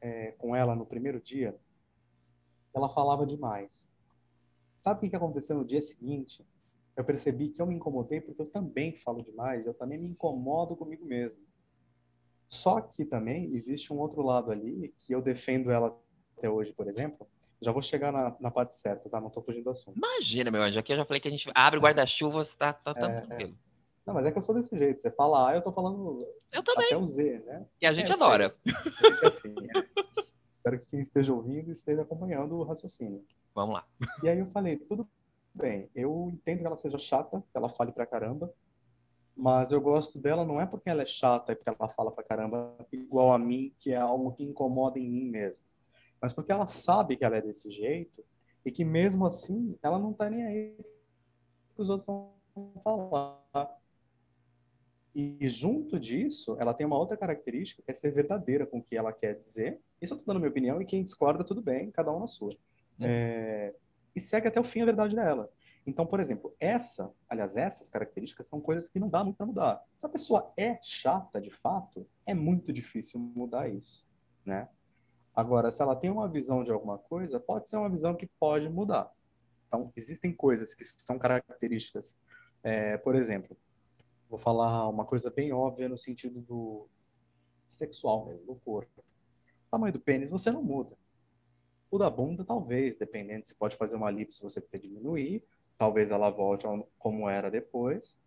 é, 0.00 0.32
com 0.32 0.56
ela 0.56 0.74
no 0.74 0.86
primeiro 0.86 1.20
dia? 1.20 1.56
Ela 2.74 2.88
falava 2.88 3.24
demais. 3.26 3.94
Sabe 4.76 5.06
o 5.06 5.10
que 5.10 5.16
aconteceu 5.16 5.56
no 5.56 5.64
dia 5.64 5.80
seguinte? 5.80 6.46
Eu 6.96 7.04
percebi 7.04 7.48
que 7.48 7.60
eu 7.60 7.66
me 7.66 7.74
incomodei 7.74 8.20
porque 8.20 8.40
eu 8.40 8.46
também 8.46 8.92
falo 8.92 9.22
demais, 9.22 9.66
eu 9.66 9.74
também 9.74 9.98
me 9.98 10.08
incomodo 10.08 10.74
comigo 10.76 11.04
mesmo. 11.04 11.40
Só 12.48 12.80
que 12.80 13.04
também 13.04 13.54
existe 13.54 13.92
um 13.92 13.98
outro 13.98 14.22
lado 14.22 14.50
ali, 14.50 14.94
que 15.00 15.12
eu 15.12 15.20
defendo 15.20 15.70
ela 15.70 15.98
até 16.36 16.48
hoje, 16.48 16.72
por 16.72 16.86
exemplo. 16.86 17.26
Já 17.60 17.72
vou 17.72 17.82
chegar 17.82 18.12
na, 18.12 18.36
na 18.38 18.50
parte 18.50 18.74
certa, 18.74 19.08
tá? 19.08 19.20
Não 19.20 19.30
tô 19.30 19.42
fugindo 19.42 19.64
do 19.64 19.70
assunto. 19.70 19.96
Imagina, 19.96 20.50
meu 20.50 20.62
anjo, 20.62 20.78
aqui 20.78 20.92
eu 20.92 20.96
já 20.96 21.04
falei 21.04 21.20
que 21.20 21.28
a 21.28 21.30
gente 21.30 21.50
abre 21.54 21.78
o 21.78 21.82
guarda-chuva, 21.82 22.44
tá, 22.58 22.72
tá, 22.72 22.94
tá 22.94 23.10
é, 23.10 23.20
tranquilo. 23.20 23.52
É. 23.52 23.66
Não, 24.06 24.14
mas 24.14 24.26
é 24.26 24.30
que 24.30 24.38
eu 24.38 24.42
sou 24.42 24.54
desse 24.54 24.76
jeito. 24.78 25.02
Você 25.02 25.10
fala 25.10 25.50
A, 25.50 25.56
eu 25.56 25.62
tô 25.62 25.72
falando 25.72 26.24
eu 26.52 26.62
também. 26.62 26.86
até 26.86 26.96
o 26.96 27.04
Z, 27.04 27.42
né? 27.44 27.66
E 27.80 27.86
a 27.86 27.92
gente 27.92 28.10
é, 28.10 28.14
adora. 28.14 28.54
A 28.64 29.08
gente 29.08 29.24
é 29.24 29.26
assim, 29.26 29.54
é. 29.74 30.22
Espero 30.66 30.80
que 30.80 30.86
quem 30.86 31.00
esteja 31.00 31.32
ouvindo 31.32 31.70
esteja 31.70 32.02
acompanhando 32.02 32.56
o 32.56 32.64
raciocínio. 32.64 33.24
Vamos 33.54 33.76
lá. 33.76 33.86
E 34.20 34.28
aí 34.28 34.40
eu 34.40 34.46
falei, 34.46 34.76
tudo 34.76 35.08
bem, 35.54 35.88
eu 35.94 36.28
entendo 36.32 36.58
que 36.58 36.66
ela 36.66 36.76
seja 36.76 36.98
chata, 36.98 37.40
que 37.40 37.56
ela 37.56 37.68
fale 37.68 37.92
pra 37.92 38.04
caramba, 38.04 38.52
mas 39.36 39.70
eu 39.70 39.80
gosto 39.80 40.20
dela 40.20 40.44
não 40.44 40.60
é 40.60 40.66
porque 40.66 40.90
ela 40.90 41.02
é 41.02 41.06
chata 41.06 41.52
e 41.52 41.54
porque 41.54 41.70
ela 41.70 41.88
fala 41.88 42.10
pra 42.10 42.24
caramba 42.24 42.76
igual 42.90 43.32
a 43.32 43.38
mim, 43.38 43.72
que 43.78 43.92
é 43.92 43.96
algo 43.96 44.32
que 44.32 44.42
incomoda 44.42 44.98
em 44.98 45.08
mim 45.08 45.30
mesmo. 45.30 45.62
Mas 46.20 46.32
porque 46.32 46.50
ela 46.50 46.66
sabe 46.66 47.16
que 47.16 47.24
ela 47.24 47.36
é 47.36 47.42
desse 47.42 47.70
jeito 47.70 48.24
e 48.64 48.72
que 48.72 48.84
mesmo 48.84 49.24
assim 49.24 49.78
ela 49.80 50.00
não 50.00 50.12
tá 50.12 50.28
nem 50.28 50.44
aí 50.44 50.76
que 51.76 51.80
os 51.80 51.88
outros 51.88 52.08
vão 52.08 52.32
falar. 52.82 53.78
E 55.18 55.48
junto 55.48 55.98
disso, 55.98 56.58
ela 56.60 56.74
tem 56.74 56.86
uma 56.86 56.98
outra 56.98 57.16
característica 57.16 57.82
que 57.82 57.90
é 57.90 57.94
ser 57.94 58.10
verdadeira 58.10 58.66
com 58.66 58.80
o 58.80 58.82
que 58.82 58.94
ela 58.94 59.14
quer 59.14 59.34
dizer. 59.34 59.80
Isso 59.98 60.12
eu 60.12 60.18
estou 60.18 60.26
dando 60.26 60.42
minha 60.42 60.50
opinião 60.50 60.82
e 60.82 60.84
quem 60.84 61.02
discorda, 61.02 61.42
tudo 61.42 61.62
bem, 61.62 61.90
cada 61.90 62.12
um 62.12 62.20
na 62.20 62.26
sua. 62.26 62.50
Uhum. 62.50 63.06
É... 63.06 63.74
E 64.14 64.20
segue 64.20 64.46
até 64.46 64.60
o 64.60 64.64
fim 64.64 64.82
a 64.82 64.84
verdade 64.84 65.16
dela. 65.16 65.50
Então, 65.86 66.04
por 66.04 66.20
exemplo, 66.20 66.54
essa, 66.60 67.10
aliás, 67.30 67.56
essas 67.56 67.88
características 67.88 68.46
são 68.46 68.60
coisas 68.60 68.90
que 68.90 69.00
não 69.00 69.08
dá 69.08 69.24
muito 69.24 69.36
para 69.36 69.46
mudar. 69.46 69.82
Se 69.96 70.04
a 70.04 70.08
pessoa 70.10 70.52
é 70.54 70.78
chata 70.82 71.40
de 71.40 71.50
fato, 71.50 72.06
é 72.26 72.34
muito 72.34 72.70
difícil 72.70 73.18
mudar 73.18 73.70
isso, 73.70 74.06
né? 74.44 74.68
Agora, 75.34 75.70
se 75.70 75.80
ela 75.80 75.96
tem 75.96 76.10
uma 76.10 76.28
visão 76.28 76.62
de 76.62 76.70
alguma 76.70 76.98
coisa, 76.98 77.40
pode 77.40 77.70
ser 77.70 77.78
uma 77.78 77.88
visão 77.88 78.14
que 78.14 78.26
pode 78.38 78.68
mudar. 78.68 79.10
Então, 79.66 79.90
existem 79.96 80.30
coisas 80.30 80.74
que 80.74 80.84
são 80.84 81.18
características. 81.18 82.18
É, 82.62 82.98
por 82.98 83.14
exemplo, 83.14 83.56
vou 84.36 84.38
falar 84.38 84.86
uma 84.88 85.04
coisa 85.04 85.30
bem 85.30 85.52
óbvia 85.52 85.88
no 85.88 85.96
sentido 85.96 86.40
do 86.42 86.86
sexual 87.66 88.26
mesmo, 88.26 88.44
do 88.44 88.54
corpo. 88.56 89.00
O 89.66 89.70
tamanho 89.70 89.94
do 89.94 90.00
pênis 90.00 90.30
você 90.30 90.50
não 90.50 90.62
muda. 90.62 90.96
O 91.90 91.98
da 91.98 92.10
bunda, 92.10 92.44
talvez, 92.44 92.98
dependendo. 92.98 93.46
Você 93.46 93.54
pode 93.54 93.76
fazer 93.76 93.96
uma 93.96 94.10
lipo 94.10 94.32
se 94.32 94.42
você 94.42 94.60
quiser 94.60 94.78
diminuir. 94.78 95.42
Talvez 95.78 96.10
ela 96.10 96.28
volte 96.30 96.66
como 96.98 97.28
era 97.28 97.50
depois. 97.50 98.20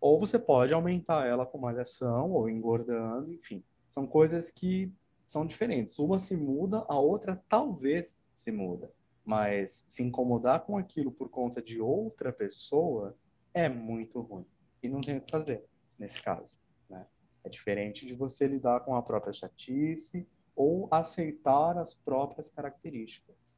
Ou 0.00 0.20
você 0.20 0.38
pode 0.38 0.72
aumentar 0.72 1.26
ela 1.26 1.44
com 1.44 1.58
malhação 1.58 2.30
ou 2.30 2.48
engordando, 2.48 3.32
enfim. 3.32 3.64
São 3.88 4.06
coisas 4.06 4.50
que 4.50 4.92
são 5.26 5.44
diferentes. 5.44 5.98
Uma 5.98 6.18
se 6.18 6.36
muda, 6.36 6.84
a 6.88 6.98
outra 6.98 7.42
talvez 7.48 8.22
se 8.32 8.52
muda. 8.52 8.92
Mas 9.24 9.84
se 9.88 10.04
incomodar 10.04 10.64
com 10.64 10.78
aquilo 10.78 11.10
por 11.10 11.28
conta 11.28 11.60
de 11.60 11.80
outra 11.80 12.32
pessoa 12.32 13.16
é 13.52 13.68
muito 13.68 14.20
ruim. 14.20 14.46
E 14.86 14.88
não 14.88 15.00
tem 15.00 15.18
o 15.18 15.20
que 15.20 15.30
fazer 15.30 15.64
nesse 15.98 16.22
caso. 16.22 16.58
Né? 16.88 17.06
É 17.44 17.48
diferente 17.48 18.06
de 18.06 18.14
você 18.14 18.46
lidar 18.46 18.80
com 18.80 18.94
a 18.94 19.02
própria 19.02 19.32
chatice 19.32 20.26
ou 20.54 20.88
aceitar 20.90 21.76
as 21.78 21.94
próprias 21.94 22.48
características. 22.48 23.50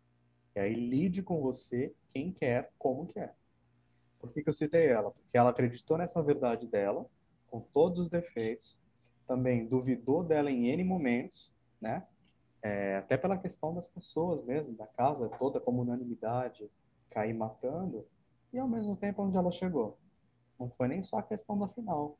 E 0.54 0.60
aí 0.60 0.74
lide 0.74 1.22
com 1.22 1.40
você 1.40 1.94
quem 2.12 2.32
quer, 2.32 2.72
como 2.78 3.06
quer. 3.06 3.36
Por 4.18 4.32
que, 4.32 4.42
que 4.42 4.48
eu 4.48 4.52
citei 4.52 4.86
ela? 4.86 5.12
Porque 5.12 5.38
ela 5.38 5.50
acreditou 5.50 5.96
nessa 5.96 6.20
verdade 6.22 6.66
dela, 6.66 7.08
com 7.46 7.60
todos 7.60 8.00
os 8.00 8.08
defeitos, 8.08 8.80
também 9.26 9.66
duvidou 9.66 10.24
dela 10.24 10.50
em 10.50 10.66
N 10.68 10.82
momentos, 10.82 11.56
né? 11.80 12.04
é, 12.62 12.96
até 12.96 13.16
pela 13.16 13.38
questão 13.38 13.74
das 13.74 13.88
pessoas 13.88 14.42
mesmo, 14.44 14.74
da 14.74 14.86
casa 14.86 15.28
toda 15.28 15.60
como 15.60 15.82
unanimidade, 15.82 16.70
cair 17.10 17.34
matando, 17.34 18.06
e 18.52 18.58
ao 18.58 18.68
mesmo 18.68 18.96
tempo 18.96 19.22
onde 19.22 19.36
ela 19.36 19.50
chegou. 19.50 19.98
Não 20.58 20.70
foi 20.70 20.88
nem 20.88 21.02
só 21.02 21.18
a 21.18 21.22
questão 21.22 21.58
da 21.58 21.68
final. 21.68 22.18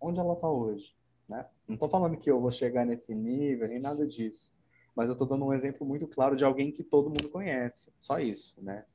Onde 0.00 0.20
ela 0.20 0.34
está 0.34 0.48
hoje, 0.48 0.94
né? 1.28 1.48
Não 1.66 1.74
estou 1.74 1.88
falando 1.88 2.16
que 2.16 2.30
eu 2.30 2.40
vou 2.40 2.50
chegar 2.50 2.84
nesse 2.84 3.14
nível, 3.14 3.68
nem 3.68 3.80
nada 3.80 4.06
disso. 4.06 4.54
Mas 4.94 5.08
eu 5.08 5.12
estou 5.12 5.26
dando 5.26 5.44
um 5.44 5.52
exemplo 5.52 5.86
muito 5.86 6.06
claro 6.06 6.36
de 6.36 6.44
alguém 6.44 6.72
que 6.72 6.82
todo 6.82 7.10
mundo 7.10 7.28
conhece. 7.28 7.92
Só 7.98 8.18
isso, 8.18 8.62
né? 8.62 8.86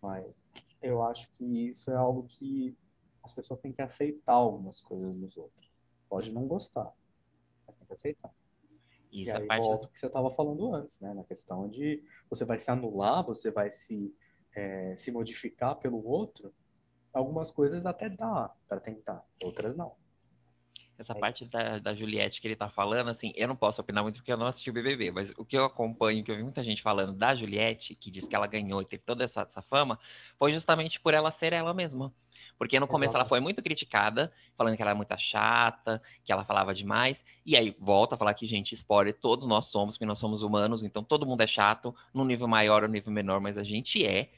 Mas 0.00 0.44
eu 0.82 1.02
acho 1.02 1.28
que 1.32 1.68
isso 1.70 1.90
é 1.90 1.96
algo 1.96 2.24
que 2.28 2.76
as 3.22 3.32
pessoas 3.32 3.58
têm 3.58 3.72
que 3.72 3.80
aceitar 3.80 4.34
algumas 4.34 4.80
coisas 4.80 5.14
dos 5.16 5.36
outros. 5.36 5.72
Pode 6.08 6.30
não 6.30 6.46
gostar, 6.46 6.92
mas 7.66 7.76
tem 7.76 7.86
que 7.86 7.92
aceitar. 7.94 8.30
Isso, 9.10 9.30
e 9.30 9.32
aí 9.32 9.46
parte... 9.46 9.62
volta 9.62 9.86
o 9.86 9.90
que 9.90 9.98
você 9.98 10.06
estava 10.06 10.30
falando 10.30 10.74
antes, 10.74 11.00
né? 11.00 11.14
Na 11.14 11.24
questão 11.24 11.68
de 11.68 12.04
você 12.28 12.44
vai 12.44 12.58
se 12.58 12.70
anular, 12.70 13.24
você 13.24 13.50
vai 13.50 13.70
se, 13.70 14.14
é, 14.54 14.94
se 14.96 15.10
modificar 15.10 15.76
pelo 15.76 16.04
outro. 16.04 16.52
Algumas 17.14 17.50
coisas 17.50 17.86
até 17.86 18.08
dá 18.08 18.50
para 18.68 18.80
tentar, 18.80 19.24
outras 19.42 19.76
não. 19.76 19.94
Essa 20.98 21.12
é 21.12 21.18
parte 21.18 21.50
da, 21.50 21.78
da 21.78 21.94
Juliette 21.94 22.40
que 22.40 22.46
ele 22.46 22.56
tá 22.56 22.68
falando, 22.68 23.08
assim, 23.08 23.32
eu 23.34 23.48
não 23.48 23.56
posso 23.56 23.80
opinar 23.80 24.02
muito 24.02 24.16
porque 24.16 24.32
eu 24.32 24.36
não 24.36 24.46
assisti 24.46 24.70
o 24.70 24.72
BBB, 24.72 25.10
mas 25.10 25.32
o 25.36 25.44
que 25.44 25.56
eu 25.56 25.64
acompanho, 25.64 26.22
que 26.22 26.30
eu 26.30 26.36
vi 26.36 26.42
muita 26.42 26.62
gente 26.62 26.82
falando 26.82 27.12
da 27.12 27.34
Juliette, 27.34 27.94
que 27.96 28.10
diz 28.10 28.26
que 28.26 28.34
ela 28.34 28.46
ganhou 28.46 28.80
e 28.82 28.84
teve 28.84 29.02
toda 29.04 29.24
essa, 29.24 29.42
essa 29.42 29.62
fama, 29.62 29.98
foi 30.38 30.52
justamente 30.52 31.00
por 31.00 31.14
ela 31.14 31.30
ser 31.30 31.52
ela 31.52 31.74
mesma. 31.74 32.12
Porque 32.56 32.78
no 32.78 32.86
começo 32.86 33.10
Exato. 33.10 33.22
ela 33.22 33.28
foi 33.28 33.40
muito 33.40 33.62
criticada, 33.62 34.32
falando 34.56 34.76
que 34.76 34.82
ela 34.82 34.92
era 34.92 34.96
muito 34.96 35.16
chata, 35.18 36.00
que 36.24 36.32
ela 36.32 36.44
falava 36.44 36.72
demais. 36.72 37.24
E 37.44 37.56
aí 37.56 37.76
volta 37.80 38.14
a 38.14 38.18
falar 38.18 38.34
que, 38.34 38.46
gente, 38.46 38.74
spoiler, 38.74 39.14
todos 39.14 39.46
nós 39.48 39.66
somos, 39.66 39.96
porque 39.96 40.06
nós 40.06 40.18
somos 40.18 40.42
humanos, 40.42 40.84
então 40.84 41.02
todo 41.02 41.26
mundo 41.26 41.40
é 41.40 41.46
chato, 41.46 41.94
num 42.12 42.24
nível 42.24 42.46
maior 42.46 42.84
ou 42.84 42.88
nível 42.88 43.12
menor, 43.12 43.40
mas 43.40 43.58
a 43.58 43.64
gente 43.64 44.06
é. 44.06 44.30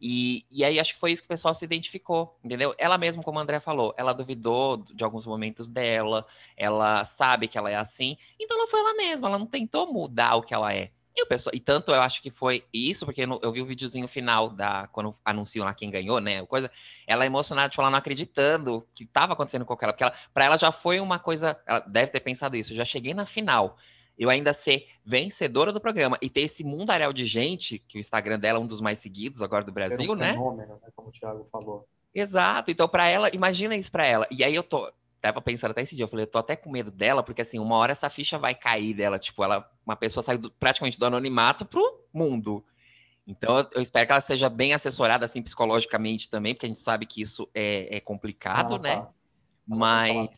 E, 0.00 0.44
e 0.50 0.64
aí 0.64 0.78
acho 0.78 0.94
que 0.94 1.00
foi 1.00 1.12
isso 1.12 1.22
que 1.22 1.26
o 1.26 1.28
pessoal 1.28 1.54
se 1.54 1.64
identificou, 1.64 2.38
entendeu? 2.44 2.74
Ela 2.76 2.98
mesma, 2.98 3.22
como 3.22 3.38
a 3.38 3.42
André 3.42 3.60
falou, 3.60 3.94
ela 3.96 4.12
duvidou 4.12 4.78
de 4.92 5.02
alguns 5.02 5.24
momentos 5.24 5.68
dela, 5.68 6.26
ela 6.56 7.04
sabe 7.04 7.48
que 7.48 7.56
ela 7.56 7.70
é 7.70 7.76
assim, 7.76 8.16
então 8.38 8.56
ela 8.58 8.66
foi 8.66 8.80
ela 8.80 8.94
mesma, 8.94 9.28
ela 9.28 9.38
não 9.38 9.46
tentou 9.46 9.92
mudar 9.92 10.36
o 10.36 10.42
que 10.42 10.52
ela 10.52 10.74
é. 10.74 10.90
E, 11.16 11.22
o 11.22 11.26
pessoal, 11.26 11.54
e 11.54 11.60
tanto 11.60 11.92
eu 11.92 12.00
acho 12.00 12.20
que 12.20 12.28
foi 12.28 12.64
isso, 12.72 13.04
porque 13.04 13.22
eu 13.22 13.52
vi 13.52 13.62
o 13.62 13.64
videozinho 13.64 14.08
final 14.08 14.50
da. 14.50 14.88
Quando 14.88 15.16
anunciam 15.24 15.64
lá 15.64 15.72
quem 15.72 15.88
ganhou, 15.88 16.20
né? 16.20 16.44
Coisa, 16.46 16.68
ela 17.06 17.22
é 17.22 17.26
emocionada, 17.26 17.68
tipo, 17.68 17.80
ela 17.80 17.90
não 17.90 17.98
acreditando 17.98 18.84
que 18.92 19.04
estava 19.04 19.32
acontecendo 19.32 19.64
com 19.64 19.76
ela. 19.80 19.92
Porque 19.92 20.02
ela, 20.02 20.12
pra 20.32 20.44
ela 20.44 20.56
já 20.58 20.72
foi 20.72 20.98
uma 20.98 21.20
coisa. 21.20 21.56
Ela 21.66 21.78
deve 21.80 22.10
ter 22.10 22.18
pensado 22.18 22.56
isso. 22.56 22.72
Eu 22.72 22.76
já 22.78 22.84
cheguei 22.84 23.14
na 23.14 23.26
final. 23.26 23.78
Eu 24.18 24.30
ainda 24.30 24.52
ser 24.52 24.88
vencedora 25.04 25.72
do 25.72 25.80
programa 25.80 26.16
e 26.22 26.30
ter 26.30 26.42
esse 26.42 26.62
mundaréu 26.62 27.12
de 27.12 27.26
gente, 27.26 27.78
que 27.88 27.98
o 27.98 28.00
Instagram 28.00 28.38
dela 28.38 28.58
é 28.58 28.62
um 28.62 28.66
dos 28.66 28.80
mais 28.80 28.98
seguidos 28.98 29.42
agora 29.42 29.64
do 29.64 29.72
Brasil, 29.72 30.12
um 30.12 30.14
né? 30.14 30.32
Fenômeno, 30.32 30.74
né? 30.74 30.88
Como 30.94 31.08
o 31.08 31.12
Thiago 31.12 31.46
falou. 31.50 31.86
Exato. 32.14 32.70
Então, 32.70 32.88
para 32.88 33.08
ela, 33.08 33.28
imagina 33.34 33.74
isso 33.74 33.90
para 33.90 34.06
ela. 34.06 34.26
E 34.30 34.44
aí 34.44 34.54
eu 34.54 34.62
tô 34.62 34.90
tava 35.20 35.40
pensando 35.40 35.70
até 35.70 35.80
esse 35.80 35.96
dia, 35.96 36.04
eu 36.04 36.08
falei, 36.08 36.24
eu 36.24 36.30
tô 36.30 36.38
até 36.38 36.54
com 36.54 36.70
medo 36.70 36.90
dela, 36.90 37.22
porque 37.22 37.40
assim, 37.40 37.58
uma 37.58 37.76
hora 37.76 37.92
essa 37.92 38.10
ficha 38.10 38.38
vai 38.38 38.54
cair 38.54 38.92
dela, 38.92 39.18
tipo, 39.18 39.42
ela, 39.42 39.70
uma 39.86 39.96
pessoa 39.96 40.22
saiu 40.22 40.38
do, 40.38 40.50
praticamente 40.50 40.98
do 40.98 41.06
anonimato 41.06 41.64
pro 41.64 42.04
mundo. 42.12 42.62
Então, 43.26 43.66
eu, 43.72 43.80
espero 43.80 44.04
que 44.04 44.12
ela 44.12 44.18
esteja 44.18 44.50
bem 44.50 44.74
assessorada, 44.74 45.24
assim, 45.24 45.40
psicologicamente 45.40 46.28
também, 46.28 46.52
porque 46.52 46.66
a 46.66 46.68
gente 46.68 46.80
sabe 46.80 47.06
que 47.06 47.22
isso 47.22 47.48
é, 47.54 47.96
é 47.96 48.00
complicado, 48.00 48.74
ah, 48.74 48.78
né? 48.78 48.96
Tá. 48.96 49.10
Mas 49.66 50.28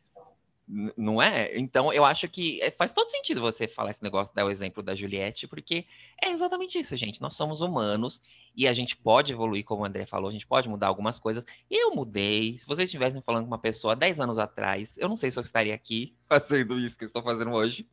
não 0.68 1.22
é? 1.22 1.56
Então, 1.56 1.92
eu 1.92 2.04
acho 2.04 2.28
que 2.28 2.60
é, 2.60 2.70
faz 2.72 2.92
todo 2.92 3.08
sentido 3.08 3.40
você 3.40 3.68
falar 3.68 3.92
esse 3.92 4.02
negócio, 4.02 4.34
dar 4.34 4.44
o 4.44 4.50
exemplo 4.50 4.82
da 4.82 4.94
Juliette, 4.96 5.46
porque 5.46 5.86
é 6.20 6.30
exatamente 6.30 6.78
isso, 6.78 6.96
gente. 6.96 7.20
Nós 7.20 7.34
somos 7.34 7.60
humanos 7.60 8.20
e 8.54 8.66
a 8.66 8.72
gente 8.72 8.96
pode 8.96 9.32
evoluir, 9.32 9.64
como 9.64 9.82
o 9.82 9.84
André 9.84 10.06
falou, 10.06 10.28
a 10.28 10.32
gente 10.32 10.46
pode 10.46 10.68
mudar 10.68 10.88
algumas 10.88 11.20
coisas. 11.20 11.44
Eu 11.70 11.94
mudei. 11.94 12.58
Se 12.58 12.66
vocês 12.66 12.88
estivessem 12.88 13.22
falando 13.22 13.44
com 13.44 13.50
uma 13.50 13.58
pessoa 13.58 13.94
10 13.94 14.20
anos 14.20 14.38
atrás, 14.38 14.98
eu 14.98 15.08
não 15.08 15.16
sei 15.16 15.30
se 15.30 15.38
eu 15.38 15.42
estaria 15.42 15.74
aqui 15.74 16.16
fazendo 16.28 16.78
isso 16.78 16.98
que 16.98 17.04
eu 17.04 17.08
estou 17.08 17.22
fazendo 17.22 17.52
hoje. 17.52 17.88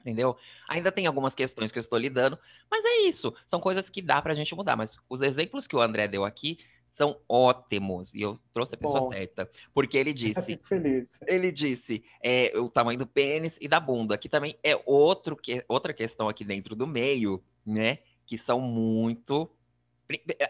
Entendeu? 0.00 0.34
Ainda 0.66 0.90
tem 0.90 1.06
algumas 1.06 1.34
questões 1.34 1.70
que 1.70 1.78
eu 1.78 1.82
estou 1.82 1.98
lidando, 1.98 2.38
mas 2.70 2.84
é 2.86 3.02
isso. 3.02 3.34
São 3.46 3.60
coisas 3.60 3.90
que 3.90 4.00
dá 4.00 4.20
pra 4.22 4.32
gente 4.32 4.54
mudar. 4.54 4.74
Mas 4.74 4.98
os 5.10 5.20
exemplos 5.20 5.66
que 5.66 5.76
o 5.76 5.80
André 5.80 6.08
deu 6.08 6.24
aqui 6.24 6.58
são 6.90 7.16
ótimos. 7.28 8.12
E 8.12 8.20
eu 8.20 8.38
trouxe 8.52 8.74
a 8.74 8.78
pessoa 8.78 9.00
Bom, 9.00 9.12
certa. 9.12 9.48
Porque 9.72 9.96
ele 9.96 10.12
disse. 10.12 10.58
feliz. 10.62 11.20
Ele 11.26 11.50
disse 11.52 12.04
é, 12.22 12.52
o 12.58 12.68
tamanho 12.68 12.98
do 12.98 13.06
pênis 13.06 13.56
e 13.60 13.68
da 13.68 13.80
bunda. 13.80 14.16
Aqui 14.16 14.28
também 14.28 14.58
é 14.62 14.78
outro 14.84 15.36
que, 15.36 15.64
outra 15.68 15.94
questão 15.94 16.28
aqui 16.28 16.44
dentro 16.44 16.74
do 16.74 16.86
meio, 16.86 17.42
né? 17.64 18.00
Que 18.26 18.36
são 18.36 18.60
muito. 18.60 19.48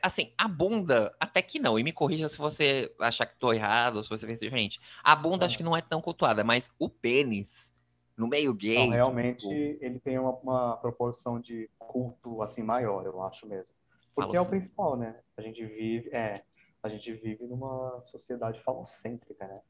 Assim, 0.03 0.33
a 0.39 0.49
bunda, 0.49 1.15
até 1.21 1.43
que 1.43 1.59
não. 1.59 1.79
E 1.79 1.85
me 1.85 1.93
corrija 1.93 2.29
se 2.29 2.39
você 2.39 2.91
achar 2.99 3.27
que 3.27 3.35
estou 3.35 3.53
errado, 3.53 3.97
ou 3.97 4.03
se 4.03 4.09
você 4.09 4.27
pensa 4.27 4.43
diferente. 4.43 4.81
A 5.05 5.15
bunda 5.15 5.45
acho 5.45 5.59
que 5.59 5.63
não 5.63 5.77
é 5.77 5.83
tão 5.83 6.01
cultuada, 6.01 6.43
mas 6.43 6.71
o 6.79 6.89
pênis, 6.89 7.71
no 8.17 8.27
meio 8.27 8.55
gay. 8.55 8.87
Não, 8.87 8.89
realmente, 8.89 9.47
tipo... 9.47 9.85
ele 9.85 10.01
tem 10.01 10.19
uma, 10.19 10.31
uma 10.31 10.77
proporção 10.79 11.39
de 11.39 11.69
culto 11.79 12.41
assim 12.43 12.63
maior, 12.63 13.05
eu 13.05 13.23
acho 13.23 13.47
mesmo. 13.47 13.75
Porque 14.15 14.37
é 14.37 14.41
o 14.41 14.47
principal, 14.47 14.97
né? 14.97 15.21
A 15.37 15.43
gente 15.43 15.65
vive, 15.65 16.11
é, 16.11 16.35
a 16.83 16.89
gente 16.89 17.13
vive 17.13 17.47
numa 17.47 18.03
sociedade 18.07 18.61
falocêntrica, 18.61 19.47
né? 19.47 19.61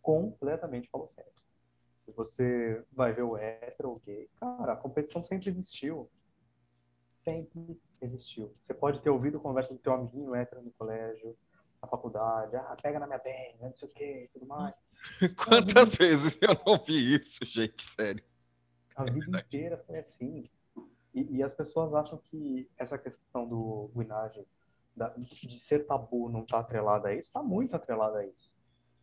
Completamente 0.00 0.88
falocêntrica. 0.88 1.42
Se 2.04 2.12
você 2.12 2.84
vai 2.92 3.12
ver 3.12 3.22
o 3.22 3.36
hétero 3.36 3.90
ou 3.90 3.96
o 3.96 4.00
gay, 4.00 4.30
cara, 4.40 4.72
a 4.72 4.76
competição 4.76 5.22
sempre 5.22 5.50
existiu. 5.50 6.10
Sempre 7.06 7.78
existiu. 8.00 8.54
Você 8.58 8.72
pode 8.72 9.00
ter 9.00 9.10
ouvido 9.10 9.40
conversa 9.40 9.74
do 9.74 9.80
teu 9.80 9.92
amiguinho 9.92 10.34
hétero 10.34 10.62
no 10.62 10.70
colégio, 10.72 11.36
na 11.82 11.88
faculdade, 11.88 12.56
ah, 12.56 12.76
pega 12.82 12.98
na 12.98 13.06
minha 13.06 13.18
perna, 13.18 13.68
não 13.68 13.76
sei 13.76 13.88
o 13.88 13.92
que 13.92 14.04
e 14.24 14.28
tudo 14.28 14.46
mais. 14.46 14.76
Quantas 15.36 15.94
vezes 15.94 16.38
eu 16.40 16.58
não 16.66 16.82
vi 16.84 17.14
isso, 17.14 17.44
gente, 17.44 17.84
sério? 17.94 18.24
A 18.96 19.02
é 19.02 19.04
vida 19.04 19.20
verdade. 19.20 19.46
inteira 19.46 19.78
foi 19.86 19.98
assim. 19.98 20.50
E, 21.14 21.38
e, 21.38 21.42
as 21.42 21.54
pessoas 21.54 21.94
acham 21.94 22.18
que 22.18 22.68
essa 22.76 22.98
questão 22.98 23.46
do 23.48 23.90
guinagem, 23.96 24.46
de 25.16 25.60
ser 25.60 25.86
tabu, 25.86 26.28
não 26.28 26.42
está 26.42 26.58
atrelada 26.58 27.08
a 27.08 27.14
isso, 27.14 27.28
está 27.28 27.42
muito 27.42 27.74
atrelada 27.74 28.18
a 28.18 28.26
isso. 28.26 28.58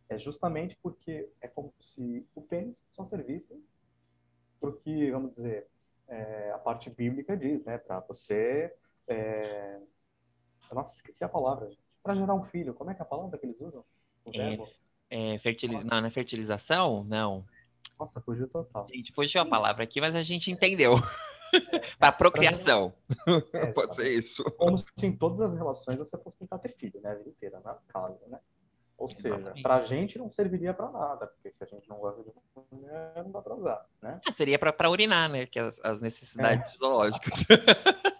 É 0.08 0.16
justamente 0.16 0.78
porque 0.82 1.28
é 1.40 1.48
como 1.48 1.74
se 1.80 2.26
o 2.34 2.42
pênis 2.42 2.86
só 2.90 3.04
servisse 3.06 3.60
porque, 4.60 5.10
vamos 5.10 5.32
dizer, 5.32 5.66
é, 6.08 6.50
a 6.52 6.58
parte 6.58 6.90
bíblica 6.90 7.36
diz, 7.36 7.64
né, 7.64 7.78
para 7.78 8.00
você. 8.00 8.72
É... 9.06 9.78
Nossa, 10.72 10.96
esqueci 10.96 11.22
a 11.22 11.28
palavra, 11.28 11.70
Para 12.02 12.16
gerar 12.16 12.34
um 12.34 12.42
filho, 12.44 12.74
como 12.74 12.90
é 12.90 12.94
que 12.94 13.00
é 13.00 13.04
a 13.04 13.08
palavra 13.08 13.38
que 13.38 13.46
eles 13.46 13.60
usam? 13.60 13.84
O 14.24 14.30
é, 14.34 14.58
É, 15.08 15.38
fertiliz... 15.38 15.84
Não, 15.84 16.00
não 16.00 16.08
é 16.08 16.10
fertilização? 16.10 17.04
Não. 17.04 17.44
Nossa, 17.98 18.20
fugiu 18.20 18.48
total. 18.48 18.86
Gente, 18.88 19.12
fugiu 19.12 19.40
a 19.40 19.46
palavra 19.46 19.84
aqui, 19.84 20.00
mas 20.00 20.14
a 20.14 20.22
gente 20.22 20.50
entendeu. 20.50 20.96
Para 21.98 22.12
procriação. 22.12 22.92
É, 23.52 23.66
Pode 23.66 23.94
ser 23.94 24.12
isso. 24.12 24.44
Como 24.56 24.76
se 24.78 24.86
em 25.02 25.16
todas 25.16 25.40
as 25.40 25.54
relações 25.54 25.98
você 25.98 26.16
fosse 26.18 26.38
tentar 26.38 26.58
ter 26.58 26.68
filho, 26.70 27.00
né? 27.00 27.10
A 27.10 27.14
vida 27.14 27.30
inteira, 27.30 27.60
na 27.64 27.74
casa, 27.88 28.20
né? 28.28 28.38
Ou 28.98 29.08
seja, 29.08 29.52
para 29.62 29.76
a 29.76 29.82
gente 29.82 30.18
não 30.18 30.30
serviria 30.30 30.72
para 30.72 30.90
nada, 30.90 31.26
porque 31.26 31.52
se 31.52 31.62
a 31.62 31.66
gente 31.66 31.88
não 31.88 31.98
gosta 31.98 32.22
de 32.22 32.30
mulher, 32.72 33.12
não 33.16 33.30
dá 33.30 33.42
para 33.42 33.54
usar, 33.54 33.86
né? 34.00 34.20
Ah, 34.26 34.32
seria 34.32 34.58
para 34.58 34.90
urinar, 34.90 35.28
né? 35.28 35.46
Que 35.46 35.58
as, 35.58 35.78
as 35.84 36.00
necessidades 36.00 36.64
é. 36.66 36.70
fisiológicas. 36.70 37.44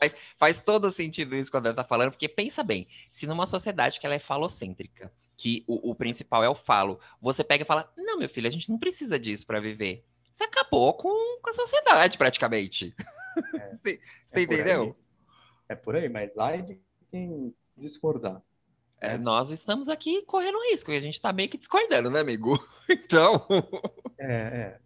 Mas 0.00 0.16
faz 0.38 0.60
todo 0.60 0.90
sentido 0.90 1.36
isso 1.36 1.50
quando 1.50 1.66
ela 1.66 1.74
tá 1.74 1.84
falando, 1.84 2.10
porque 2.10 2.28
pensa 2.28 2.62
bem, 2.62 2.88
se 3.10 3.26
numa 3.26 3.46
sociedade 3.46 4.00
que 4.00 4.06
ela 4.06 4.14
é 4.14 4.18
falocêntrica, 4.18 5.12
que 5.36 5.64
o, 5.66 5.90
o 5.90 5.94
principal 5.94 6.42
é 6.42 6.48
o 6.48 6.54
falo, 6.54 6.98
você 7.20 7.44
pega 7.44 7.62
e 7.62 7.66
fala, 7.66 7.90
não, 7.96 8.18
meu 8.18 8.28
filho, 8.28 8.48
a 8.48 8.52
gente 8.52 8.70
não 8.70 8.78
precisa 8.78 9.18
disso 9.18 9.46
para 9.46 9.60
viver. 9.60 10.04
Você 10.36 10.44
acabou 10.44 10.92
com, 10.92 11.40
com 11.40 11.48
a 11.48 11.54
sociedade, 11.54 12.18
praticamente. 12.18 12.94
É, 13.54 13.70
você, 13.74 14.00
é 14.32 14.40
entendeu? 14.42 14.94
é 15.66 15.74
por 15.74 15.96
aí, 15.96 16.10
mas 16.10 16.36
ai 16.36 16.60
de 16.60 16.78
quem 17.08 17.54
discordar. 17.74 18.42
É, 19.00 19.16
nós 19.16 19.50
estamos 19.50 19.88
aqui 19.88 20.20
correndo 20.26 20.60
risco, 20.70 20.92
e 20.92 20.96
a 20.98 21.00
gente 21.00 21.14
está 21.14 21.32
meio 21.32 21.48
que 21.48 21.56
discordando, 21.56 22.10
né, 22.10 22.20
amigo? 22.20 22.62
Então. 22.88 23.44
É, 24.16 24.32
é. 24.32 24.78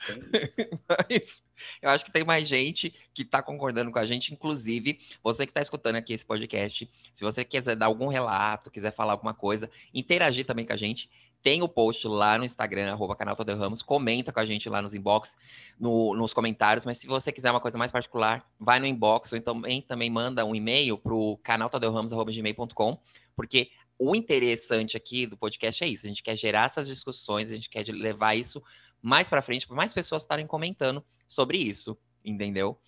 Mas 0.88 1.44
eu 1.82 1.90
acho 1.90 2.04
que 2.04 2.12
tem 2.12 2.22
mais 2.22 2.48
gente 2.48 2.94
que 3.12 3.22
está 3.22 3.42
concordando 3.42 3.90
com 3.90 3.98
a 3.98 4.06
gente, 4.06 4.32
inclusive 4.32 5.00
você 5.22 5.44
que 5.46 5.50
está 5.50 5.60
escutando 5.60 5.96
aqui 5.96 6.12
esse 6.12 6.24
podcast. 6.24 6.88
Se 7.12 7.24
você 7.24 7.44
quiser 7.44 7.74
dar 7.74 7.86
algum 7.86 8.06
relato, 8.06 8.70
quiser 8.70 8.92
falar 8.92 9.12
alguma 9.12 9.34
coisa, 9.34 9.68
interagir 9.92 10.46
também 10.46 10.64
com 10.64 10.72
a 10.72 10.76
gente, 10.76 11.10
tem 11.42 11.62
o 11.62 11.68
post 11.68 12.06
lá 12.06 12.36
no 12.36 12.44
Instagram, 12.44 12.92
arroba 12.92 13.16
canal 13.16 13.34
Tadeu 13.34 13.56
Ramos, 13.56 13.82
comenta 13.82 14.32
com 14.32 14.40
a 14.40 14.44
gente 14.44 14.68
lá 14.68 14.82
nos 14.82 14.94
inbox, 14.94 15.36
no, 15.78 16.14
nos 16.14 16.34
comentários, 16.34 16.84
mas 16.84 16.98
se 16.98 17.06
você 17.06 17.32
quiser 17.32 17.50
uma 17.50 17.60
coisa 17.60 17.78
mais 17.78 17.90
particular, 17.90 18.44
vai 18.58 18.78
no 18.78 18.86
inbox, 18.86 19.32
ou 19.32 19.38
então 19.38 19.62
também 19.86 20.10
manda 20.10 20.44
um 20.44 20.54
e-mail 20.54 20.98
para 20.98 21.14
o 21.14 21.38
canal 21.38 21.70
gmail.com 21.70 22.98
porque 23.34 23.70
o 23.98 24.14
interessante 24.14 24.96
aqui 24.96 25.26
do 25.26 25.36
podcast 25.36 25.82
é 25.82 25.88
isso, 25.88 26.06
a 26.06 26.08
gente 26.08 26.22
quer 26.22 26.36
gerar 26.36 26.66
essas 26.66 26.86
discussões, 26.86 27.50
a 27.50 27.54
gente 27.54 27.70
quer 27.70 27.86
levar 27.88 28.34
isso 28.34 28.62
mais 29.00 29.28
para 29.28 29.42
frente, 29.42 29.66
para 29.66 29.76
mais 29.76 29.92
pessoas 29.92 30.22
estarem 30.22 30.46
comentando 30.46 31.04
sobre 31.26 31.58
isso, 31.58 31.96
entendeu? 32.24 32.78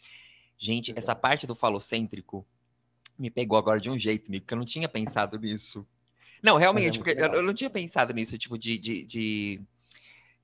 Gente, 0.58 0.92
essa 0.96 1.14
parte 1.14 1.46
do 1.46 1.54
falocêntrico 1.54 2.46
me 3.18 3.30
pegou 3.30 3.58
agora 3.58 3.80
de 3.80 3.90
um 3.90 3.98
jeito, 3.98 4.28
amigo, 4.28 4.44
porque 4.44 4.54
eu 4.54 4.58
não 4.58 4.64
tinha 4.64 4.88
pensado 4.88 5.38
nisso. 5.38 5.86
Não, 6.42 6.56
realmente, 6.56 6.98
é 6.98 7.02
porque 7.02 7.10
eu, 7.10 7.34
eu, 7.34 7.42
não 7.42 7.54
tinha 7.54 7.70
pensado 7.70 8.12
nisso, 8.12 8.36
tipo, 8.36 8.58
de, 8.58 8.76
de, 8.76 9.04
de, 9.04 9.60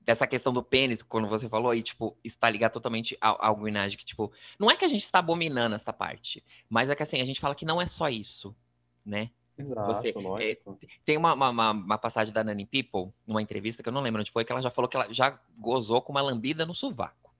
dessa 0.01 0.25
questão 0.25 0.53
do 0.53 0.63
pênis, 0.63 1.01
quando 1.01 1.27
você 1.27 1.49
falou, 1.49 1.75
e, 1.75 1.83
tipo, 1.83 2.17
está 2.23 2.49
ligado 2.49 2.71
totalmente 2.71 3.17
ao, 3.19 3.43
ao 3.43 3.55
guinagem, 3.57 3.97
que, 3.97 4.05
tipo, 4.05 4.31
não 4.57 4.71
é 4.71 4.77
que 4.77 4.85
a 4.85 4.87
gente 4.87 5.03
está 5.03 5.19
abominando 5.19 5.75
essa 5.75 5.91
parte, 5.91 6.43
mas 6.69 6.89
é 6.89 6.95
que, 6.95 7.03
assim, 7.03 7.19
a 7.21 7.25
gente 7.25 7.41
fala 7.41 7.53
que 7.53 7.65
não 7.65 7.81
é 7.81 7.85
só 7.85 8.07
isso, 8.07 8.55
né? 9.05 9.29
Exato, 9.59 9.93
você, 9.93 10.13
lógico. 10.13 10.79
É, 10.81 10.87
tem 11.03 11.17
uma, 11.17 11.33
uma, 11.33 11.71
uma, 11.71 11.97
passagem 11.97 12.33
da 12.33 12.43
Nani 12.43 12.65
People, 12.65 13.13
numa 13.27 13.41
entrevista 13.41 13.83
que 13.83 13.89
eu 13.89 13.93
não 13.93 14.01
lembro 14.01 14.21
onde 14.21 14.31
foi, 14.31 14.45
que 14.45 14.51
ela 14.53 14.61
já 14.61 14.71
falou 14.71 14.87
que 14.87 14.95
ela 14.95 15.13
já 15.13 15.37
gozou 15.57 16.01
com 16.01 16.13
uma 16.13 16.21
lambida 16.21 16.65
no 16.65 16.73
sovaco. 16.73 17.35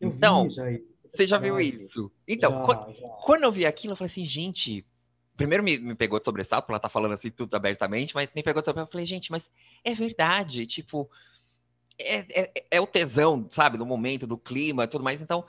Eu 0.00 0.08
então, 0.08 0.44
vi, 0.44 0.50
já... 0.50 0.64
você 1.04 1.26
já 1.26 1.36
viu 1.36 1.60
isso? 1.60 2.10
Então, 2.26 2.50
já, 2.50 2.62
quando, 2.62 2.92
já. 2.94 3.08
quando, 3.08 3.42
eu 3.42 3.52
vi 3.52 3.66
aquilo, 3.66 3.92
eu 3.92 3.96
falei 3.96 4.10
assim, 4.10 4.24
gente. 4.24 4.86
Primeiro 5.36 5.64
me, 5.64 5.78
me 5.78 5.94
pegou 5.94 6.18
de 6.18 6.24
sobressalto, 6.24 6.66
porque 6.66 6.72
ela 6.72 6.80
tá 6.80 6.88
falando 6.88 7.12
assim 7.12 7.30
tudo 7.30 7.54
abertamente, 7.54 8.14
mas 8.14 8.32
me 8.34 8.42
pegou 8.42 8.62
de 8.62 8.66
sobressalto. 8.66 8.88
Eu 8.88 8.92
falei, 8.92 9.06
gente, 9.06 9.30
mas 9.30 9.50
é 9.82 9.92
verdade, 9.94 10.66
tipo, 10.66 11.10
é, 11.98 12.42
é, 12.42 12.66
é 12.70 12.80
o 12.80 12.86
tesão, 12.86 13.48
sabe, 13.50 13.78
do 13.78 13.86
momento, 13.86 14.26
do 14.26 14.38
clima, 14.38 14.86
tudo 14.86 15.04
mais. 15.04 15.20
Então, 15.20 15.44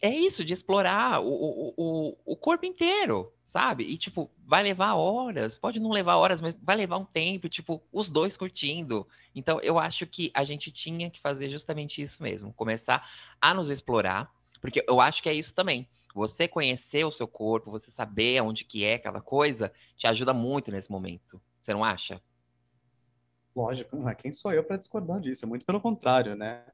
é 0.00 0.10
isso, 0.10 0.44
de 0.44 0.52
explorar 0.52 1.20
o, 1.20 1.28
o, 1.28 1.74
o, 1.76 2.16
o 2.24 2.36
corpo 2.36 2.64
inteiro, 2.64 3.32
sabe? 3.46 3.84
E, 3.84 3.96
tipo, 3.96 4.30
vai 4.46 4.62
levar 4.62 4.94
horas, 4.94 5.58
pode 5.58 5.80
não 5.80 5.90
levar 5.90 6.16
horas, 6.16 6.40
mas 6.40 6.54
vai 6.62 6.76
levar 6.76 6.98
um 6.98 7.04
tempo, 7.04 7.48
tipo, 7.48 7.82
os 7.92 8.08
dois 8.08 8.36
curtindo. 8.36 9.06
Então, 9.34 9.60
eu 9.60 9.78
acho 9.78 10.06
que 10.06 10.30
a 10.34 10.44
gente 10.44 10.70
tinha 10.70 11.10
que 11.10 11.20
fazer 11.20 11.50
justamente 11.50 12.02
isso 12.02 12.22
mesmo, 12.22 12.52
começar 12.52 13.08
a 13.40 13.52
nos 13.52 13.68
explorar, 13.68 14.30
porque 14.60 14.84
eu 14.88 15.00
acho 15.00 15.22
que 15.22 15.28
é 15.28 15.34
isso 15.34 15.54
também. 15.54 15.88
Você 16.14 16.48
conhecer 16.48 17.04
o 17.04 17.12
seu 17.12 17.28
corpo, 17.28 17.70
você 17.70 17.90
saber 17.90 18.40
onde 18.40 18.64
que 18.64 18.84
é 18.84 18.94
aquela 18.94 19.20
coisa, 19.20 19.72
te 19.96 20.06
ajuda 20.06 20.32
muito 20.32 20.70
nesse 20.70 20.90
momento. 20.90 21.42
Você 21.60 21.74
não 21.74 21.84
acha? 21.84 22.22
Lógico, 23.54 23.96
mas 23.96 24.16
quem 24.16 24.32
sou 24.32 24.52
eu 24.52 24.64
para 24.64 24.76
discordar 24.76 25.20
disso? 25.20 25.44
É 25.44 25.48
muito 25.48 25.66
pelo 25.66 25.80
contrário, 25.80 26.34
né? 26.34 26.64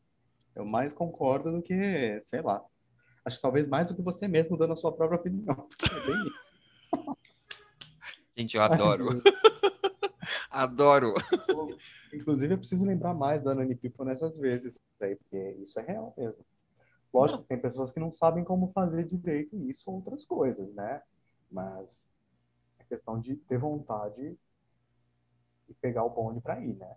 Eu 0.55 0.65
mais 0.65 0.93
concordo 0.93 1.51
do 1.51 1.63
que, 1.63 2.21
sei 2.23 2.43
lá, 2.43 2.65
Acho 3.25 3.37
que 3.37 3.43
talvez 3.43 3.67
mais 3.67 3.87
do 3.87 3.95
que 3.95 4.03
você 4.03 4.27
mesmo 4.27 4.57
dando 4.57 4.73
a 4.73 4.77
sua 4.77 4.93
própria 4.93 5.19
opinião. 5.19 5.69
É 5.85 6.07
bem 6.07 6.27
isso. 6.27 6.55
Gente, 8.37 8.57
eu 8.57 8.63
adoro. 8.63 9.23
adoro. 10.51 11.15
Inclusive, 12.13 12.55
eu 12.55 12.59
preciso 12.59 12.87
lembrar 12.87 13.13
mais 13.13 13.43
da 13.43 13.55
Nani 13.55 13.75
People 13.75 14.07
nessas 14.07 14.37
vezes, 14.37 14.79
aí, 15.01 15.17
porque 15.17 15.57
isso 15.61 15.79
é 15.79 15.83
real 15.83 16.15
mesmo. 16.17 16.45
Lógico 17.13 17.43
que 17.43 17.49
tem 17.49 17.61
pessoas 17.61 17.93
que 17.93 18.01
não 18.01 18.13
sabem 18.13 18.45
como 18.45 18.69
fazer 18.69 19.05
direito 19.05 19.57
isso 19.69 19.91
ou 19.91 19.97
outras 19.97 20.25
coisas, 20.25 20.73
né? 20.75 21.03
Mas 21.51 22.13
é 22.79 22.85
questão 22.85 23.19
de 23.19 23.37
ter 23.37 23.59
vontade 23.59 24.39
e 25.69 25.75
pegar 25.75 26.05
o 26.05 26.11
bonde 26.11 26.41
para 26.41 26.61
ir, 26.61 26.75
né? 26.77 26.97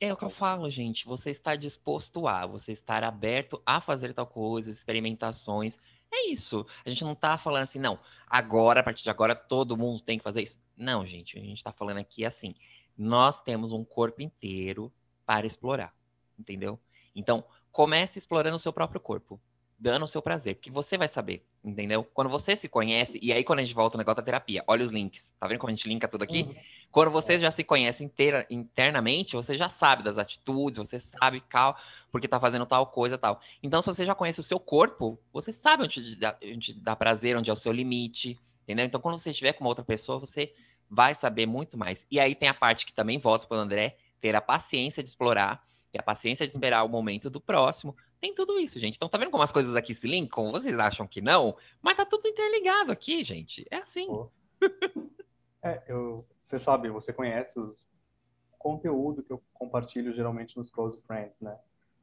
É 0.00 0.12
o 0.12 0.16
que 0.16 0.24
eu 0.24 0.30
falo, 0.30 0.68
gente. 0.70 1.06
Você 1.06 1.30
está 1.30 1.56
disposto 1.56 2.26
a, 2.26 2.46
você 2.46 2.72
estar 2.72 3.04
aberto 3.04 3.62
a 3.64 3.80
fazer 3.80 4.12
tal 4.12 4.26
coisa, 4.26 4.70
experimentações. 4.70 5.78
É 6.12 6.28
isso. 6.28 6.66
A 6.84 6.88
gente 6.88 7.04
não 7.04 7.12
está 7.12 7.38
falando 7.38 7.62
assim, 7.62 7.78
não, 7.78 7.98
agora, 8.26 8.80
a 8.80 8.82
partir 8.82 9.02
de 9.02 9.10
agora, 9.10 9.34
todo 9.34 9.76
mundo 9.76 10.02
tem 10.02 10.18
que 10.18 10.24
fazer 10.24 10.42
isso. 10.42 10.58
Não, 10.76 11.06
gente, 11.06 11.38
a 11.38 11.40
gente 11.40 11.58
está 11.58 11.72
falando 11.72 11.98
aqui 11.98 12.24
assim. 12.24 12.54
Nós 12.96 13.40
temos 13.40 13.72
um 13.72 13.84
corpo 13.84 14.22
inteiro 14.22 14.92
para 15.24 15.46
explorar, 15.46 15.94
entendeu? 16.38 16.78
Então, 17.14 17.44
comece 17.74 18.18
explorando 18.18 18.56
o 18.56 18.60
seu 18.60 18.72
próprio 18.72 19.00
corpo 19.00 19.38
dando 19.76 20.04
o 20.04 20.08
seu 20.08 20.22
prazer, 20.22 20.54
porque 20.54 20.70
você 20.70 20.96
vai 20.96 21.08
saber, 21.08 21.44
entendeu? 21.62 22.04
Quando 22.14 22.30
você 22.30 22.54
se 22.54 22.68
conhece, 22.68 23.18
e 23.20 23.32
aí 23.32 23.42
quando 23.42 23.58
a 23.58 23.62
gente 23.62 23.74
volta 23.74 23.96
no 23.96 24.00
negócio 24.00 24.16
da 24.16 24.22
terapia, 24.22 24.62
olha 24.66 24.84
os 24.84 24.90
links, 24.90 25.34
tá 25.38 25.46
vendo 25.46 25.58
como 25.58 25.70
a 25.70 25.74
gente 25.74 25.86
linka 25.88 26.06
tudo 26.06 26.22
aqui? 26.22 26.42
Uhum. 26.42 26.54
Quando 26.90 27.10
você 27.10 27.38
já 27.38 27.50
se 27.50 27.64
conhece 27.64 28.02
inteira, 28.02 28.46
internamente, 28.48 29.34
você 29.34 29.58
já 29.58 29.68
sabe 29.68 30.02
das 30.02 30.16
atitudes, 30.16 30.78
você 30.78 30.98
sabe 30.98 31.42
qual, 31.50 31.76
porque 32.10 32.28
tá 32.28 32.38
fazendo 32.38 32.64
tal 32.64 32.86
coisa 32.86 33.18
tal. 33.18 33.40
Então, 33.62 33.82
se 33.82 33.88
você 33.88 34.06
já 34.06 34.14
conhece 34.14 34.40
o 34.40 34.44
seu 34.44 34.60
corpo, 34.60 35.18
você 35.32 35.52
sabe 35.52 35.82
onde 35.82 36.16
dá, 36.16 36.36
onde 36.42 36.72
dá 36.72 36.94
prazer, 36.94 37.36
onde 37.36 37.50
é 37.50 37.52
o 37.52 37.56
seu 37.56 37.72
limite, 37.72 38.38
entendeu? 38.62 38.86
Então, 38.86 39.00
quando 39.00 39.18
você 39.18 39.32
estiver 39.32 39.52
com 39.54 39.64
uma 39.64 39.70
outra 39.70 39.84
pessoa, 39.84 40.20
você 40.20 40.54
vai 40.88 41.14
saber 41.14 41.46
muito 41.46 41.76
mais. 41.76 42.06
E 42.10 42.20
aí 42.20 42.34
tem 42.34 42.48
a 42.48 42.54
parte 42.54 42.86
que 42.86 42.92
também 42.92 43.18
volta 43.18 43.46
para 43.46 43.58
o 43.58 43.60
André, 43.60 43.96
ter 44.20 44.34
a 44.36 44.40
paciência 44.40 45.02
de 45.02 45.08
explorar, 45.10 45.62
a 45.98 46.02
paciência 46.02 46.46
de 46.46 46.52
esperar 46.52 46.84
o 46.84 46.88
momento 46.88 47.28
do 47.28 47.40
próximo, 47.40 47.96
tem 48.20 48.34
tudo 48.34 48.58
isso, 48.58 48.78
gente. 48.78 48.96
Então, 48.96 49.08
tá 49.08 49.18
vendo 49.18 49.30
como 49.30 49.42
as 49.42 49.52
coisas 49.52 49.76
aqui 49.76 49.94
se 49.94 50.06
linkam? 50.06 50.50
Vocês 50.50 50.78
acham 50.78 51.06
que 51.06 51.20
não? 51.20 51.56
Mas 51.82 51.96
tá 51.96 52.06
tudo 52.06 52.26
interligado 52.26 52.90
aqui, 52.90 53.22
gente. 53.22 53.66
É 53.70 53.76
assim. 53.78 54.08
é, 55.62 55.82
eu, 55.86 56.26
você 56.40 56.58
sabe, 56.58 56.88
você 56.88 57.12
conhece 57.12 57.58
o 57.58 57.76
conteúdo 58.58 59.22
que 59.22 59.32
eu 59.32 59.42
compartilho 59.52 60.14
geralmente 60.14 60.56
nos 60.56 60.70
Close 60.70 61.00
Friends, 61.02 61.40
né? 61.42 61.58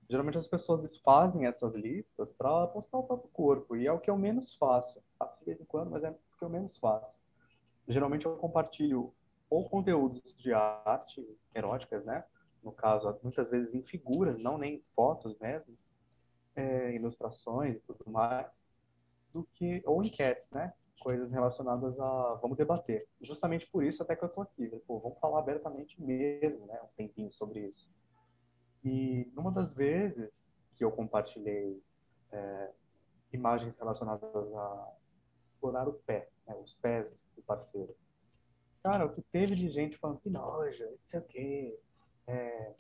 Geralmente 0.10 0.38
as 0.38 0.48
pessoas 0.48 0.98
fazem 0.98 1.46
essas 1.46 1.76
listas 1.76 2.32
para 2.32 2.68
postar 2.68 2.98
o 3.00 3.04
próprio 3.04 3.30
corpo, 3.32 3.76
e 3.76 3.88
é 3.88 3.92
o 3.92 4.00
que 4.00 4.10
eu 4.10 4.18
menos 4.18 4.54
faço. 4.54 5.02
Faço 5.18 5.40
de 5.40 5.46
vez 5.46 5.60
em 5.60 5.66
quando, 5.66 5.90
mas 5.90 6.04
é 6.04 6.12
o 6.12 6.38
que 6.38 6.44
eu 6.44 6.50
menos 6.50 6.78
faço. 6.78 7.24
Geralmente 7.88 8.26
eu 8.26 8.36
compartilho 8.36 9.14
ou 9.50 9.70
conteúdos 9.70 10.36
de 10.38 10.54
arte 10.54 11.26
eróticas, 11.54 12.06
né? 12.06 12.24
No 12.64 12.72
caso, 12.72 13.18
muitas 13.24 13.50
vezes 13.50 13.74
em 13.74 13.84
figuras, 13.84 14.42
não 14.42 14.58
nem 14.58 14.84
fotos 14.96 15.38
mesmo, 15.40 15.78
é, 16.56 16.94
ilustrações 16.94 17.78
e 17.78 17.80
tudo 17.82 18.10
mais, 18.10 18.68
do 19.34 19.44
que 19.54 19.82
ou 19.86 20.04
enquetes, 20.04 20.52
né? 20.52 20.74
Coisas 21.00 21.32
relacionadas 21.32 22.00
a 22.00 22.36
vamos 22.36 22.58
debater. 22.58 23.08
Justamente 23.22 23.68
por 23.68 23.84
isso 23.84 24.04
até 24.04 24.16
que 24.16 24.24
eu 24.24 24.30
tô 24.30 24.42
aqui, 24.42 24.68
pô, 24.86 25.00
vamos 25.00 25.20
falar 25.20 25.40
abertamente 25.40 26.00
mesmo, 26.02 26.66
né? 26.68 26.80
Um 26.84 26.96
tempinho 26.96 27.32
sobre 27.32 27.62
isso. 27.68 27.90
E 28.84 29.32
numa 29.34 29.52
das 29.52 29.74
vezes 29.74 30.48
que 30.76 30.84
eu 30.84 30.92
compartilhei 30.92 31.82
é, 32.32 32.72
imagens 33.32 33.78
relacionadas 33.78 34.54
a 34.54 34.94
explorar 35.40 35.88
o 35.88 35.94
pé, 35.94 36.30
né? 36.48 36.56
os 36.56 36.74
pés 36.74 37.12
do 37.36 37.42
parceiro. 37.42 37.96
Cara, 38.84 39.06
o 39.06 39.14
que 39.14 39.22
teve 39.22 39.56
de 39.56 39.70
gente 39.70 39.98
falando 39.98 40.20
que 40.20 40.30
nojo, 40.30 40.84
não 40.84 40.98
sei 41.04 41.20
o 41.20 41.24
quê, 41.24 41.80
é, 42.28 42.74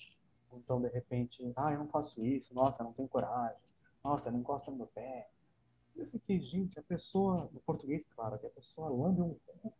então, 0.53 0.81
de 0.81 0.89
repente, 0.89 1.51
ah, 1.55 1.71
eu 1.71 1.79
não 1.79 1.87
faço 1.87 2.23
isso, 2.25 2.53
nossa, 2.53 2.83
não 2.83 2.93
tenho 2.93 3.07
coragem, 3.07 3.57
nossa, 4.03 4.31
não 4.31 4.39
encosta 4.39 4.71
no 4.71 4.77
meu 4.77 4.87
pé. 4.87 5.29
Eu 5.95 6.07
fiquei, 6.07 6.39
gente, 6.39 6.79
a 6.79 6.83
pessoa, 6.83 7.49
no 7.53 7.59
português, 7.61 8.07
claro, 8.13 8.39
que 8.39 8.47
a 8.47 8.49
pessoa 8.49 8.89
lambe 8.89 9.21
um 9.21 9.35
cu, 9.45 9.73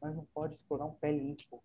mas 0.00 0.14
não 0.14 0.24
pode 0.34 0.54
explorar 0.54 0.86
um 0.86 0.94
pé 0.94 1.12
limpo. 1.12 1.62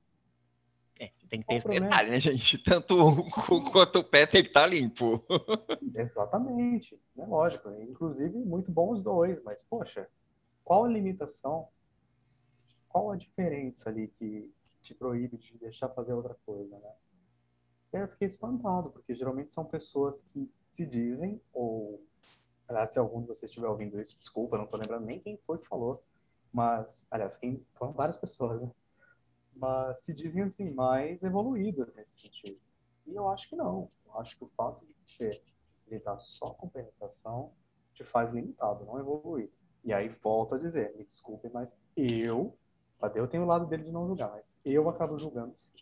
É, 1.00 1.12
tem 1.30 1.42
que 1.42 1.48
ter 1.48 1.56
esse 1.56 1.68
detalhe, 1.68 2.12
né, 2.12 2.20
gente? 2.20 2.58
Tanto 2.64 2.96
o 2.96 3.30
cu 3.32 3.72
quanto 3.72 4.00
o 4.00 4.04
pé 4.04 4.28
tem 4.28 4.44
que 4.44 4.50
estar 4.50 4.62
tá 4.62 4.68
limpo. 4.68 5.26
Exatamente. 5.96 7.00
É 7.18 7.26
lógico. 7.26 7.70
Inclusive, 7.82 8.38
muito 8.38 8.72
bom 8.72 8.92
os 8.92 9.02
dois, 9.02 9.42
mas, 9.44 9.64
poxa, 9.64 10.08
qual 10.64 10.86
a 10.86 10.90
limitação? 10.90 11.68
Qual 12.88 13.10
a 13.10 13.18
diferença 13.18 13.90
ali 13.90 14.10
que 14.10 14.54
te 14.82 14.94
proíbe 14.94 15.38
de 15.38 15.58
deixar 15.58 15.90
fazer 15.90 16.14
outra 16.14 16.36
coisa, 16.46 16.78
né? 16.78 16.92
Aí 17.94 18.02
eu 18.02 18.08
fiquei 18.08 18.28
espantado, 18.28 18.92
porque 18.92 19.14
geralmente 19.14 19.52
são 19.52 19.66
pessoas 19.66 20.24
que 20.32 20.50
se 20.70 20.86
dizem, 20.86 21.42
ou, 21.54 22.02
aliás, 22.68 22.94
se 22.94 23.00
algum 23.00 23.22
de 23.22 23.28
vocês 23.28 23.50
estiver 23.50 23.68
ouvindo 23.68 24.00
isso, 24.00 24.18
desculpa, 24.18 24.58
não 24.58 24.66
estou 24.66 24.80
lembrando 24.80 25.06
nem 25.06 25.20
quem 25.20 25.38
foi 25.46 25.58
que 25.58 25.68
falou, 25.68 26.04
mas, 26.54 27.08
aliás, 27.12 27.38
quem, 27.38 27.66
foram 27.76 27.92
várias 27.94 28.18
pessoas, 28.18 28.62
né? 28.62 28.72
mas 29.56 30.00
se 30.00 30.14
dizem 30.14 30.44
assim 30.44 30.72
mais 30.72 31.22
evoluídas 31.22 31.94
nesse 31.94 32.22
sentido. 32.22 32.60
E 33.06 33.16
eu 33.16 33.28
acho 33.30 33.50
que 33.50 33.56
não. 33.56 33.90
Eu 34.06 34.20
acho 34.20 34.38
que 34.38 34.44
o 34.44 34.50
fato 34.50 34.86
de 34.86 34.96
você 35.04 35.42
lidar 35.88 36.18
só 36.20 36.52
com 36.52 36.70
penetração 36.70 37.52
te 37.94 38.04
faz 38.04 38.32
limitado, 38.32 38.86
não 38.86 39.00
evoluir. 39.00 39.52
E 39.84 39.94
aí 39.94 40.10
volto 40.10 40.56
a 40.56 40.58
dizer, 40.58 40.96
me 40.96 41.04
desculpe, 41.04 41.50
mas 41.50 41.84
eu, 41.96 42.58
até 43.02 43.20
eu 43.20 43.28
tenho 43.28 43.44
o 43.44 43.48
lado 43.48 43.66
dele 43.66 43.84
de 43.84 43.92
não 43.92 44.08
julgar, 44.08 44.32
mas 44.32 44.60
eu 44.64 44.88
acabo 44.90 45.18
julgando 45.18 45.58
sim. 45.58 45.74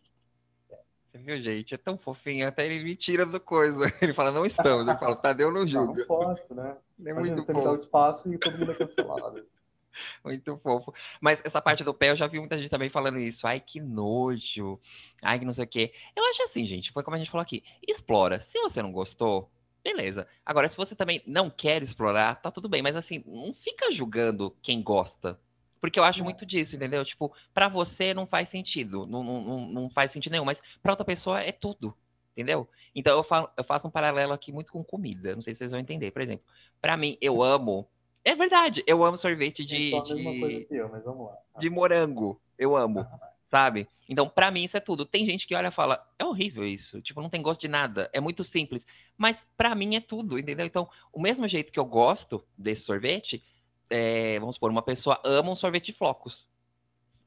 Você 1.12 1.18
viu, 1.18 1.42
gente? 1.42 1.74
É 1.74 1.78
tão 1.78 1.98
fofinho, 1.98 2.48
até 2.48 2.66
ele 2.66 2.84
me 2.84 2.96
tira 2.96 3.26
do 3.26 3.40
coisa. 3.40 3.92
Ele 4.00 4.14
fala, 4.14 4.32
não 4.32 4.46
estamos. 4.46 4.88
Ele 4.88 4.98
fala, 4.98 5.16
Tadeu 5.16 5.52
não 5.52 5.66
julga. 5.66 5.88
Não, 5.88 5.96
não 5.96 6.06
posso, 6.06 6.54
né? 6.54 6.78
É 7.04 7.14
muito 7.14 7.36
você 7.36 7.54
me 7.54 7.64
dá 7.64 7.72
o 7.72 7.76
espaço 7.76 8.32
e 8.32 8.38
todo 8.38 8.58
mundo 8.58 8.72
é 8.74 8.76
cancelado. 8.76 9.46
Muito 10.24 10.58
fofo. 10.58 10.94
Mas 11.20 11.42
essa 11.44 11.62
parte 11.62 11.84
do 11.84 11.94
pé, 11.94 12.12
eu 12.12 12.16
já 12.16 12.28
vi 12.28 12.40
muita 12.40 12.58
gente 12.58 12.70
também 12.70 12.90
falando 12.90 13.20
isso. 13.20 13.48
Ai, 13.48 13.60
que 13.60 13.80
nojo. 13.80 14.80
Ai, 15.22 15.40
que 15.40 15.46
não 15.46 15.54
sei 15.54 15.64
o 15.66 15.68
quê. 15.68 15.94
Eu 16.16 16.24
acho 16.26 16.44
assim, 16.44 16.66
gente, 16.66 16.92
foi 16.92 17.04
como 17.04 17.16
a 17.16 17.18
gente 17.18 17.32
falou 17.32 17.42
aqui. 17.42 17.64
Explora. 17.88 18.40
Se 18.40 18.60
você 18.60 18.82
não 18.82 18.92
gostou, 18.92 19.50
beleza. 19.84 20.28
Agora, 20.46 20.70
se 20.70 20.78
você 20.78 20.96
também 20.96 21.22
não 21.26 21.50
quer 21.50 21.82
explorar, 21.82 22.36
tá 22.36 22.52
tudo 22.52 22.70
bem. 22.70 22.82
Mas 22.82 22.96
assim, 22.96 23.24
não 23.26 23.54
fica 23.54 23.92
julgando 23.92 24.56
quem 24.62 24.82
gosta. 24.82 25.40
Porque 25.80 26.00
eu 26.00 26.04
acho 26.04 26.22
é. 26.22 26.24
muito 26.24 26.46
disso, 26.46 26.76
entendeu? 26.76 27.04
Tipo, 27.06 27.34
para 27.54 27.68
você 27.68 28.14
não 28.14 28.26
faz 28.26 28.50
sentido. 28.50 29.06
Não, 29.08 29.24
não, 29.24 29.68
não 29.68 29.90
faz 29.90 30.12
sentido 30.12 30.34
nenhum. 30.34 30.46
Mas 30.46 30.62
pra 30.82 30.94
outra 30.94 31.06
pessoa 31.06 31.42
é 31.42 31.52
tudo. 31.52 31.96
Entendeu? 32.36 32.70
Então 32.96 33.18
eu, 33.18 33.24
falo, 33.24 33.50
eu 33.58 33.64
faço 33.64 33.88
um 33.88 33.92
paralelo 33.92 34.34
aqui 34.34 34.52
muito 34.52 34.72
com 34.72 34.84
comida. 34.84 35.36
Não 35.36 35.42
sei 35.42 35.54
se 35.54 35.60
vocês 35.60 35.72
vão 35.72 35.80
entender. 35.80 36.12
Por 36.12 36.22
exemplo, 36.22 36.46
para 36.82 36.96
mim, 36.96 37.18
eu 37.22 37.42
amo 37.44 37.88
é 38.24 38.36
verdade, 38.36 38.84
eu 38.86 39.04
amo 39.04 39.18
sorvete 39.18 39.64
de. 39.64 39.96
É 39.96 40.02
de... 40.02 40.68
Eu, 40.70 40.90
mas 40.90 41.04
vamos 41.04 41.28
lá. 41.28 41.38
De 41.58 41.70
morango. 41.70 42.40
Eu 42.58 42.76
amo. 42.76 43.06
Sabe? 43.46 43.88
Então, 44.08 44.30
para 44.30 44.52
mim, 44.52 44.64
isso 44.64 44.78
é 44.78 44.80
tudo. 44.80 45.06
Tem 45.06 45.26
gente 45.26 45.48
que 45.48 45.56
olha 45.56 45.70
e 45.70 45.72
fala, 45.72 46.06
é 46.20 46.26
horrível 46.26 46.68
isso. 46.68 47.02
Tipo, 47.02 47.22
não 47.22 47.30
tem 47.30 47.42
gosto 47.42 47.62
de 47.62 47.68
nada. 47.68 48.10
É 48.14 48.20
muito 48.20 48.44
simples. 48.44 48.86
Mas 49.18 49.48
para 49.58 49.74
mim 49.74 49.96
é 49.96 50.02
tudo, 50.02 50.38
entendeu? 50.38 50.66
Então, 50.66 50.88
o 51.12 51.20
mesmo 51.20 51.48
jeito 51.48 51.72
que 51.72 51.80
eu 51.80 51.86
gosto 51.86 52.44
desse 52.58 52.84
sorvete, 52.84 53.44
é, 53.90 54.40
vamos 54.40 54.56
supor, 54.56 54.72
uma 54.72 54.82
pessoa 54.82 55.20
ama 55.24 55.52
um 55.52 55.56
sorvete 55.56 55.88
de 55.88 55.94
flocos. 55.94 56.48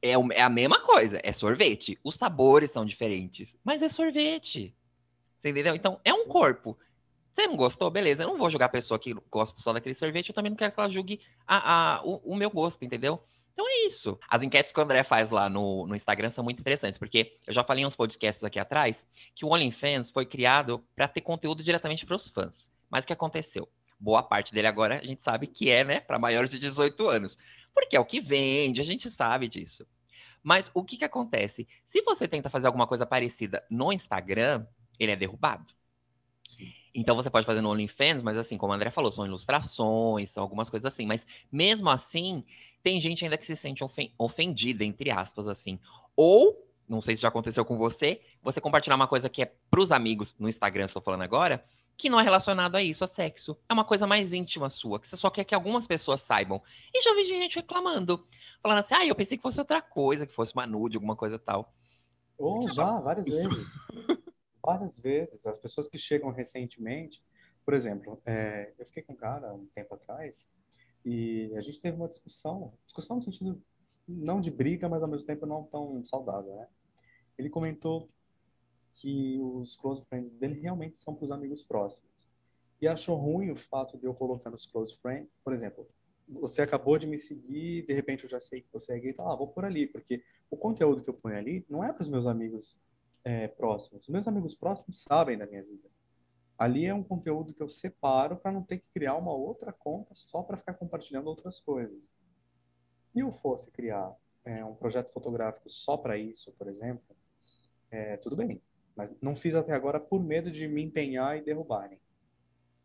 É, 0.01 0.11
é 0.11 0.41
a 0.41 0.49
mesma 0.49 0.79
coisa, 0.81 1.19
é 1.23 1.31
sorvete. 1.31 1.99
Os 2.03 2.15
sabores 2.15 2.71
são 2.71 2.85
diferentes, 2.85 3.57
mas 3.63 3.81
é 3.81 3.89
sorvete. 3.89 4.73
Você 5.41 5.49
entendeu? 5.49 5.75
Então, 5.75 5.99
é 6.05 6.13
um 6.13 6.25
corpo. 6.25 6.77
Você 7.33 7.47
não 7.47 7.57
gostou? 7.57 7.89
Beleza. 7.89 8.23
Eu 8.23 8.27
não 8.27 8.37
vou 8.37 8.49
julgar 8.49 8.67
a 8.67 8.69
pessoa 8.69 8.99
que 8.99 9.13
gosta 9.29 9.59
só 9.59 9.73
daquele 9.73 9.95
sorvete. 9.95 10.29
Eu 10.29 10.35
também 10.35 10.51
não 10.51 10.57
quero 10.57 10.71
que 10.71 10.79
ela 10.79 10.89
julgue 10.89 11.19
a, 11.47 11.95
a, 11.97 12.03
o, 12.03 12.21
o, 12.23 12.35
meu 12.35 12.49
gosto, 12.49 12.85
entendeu? 12.85 13.21
Então 13.51 13.67
é 13.67 13.85
isso. 13.85 14.17
As 14.29 14.41
enquetes 14.41 14.71
que 14.71 14.79
o 14.79 14.83
André 14.83 15.03
faz 15.03 15.31
lá 15.31 15.49
no, 15.49 15.85
no 15.85 15.95
Instagram 15.95 16.29
são 16.29 16.43
muito 16.43 16.59
interessantes, 16.59 16.97
porque 16.97 17.37
eu 17.45 17.53
já 17.53 17.63
falei 17.63 17.83
em 17.83 17.87
uns 17.87 17.95
podcasts 17.95 18.43
aqui 18.43 18.59
atrás 18.59 19.05
que 19.35 19.45
o 19.45 19.49
OnlyFans 19.49 20.11
foi 20.11 20.25
criado 20.25 20.83
para 20.95 21.07
ter 21.07 21.21
conteúdo 21.21 21.63
diretamente 21.63 22.05
para 22.05 22.15
os 22.15 22.29
fãs. 22.29 22.69
Mas 22.89 23.03
o 23.03 23.07
que 23.07 23.13
aconteceu? 23.13 23.67
Boa 24.03 24.21
parte 24.21 24.53
dele 24.53 24.67
agora 24.67 24.99
a 24.99 25.05
gente 25.05 25.21
sabe 25.21 25.47
que 25.47 25.69
é, 25.69 25.81
né, 25.81 26.01
para 26.01 26.19
maiores 26.19 26.51
de 26.51 26.59
18 26.59 27.07
anos. 27.07 27.37
Porque 27.73 27.95
é 27.95 27.99
o 28.01 28.05
que 28.05 28.19
vende, 28.19 28.81
a 28.81 28.83
gente 28.83 29.09
sabe 29.09 29.47
disso. 29.47 29.87
Mas 30.43 30.69
o 30.73 30.83
que, 30.83 30.97
que 30.97 31.05
acontece? 31.05 31.65
Se 31.85 32.01
você 32.01 32.27
tenta 32.27 32.49
fazer 32.49 32.67
alguma 32.67 32.85
coisa 32.85 33.05
parecida 33.05 33.63
no 33.69 33.93
Instagram, 33.93 34.65
ele 34.99 35.13
é 35.13 35.15
derrubado. 35.15 35.73
Sim. 36.43 36.69
Então 36.93 37.15
você 37.15 37.29
pode 37.29 37.45
fazer 37.45 37.61
no 37.61 37.69
OnlyFans, 37.69 38.21
mas 38.21 38.37
assim, 38.37 38.57
como 38.57 38.73
o 38.73 38.75
André 38.75 38.91
falou, 38.91 39.09
são 39.09 39.25
ilustrações, 39.25 40.31
são 40.31 40.43
algumas 40.43 40.69
coisas 40.69 40.85
assim. 40.85 41.05
Mas 41.05 41.25
mesmo 41.49 41.89
assim, 41.89 42.43
tem 42.83 42.99
gente 42.99 43.23
ainda 43.23 43.37
que 43.37 43.45
se 43.45 43.55
sente 43.55 43.81
ofendida, 44.17 44.83
entre 44.83 45.11
aspas, 45.11 45.47
assim. 45.47 45.79
Ou, 46.13 46.61
não 46.89 46.99
sei 46.99 47.15
se 47.15 47.21
já 47.21 47.29
aconteceu 47.29 47.63
com 47.63 47.77
você, 47.77 48.19
você 48.43 48.59
compartilhar 48.59 48.97
uma 48.97 49.07
coisa 49.07 49.29
que 49.29 49.41
é 49.41 49.53
pros 49.71 49.93
amigos 49.93 50.35
no 50.37 50.49
Instagram, 50.49 50.85
estou 50.85 51.01
falando 51.01 51.21
agora, 51.21 51.63
que 51.97 52.09
não 52.09 52.19
é 52.19 52.23
relacionado 52.23 52.75
a 52.75 52.81
isso, 52.81 53.03
a 53.03 53.07
sexo. 53.07 53.57
É 53.69 53.73
uma 53.73 53.85
coisa 53.85 54.07
mais 54.07 54.33
íntima 54.33 54.69
sua, 54.69 54.99
que 54.99 55.07
você 55.07 55.17
só 55.17 55.29
quer 55.29 55.43
que 55.43 55.55
algumas 55.55 55.87
pessoas 55.87 56.21
saibam. 56.21 56.61
E 56.93 57.01
já 57.01 57.13
vi 57.13 57.23
gente 57.23 57.55
reclamando, 57.55 58.25
falando 58.61 58.79
assim, 58.79 58.95
ah, 58.95 59.05
eu 59.05 59.15
pensei 59.15 59.37
que 59.37 59.43
fosse 59.43 59.59
outra 59.59 59.81
coisa, 59.81 60.25
que 60.25 60.33
fosse 60.33 60.53
uma 60.53 60.65
nude, 60.67 60.97
alguma 60.97 61.15
coisa 61.15 61.37
tal. 61.37 61.73
Ou 62.37 62.67
já, 62.67 62.99
várias 62.99 63.25
vezes. 63.25 63.67
várias 64.63 64.97
vezes. 64.97 65.45
As 65.45 65.57
pessoas 65.57 65.87
que 65.87 65.97
chegam 65.97 66.31
recentemente, 66.31 67.23
por 67.65 67.73
exemplo, 67.73 68.21
é, 68.25 68.73
eu 68.77 68.85
fiquei 68.85 69.03
com 69.03 69.13
um 69.13 69.17
cara 69.17 69.53
um 69.53 69.65
tempo 69.67 69.93
atrás 69.95 70.49
e 71.05 71.53
a 71.55 71.61
gente 71.61 71.81
teve 71.81 71.97
uma 71.97 72.07
discussão, 72.07 72.73
discussão 72.85 73.17
no 73.17 73.21
sentido 73.21 73.61
não 74.07 74.41
de 74.41 74.51
briga, 74.51 74.89
mas 74.89 75.01
ao 75.01 75.07
mesmo 75.07 75.27
tempo 75.27 75.45
não 75.45 75.63
tão 75.63 76.03
saudável, 76.03 76.55
né? 76.55 76.67
Ele 77.37 77.49
comentou 77.49 78.09
que 78.93 79.39
os 79.39 79.75
close 79.75 80.03
friends 80.05 80.31
dele 80.31 80.59
realmente 80.59 80.97
são 80.97 81.15
para 81.15 81.25
os 81.25 81.31
amigos 81.31 81.63
próximos. 81.63 82.11
E 82.81 82.87
achou 82.87 83.15
ruim 83.15 83.49
o 83.51 83.55
fato 83.55 83.97
de 83.97 84.05
eu 84.05 84.13
colocar 84.13 84.49
nos 84.49 84.65
close 84.65 84.95
friends, 84.97 85.39
por 85.43 85.53
exemplo, 85.53 85.87
você 86.27 86.61
acabou 86.61 86.97
de 86.97 87.07
me 87.07 87.19
seguir, 87.19 87.85
de 87.85 87.93
repente 87.93 88.23
eu 88.23 88.29
já 88.29 88.39
sei 88.39 88.61
que 88.61 88.71
você 88.71 88.93
é 88.93 88.99
gay, 88.99 89.13
tá, 89.13 89.23
ah, 89.23 89.35
vou 89.35 89.47
por 89.47 89.65
ali, 89.65 89.87
porque 89.87 90.23
o 90.49 90.57
conteúdo 90.57 91.01
que 91.01 91.09
eu 91.09 91.13
ponho 91.13 91.37
ali 91.37 91.65
não 91.69 91.83
é 91.83 91.91
para 91.91 92.01
os 92.01 92.09
meus 92.09 92.27
amigos 92.27 92.79
é, 93.23 93.47
próximos. 93.47 94.07
Meus 94.07 94.27
amigos 94.27 94.55
próximos 94.55 95.01
sabem 95.01 95.37
da 95.37 95.45
minha 95.45 95.63
vida. 95.63 95.89
Ali 96.57 96.85
é 96.85 96.93
um 96.93 97.03
conteúdo 97.03 97.53
que 97.53 97.61
eu 97.61 97.67
separo 97.67 98.37
para 98.37 98.51
não 98.51 98.63
ter 98.63 98.77
que 98.77 98.87
criar 98.93 99.15
uma 99.15 99.33
outra 99.33 99.73
conta 99.73 100.13
só 100.13 100.43
para 100.43 100.57
ficar 100.57 100.75
compartilhando 100.75 101.27
outras 101.27 101.59
coisas. 101.59 102.11
Se 103.05 103.19
eu 103.19 103.31
fosse 103.31 103.71
criar 103.71 104.15
é, 104.45 104.63
um 104.63 104.75
projeto 104.75 105.11
fotográfico 105.11 105.69
só 105.69 105.97
para 105.97 106.17
isso, 106.17 106.51
por 106.53 106.67
exemplo, 106.67 107.15
é, 107.89 108.17
tudo 108.17 108.35
bem. 108.35 108.61
Mas 108.95 109.13
não 109.21 109.35
fiz 109.35 109.55
até 109.55 109.73
agora 109.73 109.99
por 109.99 110.23
medo 110.23 110.51
de 110.51 110.67
me 110.67 110.83
empenhar 110.83 111.37
e 111.37 111.41
derrubarem. 111.41 111.99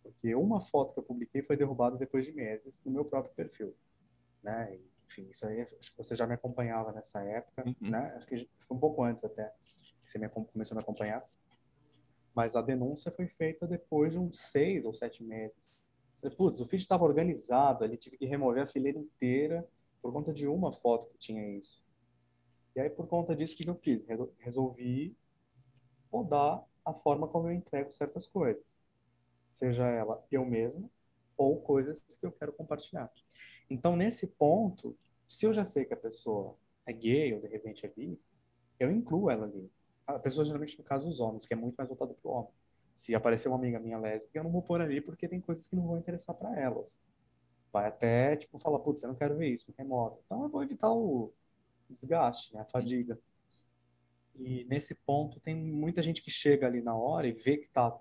Porque 0.02 0.34
uma 0.34 0.60
foto 0.60 0.94
que 0.94 0.98
eu 0.98 1.02
publiquei 1.02 1.42
foi 1.42 1.56
derrubada 1.56 1.96
depois 1.96 2.24
de 2.24 2.32
meses 2.32 2.82
no 2.84 2.90
meu 2.90 3.04
próprio 3.04 3.34
perfil. 3.34 3.76
Né? 4.42 4.78
Enfim, 5.06 5.28
isso 5.30 5.46
aí, 5.46 5.60
acho 5.60 5.90
que 5.90 5.96
você 5.96 6.16
já 6.16 6.26
me 6.26 6.34
acompanhava 6.34 6.92
nessa 6.92 7.22
época, 7.22 7.64
uhum. 7.66 7.90
né? 7.90 8.14
Acho 8.16 8.26
que 8.26 8.48
foi 8.60 8.76
um 8.76 8.80
pouco 8.80 9.02
antes 9.02 9.24
até 9.24 9.52
que 10.02 10.10
você 10.10 10.18
me, 10.18 10.28
começou 10.28 10.74
a 10.74 10.76
me 10.76 10.82
acompanhar. 10.82 11.24
Mas 12.34 12.56
a 12.56 12.62
denúncia 12.62 13.10
foi 13.10 13.26
feita 13.26 13.66
depois 13.66 14.12
de 14.12 14.18
uns 14.18 14.38
seis 14.38 14.86
ou 14.86 14.94
sete 14.94 15.22
meses. 15.22 15.72
Putz, 16.36 16.60
o 16.60 16.66
feed 16.66 16.82
estava 16.82 17.04
organizado, 17.04 17.84
ele 17.84 17.96
tive 17.96 18.16
que 18.16 18.26
remover 18.26 18.62
a 18.62 18.66
fileira 18.66 18.98
inteira 18.98 19.68
por 20.00 20.12
conta 20.12 20.32
de 20.32 20.46
uma 20.46 20.72
foto 20.72 21.08
que 21.08 21.18
tinha 21.18 21.56
isso. 21.56 21.84
E 22.74 22.80
aí, 22.80 22.90
por 22.90 23.06
conta 23.06 23.34
disso, 23.34 23.54
o 23.54 23.56
que 23.56 23.68
eu 23.68 23.74
fiz? 23.74 24.04
Resolvi 24.38 25.16
mudar 26.12 26.64
a 26.84 26.92
forma 26.92 27.28
como 27.28 27.48
eu 27.48 27.52
entrego 27.52 27.90
certas 27.90 28.26
coisas. 28.26 28.76
Seja 29.52 29.86
ela 29.86 30.24
eu 30.30 30.44
mesmo 30.44 30.90
ou 31.36 31.60
coisas 31.60 32.00
que 32.00 32.26
eu 32.26 32.32
quero 32.32 32.52
compartilhar. 32.52 33.10
Então, 33.70 33.96
nesse 33.96 34.26
ponto, 34.26 34.96
se 35.26 35.46
eu 35.46 35.52
já 35.52 35.64
sei 35.64 35.84
que 35.84 35.94
a 35.94 35.96
pessoa 35.96 36.56
é 36.86 36.92
gay 36.92 37.34
ou 37.34 37.40
de 37.40 37.48
repente 37.48 37.84
é 37.86 37.88
bi, 37.88 38.18
eu 38.78 38.90
incluo 38.90 39.30
ela 39.30 39.44
ali 39.44 39.70
a 40.08 40.18
pessoa 40.18 40.44
geralmente, 40.44 40.78
no 40.78 40.84
caso, 40.84 41.06
os 41.06 41.20
homens, 41.20 41.44
que 41.44 41.52
é 41.52 41.56
muito 41.56 41.76
mais 41.76 41.88
voltado 41.88 42.14
para 42.14 42.30
o 42.30 42.34
homem. 42.34 42.50
Se 42.94 43.14
aparecer 43.14 43.48
uma 43.48 43.58
amiga 43.58 43.78
minha 43.78 43.98
lésbica, 43.98 44.38
eu 44.38 44.42
não 44.44 44.50
vou 44.50 44.62
pôr 44.62 44.80
ali 44.80 45.00
porque 45.00 45.28
tem 45.28 45.40
coisas 45.40 45.66
que 45.66 45.76
não 45.76 45.86
vão 45.86 45.98
interessar 45.98 46.34
para 46.34 46.58
elas. 46.58 47.04
Vai 47.70 47.86
até, 47.86 48.34
tipo, 48.34 48.58
falar, 48.58 48.78
putz, 48.78 49.02
eu 49.02 49.08
não 49.10 49.14
quero 49.14 49.36
ver 49.36 49.48
isso, 49.48 49.66
me 49.68 49.74
remove. 49.76 50.16
Então 50.24 50.42
eu 50.44 50.48
vou 50.48 50.62
evitar 50.62 50.90
o 50.90 51.32
desgaste, 51.90 52.54
né, 52.54 52.62
a 52.62 52.64
fadiga. 52.64 53.18
E 54.38 54.64
nesse 54.64 54.94
ponto 54.94 55.40
tem 55.40 55.54
muita 55.54 56.00
gente 56.00 56.22
que 56.22 56.30
chega 56.30 56.66
ali 56.66 56.80
na 56.80 56.94
hora 56.94 57.26
e 57.26 57.32
vê 57.32 57.56
que 57.56 57.68
tá 57.68 57.98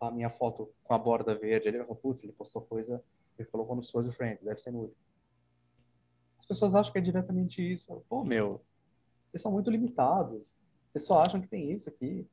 a 0.00 0.10
minha 0.10 0.30
foto 0.30 0.72
com 0.82 0.94
a 0.94 0.98
borda 0.98 1.34
verde. 1.34 1.68
Ele 1.68 1.78
vai 1.78 1.86
falar, 1.86 2.00
putz, 2.00 2.24
ele 2.24 2.32
postou 2.32 2.62
coisa, 2.62 3.04
ele 3.38 3.46
colocou 3.48 3.76
nos 3.76 3.90
Close 3.90 4.10
Friends, 4.12 4.42
deve 4.42 4.58
ser 4.60 4.70
nude. 4.70 4.94
As 6.38 6.46
pessoas 6.46 6.74
acham 6.74 6.90
que 6.90 6.98
é 6.98 7.02
diretamente 7.02 7.60
isso. 7.62 8.02
Pô, 8.08 8.24
meu, 8.24 8.64
vocês 9.30 9.42
são 9.42 9.52
muito 9.52 9.70
limitados. 9.70 10.58
Vocês 10.88 11.04
só 11.04 11.20
acham 11.20 11.40
que 11.40 11.48
tem 11.48 11.70
isso 11.70 11.88
aqui. 11.88 12.26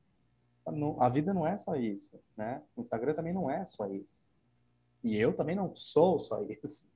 A 0.99 1.09
vida 1.09 1.33
não 1.33 1.45
é 1.45 1.57
só 1.57 1.75
isso, 1.75 2.19
né? 2.37 2.63
O 2.75 2.81
Instagram 2.81 3.13
também 3.13 3.33
não 3.33 3.49
é 3.49 3.65
só 3.65 3.87
isso. 3.87 4.25
E 5.03 5.17
eu 5.17 5.35
também 5.35 5.55
não 5.55 5.75
sou 5.75 6.19
só 6.19 6.41
isso. 6.43 6.89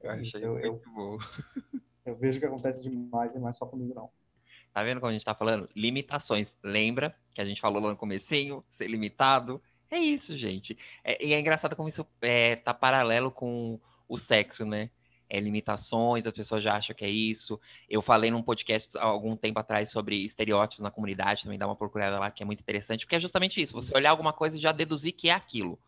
Eu 0.00 0.10
achei 0.10 0.44
eu, 0.44 0.58
eu. 0.58 0.80
Eu 2.06 2.14
vejo 2.14 2.38
que 2.38 2.46
acontece 2.46 2.80
demais 2.80 3.34
e 3.34 3.38
não 3.40 3.48
é 3.48 3.52
só 3.52 3.66
comigo, 3.66 3.92
não. 3.92 4.08
Tá 4.76 4.82
vendo 4.82 5.00
como 5.00 5.08
a 5.08 5.12
gente 5.14 5.24
tá 5.24 5.34
falando? 5.34 5.70
Limitações. 5.74 6.54
Lembra 6.62 7.16
que 7.32 7.40
a 7.40 7.46
gente 7.46 7.62
falou 7.62 7.80
lá 7.80 7.88
no 7.88 7.96
comecinho? 7.96 8.62
Ser 8.70 8.88
limitado. 8.88 9.58
É 9.90 9.96
isso, 9.96 10.36
gente. 10.36 10.76
É, 11.02 11.24
e 11.24 11.32
é 11.32 11.40
engraçado 11.40 11.74
como 11.74 11.88
isso 11.88 12.06
é, 12.20 12.56
tá 12.56 12.74
paralelo 12.74 13.30
com 13.30 13.80
o 14.06 14.18
sexo, 14.18 14.66
né? 14.66 14.90
É, 15.30 15.40
limitações, 15.40 16.26
as 16.26 16.34
pessoas 16.34 16.62
já 16.62 16.76
acham 16.76 16.94
que 16.94 17.06
é 17.06 17.08
isso. 17.08 17.58
Eu 17.88 18.02
falei 18.02 18.30
num 18.30 18.42
podcast 18.42 18.98
há 18.98 19.04
algum 19.04 19.34
tempo 19.34 19.58
atrás 19.58 19.90
sobre 19.90 20.22
estereótipos 20.22 20.82
na 20.82 20.90
comunidade, 20.90 21.44
também 21.44 21.58
dá 21.58 21.66
uma 21.66 21.74
procurada 21.74 22.18
lá 22.18 22.30
que 22.30 22.42
é 22.42 22.46
muito 22.46 22.60
interessante, 22.60 23.06
porque 23.06 23.16
é 23.16 23.20
justamente 23.20 23.62
isso, 23.62 23.72
você 23.72 23.96
olhar 23.96 24.10
alguma 24.10 24.34
coisa 24.34 24.58
e 24.58 24.60
já 24.60 24.72
deduzir 24.72 25.14
que 25.14 25.30
é 25.30 25.32
aquilo. 25.32 25.78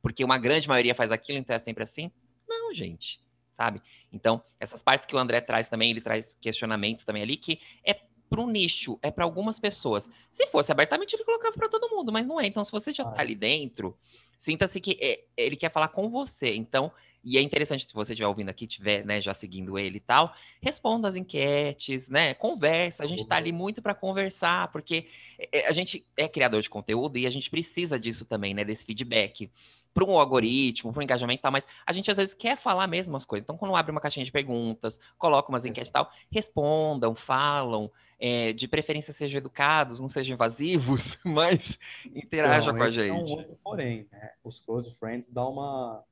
Porque 0.00 0.22
uma 0.22 0.38
grande 0.38 0.68
maioria 0.68 0.94
faz 0.94 1.10
aquilo, 1.10 1.38
então 1.40 1.56
é 1.56 1.58
sempre 1.58 1.82
assim? 1.82 2.08
Não, 2.48 2.72
gente, 2.72 3.18
sabe? 3.56 3.82
Então, 4.12 4.40
essas 4.60 4.80
partes 4.80 5.04
que 5.04 5.16
o 5.16 5.18
André 5.18 5.40
traz 5.40 5.68
também, 5.68 5.90
ele 5.90 6.00
traz 6.00 6.36
questionamentos 6.40 7.04
também 7.04 7.24
ali, 7.24 7.36
que 7.36 7.60
é 7.84 7.94
para 8.28 8.40
um 8.40 8.46
nicho, 8.46 8.98
é 9.02 9.10
para 9.10 9.24
algumas 9.24 9.58
pessoas. 9.58 10.10
Se 10.30 10.46
fosse 10.46 10.70
abertamente, 10.70 11.14
ele 11.14 11.24
colocava 11.24 11.54
para 11.56 11.68
todo 11.68 11.88
mundo, 11.90 12.12
mas 12.12 12.26
não 12.26 12.40
é. 12.40 12.46
Então, 12.46 12.64
se 12.64 12.72
você 12.72 12.92
já 12.92 13.04
está 13.04 13.20
ali 13.20 13.34
dentro, 13.34 13.96
sinta-se 14.38 14.80
que 14.80 14.98
é, 15.00 15.24
ele 15.36 15.56
quer 15.56 15.70
falar 15.70 15.88
com 15.88 16.08
você. 16.08 16.54
Então, 16.54 16.92
e 17.24 17.36
é 17.36 17.42
interessante, 17.42 17.86
se 17.86 17.94
você 17.94 18.12
estiver 18.12 18.28
ouvindo 18.28 18.48
aqui, 18.48 18.64
estiver 18.64 19.04
né, 19.04 19.20
já 19.20 19.34
seguindo 19.34 19.78
ele 19.78 19.98
e 19.98 20.00
tal, 20.00 20.32
responda 20.62 21.08
as 21.08 21.16
enquetes, 21.16 22.08
né? 22.08 22.32
Conversa. 22.34 23.02
A 23.02 23.06
gente 23.06 23.22
está 23.22 23.36
ali 23.36 23.52
muito 23.52 23.82
para 23.82 23.94
conversar, 23.94 24.70
porque 24.72 25.06
é, 25.52 25.66
a 25.66 25.72
gente 25.72 26.06
é 26.16 26.28
criador 26.28 26.62
de 26.62 26.70
conteúdo 26.70 27.18
e 27.18 27.26
a 27.26 27.30
gente 27.30 27.50
precisa 27.50 27.98
disso 27.98 28.24
também, 28.24 28.54
né? 28.54 28.64
Desse 28.64 28.84
feedback 28.84 29.50
para 29.92 30.04
um 30.04 30.18
algoritmo, 30.18 30.92
para 30.92 31.00
um 31.00 31.02
engajamento 31.02 31.40
e 31.40 31.42
tal, 31.42 31.50
mas 31.50 31.66
a 31.84 31.92
gente 31.92 32.10
às 32.10 32.16
vezes 32.16 32.34
quer 32.34 32.56
falar 32.56 32.86
mesmo 32.86 33.16
as 33.16 33.24
coisas. 33.24 33.44
Então, 33.44 33.56
quando 33.56 33.74
abre 33.74 33.90
uma 33.90 34.00
caixinha 34.00 34.24
de 34.24 34.30
perguntas, 34.30 34.98
coloca 35.18 35.48
umas 35.48 35.64
enquetes 35.64 35.90
e 35.90 35.92
tal, 35.92 36.10
respondam, 36.30 37.14
falam, 37.14 37.90
é, 38.18 38.52
de 38.52 38.66
preferência 38.66 39.12
sejam 39.12 39.38
educados, 39.38 40.00
não 40.00 40.08
sejam 40.08 40.34
invasivos, 40.34 41.18
mas 41.24 41.78
interaja 42.14 42.66
então, 42.66 42.76
com 42.76 42.82
a 42.82 42.90
gente. 42.90 43.10
É 43.10 43.14
um 43.14 43.30
outro 43.30 43.58
porém, 43.62 44.08
né? 44.10 44.32
Os 44.42 44.58
close 44.60 44.94
friends 44.96 45.30
dá 45.30 45.46
uma, 45.46 46.04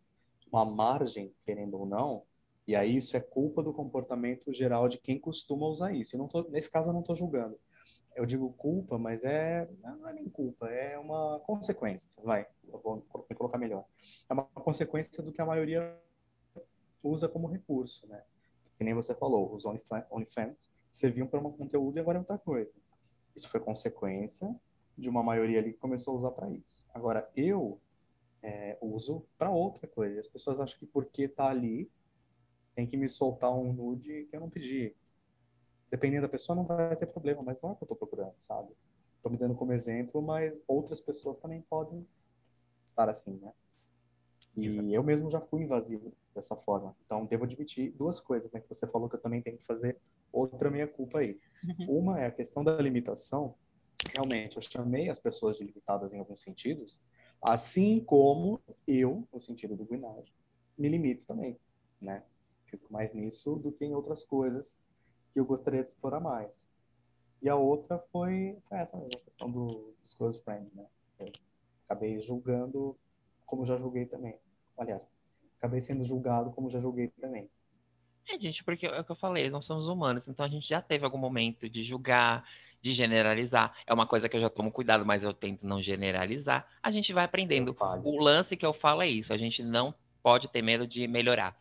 uma 0.52 0.64
margem, 0.64 1.32
querendo 1.42 1.78
ou 1.78 1.86
não, 1.86 2.22
e 2.66 2.74
aí 2.74 2.96
isso 2.96 3.16
é 3.16 3.20
culpa 3.20 3.62
do 3.62 3.72
comportamento 3.72 4.52
geral 4.52 4.88
de 4.88 4.98
quem 4.98 5.18
costuma 5.18 5.66
usar 5.66 5.92
isso. 5.92 6.16
Eu 6.16 6.18
não 6.18 6.28
tô, 6.28 6.42
nesse 6.48 6.70
caso 6.70 6.90
eu 6.90 6.94
não 6.94 7.00
estou 7.00 7.16
julgando 7.16 7.58
eu 8.16 8.24
digo 8.24 8.50
culpa, 8.54 8.98
mas 8.98 9.24
é 9.24 9.68
não 9.82 10.08
é 10.08 10.12
nem 10.14 10.28
culpa, 10.28 10.68
é 10.68 10.98
uma 10.98 11.38
consequência, 11.40 12.08
vai, 12.24 12.46
vou 12.64 13.06
colocar 13.36 13.58
melhor. 13.58 13.84
É 14.28 14.32
uma 14.32 14.44
consequência 14.44 15.22
do 15.22 15.30
que 15.30 15.40
a 15.40 15.46
maioria 15.46 15.94
usa 17.02 17.28
como 17.28 17.46
recurso, 17.46 18.08
né? 18.08 18.22
Que 18.76 18.84
nem 18.84 18.94
você 18.94 19.14
falou, 19.14 19.54
os 19.54 19.64
OnlyFans 19.64 20.70
serviam 20.90 21.26
para 21.26 21.40
um 21.40 21.50
conteúdo 21.50 21.96
e 21.96 22.00
agora 22.00 22.18
é 22.18 22.20
outra 22.20 22.38
coisa. 22.38 22.72
Isso 23.34 23.48
foi 23.48 23.60
consequência 23.60 24.54
de 24.96 25.08
uma 25.08 25.22
maioria 25.22 25.58
ali 25.58 25.72
que 25.72 25.78
começou 25.78 26.14
a 26.14 26.16
usar 26.16 26.30
para 26.30 26.50
isso. 26.50 26.86
Agora, 26.92 27.30
eu 27.36 27.80
é, 28.42 28.78
uso 28.80 29.26
para 29.36 29.50
outra 29.50 29.86
coisa. 29.86 30.20
As 30.20 30.28
pessoas 30.28 30.60
acham 30.60 30.78
que 30.78 30.86
porque 30.86 31.28
tá 31.28 31.48
ali, 31.48 31.90
tem 32.74 32.86
que 32.86 32.96
me 32.96 33.08
soltar 33.08 33.52
um 33.52 33.72
nude 33.72 34.26
que 34.30 34.36
eu 34.36 34.40
não 34.40 34.50
pedi 34.50 34.94
dependendo 35.90 36.22
da 36.22 36.28
pessoa, 36.28 36.56
não 36.56 36.64
vai 36.64 36.96
ter 36.96 37.06
problema, 37.06 37.42
mas 37.42 37.60
não 37.60 37.70
é 37.70 37.72
o 37.72 37.76
que 37.76 37.82
eu 37.82 37.86
estou 37.86 37.96
procurando, 37.96 38.34
sabe? 38.38 38.70
Estou 39.16 39.30
me 39.30 39.38
dando 39.38 39.54
como 39.54 39.72
exemplo, 39.72 40.20
mas 40.20 40.62
outras 40.66 41.00
pessoas 41.00 41.38
também 41.38 41.62
podem 41.62 42.06
estar 42.84 43.08
assim, 43.08 43.38
né? 43.38 43.52
E 44.56 44.66
Exato. 44.66 44.88
eu 44.88 45.02
mesmo 45.02 45.30
já 45.30 45.40
fui 45.40 45.62
invasivo 45.62 46.12
dessa 46.36 46.54
forma. 46.54 46.94
Então, 47.04 47.26
devo 47.26 47.44
admitir 47.44 47.90
duas 47.92 48.20
coisas, 48.20 48.52
né? 48.52 48.60
Que 48.60 48.68
você 48.68 48.86
falou 48.86 49.08
que 49.08 49.16
eu 49.16 49.20
também 49.20 49.42
tenho 49.42 49.58
que 49.58 49.64
fazer 49.64 49.98
outra 50.32 50.70
minha 50.70 50.86
culpa 50.86 51.18
aí. 51.18 51.40
Uhum. 51.64 51.98
Uma 51.98 52.20
é 52.20 52.26
a 52.26 52.30
questão 52.30 52.62
da 52.62 52.76
limitação. 52.76 53.54
Realmente, 54.14 54.56
eu 54.56 54.62
chamei 54.62 55.08
as 55.08 55.18
pessoas 55.18 55.56
de 55.56 55.64
limitadas 55.64 56.14
em 56.14 56.18
alguns 56.18 56.40
sentidos, 56.40 57.00
assim 57.42 57.98
como 58.00 58.60
eu, 58.86 59.26
no 59.32 59.40
sentido 59.40 59.74
do 59.74 59.84
Guinage, 59.84 60.32
me 60.78 60.88
limito 60.88 61.26
também, 61.26 61.58
né? 62.00 62.22
Fico 62.66 62.92
mais 62.92 63.12
nisso 63.14 63.56
do 63.56 63.72
que 63.72 63.84
em 63.84 63.94
outras 63.94 64.22
coisas 64.22 64.84
que 65.30 65.40
eu 65.40 65.44
gostaria 65.44 65.82
de 65.82 65.88
explorar 65.88 66.20
mais. 66.20 66.70
E 67.42 67.48
a 67.48 67.56
outra 67.56 67.98
foi, 68.12 68.58
essa 68.70 68.96
mesma 68.96 69.20
questão 69.20 69.50
do, 69.50 69.94
dos 70.00 70.14
close 70.14 70.40
friends, 70.42 70.72
né? 70.74 70.86
Eu 71.18 71.32
acabei 71.86 72.20
julgando 72.20 72.96
como 73.46 73.64
já 73.64 73.76
julguei 73.76 74.04
também. 74.06 74.38
Aliás, 74.76 75.10
acabei 75.58 75.80
sendo 75.80 76.04
julgado 76.04 76.50
como 76.52 76.70
já 76.70 76.80
julguei 76.80 77.08
também. 77.20 77.48
É, 78.28 78.38
gente, 78.38 78.64
porque 78.64 78.86
é 78.86 79.00
o 79.00 79.04
que 79.04 79.12
eu 79.12 79.16
falei, 79.16 79.48
nós 79.48 79.64
somos 79.64 79.86
humanos, 79.86 80.26
então 80.26 80.44
a 80.44 80.48
gente 80.48 80.68
já 80.68 80.82
teve 80.82 81.04
algum 81.04 81.18
momento 81.18 81.68
de 81.68 81.82
julgar, 81.82 82.44
de 82.82 82.92
generalizar. 82.92 83.76
É 83.86 83.94
uma 83.94 84.06
coisa 84.06 84.28
que 84.28 84.36
eu 84.36 84.40
já 84.40 84.50
tomo 84.50 84.72
cuidado, 84.72 85.06
mas 85.06 85.22
eu 85.22 85.32
tento 85.32 85.66
não 85.66 85.80
generalizar. 85.80 86.66
A 86.82 86.90
gente 86.90 87.12
vai 87.12 87.24
aprendendo. 87.24 87.76
O 88.02 88.20
lance 88.20 88.56
que 88.56 88.66
eu 88.66 88.72
falo 88.72 89.02
é 89.02 89.08
isso, 89.08 89.32
a 89.32 89.36
gente 89.36 89.62
não 89.62 89.94
pode 90.22 90.48
ter 90.48 90.60
medo 90.60 90.86
de 90.86 91.06
melhorar 91.06 91.56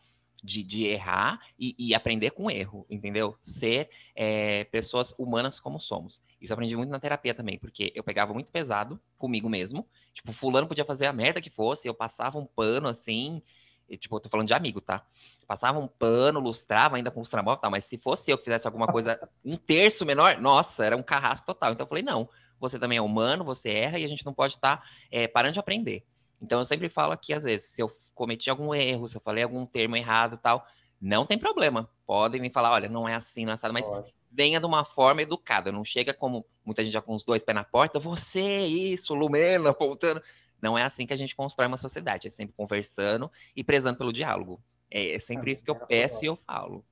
de, 0.46 0.62
de 0.62 0.84
errar 0.86 1.40
e, 1.58 1.74
e, 1.78 1.94
aprender 1.94 2.30
com 2.30 2.50
erro, 2.50 2.86
entendeu? 2.88 3.36
Ser 3.42 3.90
é, 4.14 4.64
pessoas 4.64 5.12
humanas 5.18 5.58
como 5.58 5.80
somos. 5.80 6.20
Isso 6.40 6.52
eu 6.52 6.54
aprendi 6.54 6.76
muito 6.76 6.90
na 6.90 7.00
terapia 7.00 7.34
também, 7.34 7.58
porque 7.58 7.92
eu 7.94 8.04
pegava 8.04 8.32
muito 8.32 8.50
pesado 8.50 9.00
comigo 9.18 9.48
mesmo. 9.48 9.86
Tipo, 10.14 10.32
fulano 10.32 10.68
podia 10.68 10.84
fazer 10.84 11.06
a 11.06 11.12
merda 11.12 11.40
que 11.40 11.50
fosse, 11.50 11.88
eu 11.88 11.94
passava 11.94 12.38
um 12.38 12.46
pano 12.46 12.88
assim. 12.88 13.42
E, 13.88 13.96
tipo, 13.96 14.16
eu 14.16 14.20
tô 14.20 14.28
falando 14.28 14.48
de 14.48 14.54
amigo, 14.54 14.80
tá? 14.80 15.04
Passava 15.46 15.78
um 15.78 15.86
pano, 15.86 16.40
lustrava 16.40 16.96
ainda 16.96 17.10
com 17.10 17.20
os 17.20 17.30
tramóveis, 17.30 17.60
tá? 17.60 17.70
Mas 17.70 17.84
se 17.84 17.96
fosse 17.98 18.30
eu 18.30 18.38
que 18.38 18.44
fizesse 18.44 18.66
alguma 18.66 18.86
coisa 18.86 19.18
um 19.44 19.56
terço 19.56 20.04
menor, 20.04 20.40
nossa, 20.40 20.84
era 20.84 20.96
um 20.96 21.02
carrasco 21.02 21.46
total. 21.46 21.72
Então 21.72 21.84
eu 21.84 21.88
falei, 21.88 22.02
não, 22.02 22.28
você 22.58 22.78
também 22.78 22.98
é 22.98 23.02
humano, 23.02 23.44
você 23.44 23.70
erra 23.70 23.98
e 23.98 24.04
a 24.04 24.08
gente 24.08 24.24
não 24.26 24.34
pode 24.34 24.54
estar 24.54 24.78
tá, 24.78 24.84
é, 25.10 25.28
parando 25.28 25.54
de 25.54 25.60
aprender. 25.60 26.04
Então 26.40 26.58
eu 26.58 26.66
sempre 26.66 26.88
falo 26.88 27.12
aqui, 27.12 27.32
às 27.32 27.44
vezes, 27.44 27.66
se 27.66 27.80
eu 27.80 27.90
cometi 28.14 28.50
algum 28.50 28.74
erro, 28.74 29.08
se 29.08 29.16
eu 29.16 29.20
falei 29.20 29.44
algum 29.44 29.64
termo 29.64 29.96
errado 29.96 30.38
tal, 30.42 30.66
não 31.00 31.26
tem 31.26 31.38
problema. 31.38 31.88
Podem 32.06 32.40
me 32.40 32.50
falar, 32.50 32.72
olha, 32.72 32.88
não 32.88 33.08
é 33.08 33.14
assim, 33.14 33.44
não 33.44 33.52
é 33.52 33.54
assim, 33.54 33.68
mas 33.72 33.86
venha 34.30 34.60
de 34.60 34.66
uma 34.66 34.84
forma 34.84 35.22
educada. 35.22 35.70
Não 35.70 35.84
chega 35.84 36.12
como 36.12 36.44
muita 36.64 36.82
gente 36.82 36.92
já 36.92 37.02
com 37.02 37.14
os 37.14 37.24
dois 37.24 37.42
pés 37.42 37.54
na 37.54 37.64
porta, 37.64 37.98
você, 37.98 38.66
isso, 38.66 39.14
Lumena, 39.14 39.70
apontando. 39.70 40.22
Não 40.60 40.76
é 40.76 40.82
assim 40.82 41.06
que 41.06 41.12
a 41.12 41.16
gente 41.16 41.36
constrói 41.36 41.66
uma 41.66 41.76
sociedade. 41.76 42.28
É 42.28 42.30
sempre 42.30 42.54
conversando 42.56 43.30
e 43.54 43.62
prezando 43.62 43.98
pelo 43.98 44.12
diálogo. 44.12 44.60
É, 44.90 45.14
é 45.14 45.18
sempre 45.18 45.50
é, 45.50 45.54
isso 45.54 45.64
que 45.64 45.70
eu 45.70 45.76
peço 45.76 46.24
e 46.24 46.28
eu 46.28 46.36
falo, 46.36 46.84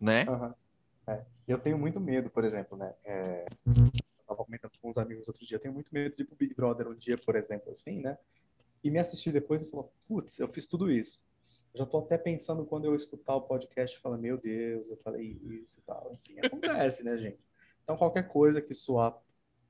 né? 0.00 0.24
Uhum. 0.28 0.54
É. 1.06 1.24
Eu 1.46 1.58
tenho 1.58 1.78
muito 1.78 2.00
medo, 2.00 2.30
por 2.30 2.44
exemplo, 2.44 2.76
né? 2.76 2.94
É... 3.04 3.44
Eu 3.66 4.26
tava 4.26 4.44
comentando 4.44 4.72
com 4.80 4.88
uns 4.88 4.98
amigos 4.98 5.28
outro 5.28 5.44
dia, 5.44 5.56
eu 5.56 5.60
tenho 5.60 5.74
muito 5.74 5.92
medo 5.92 6.16
de 6.16 6.22
ir 6.22 6.26
pro 6.26 6.36
Big 6.36 6.54
Brother 6.54 6.88
um 6.88 6.94
dia, 6.94 7.18
por 7.18 7.36
exemplo, 7.36 7.70
assim, 7.70 8.00
né? 8.00 8.16
e 8.82 8.90
me 8.90 8.98
assistir 8.98 9.32
depois 9.32 9.62
e 9.62 9.70
falou, 9.70 9.92
putz, 10.06 10.38
eu 10.38 10.48
fiz 10.48 10.66
tudo 10.66 10.90
isso. 10.90 11.24
Eu 11.72 11.78
já 11.78 11.86
tô 11.86 11.98
até 11.98 12.18
pensando 12.18 12.66
quando 12.66 12.84
eu 12.84 12.94
escutar 12.94 13.36
o 13.36 13.42
podcast 13.42 13.96
e 13.96 14.00
falar, 14.00 14.18
meu 14.18 14.36
Deus, 14.36 14.90
eu 14.90 14.96
falei 14.98 15.40
isso 15.44 15.80
e 15.80 15.82
tal. 15.82 16.12
Enfim, 16.12 16.38
acontece, 16.44 17.04
né, 17.04 17.16
gente? 17.16 17.38
Então, 17.82 17.96
qualquer 17.96 18.28
coisa 18.28 18.60
que 18.60 18.74
soar 18.74 19.16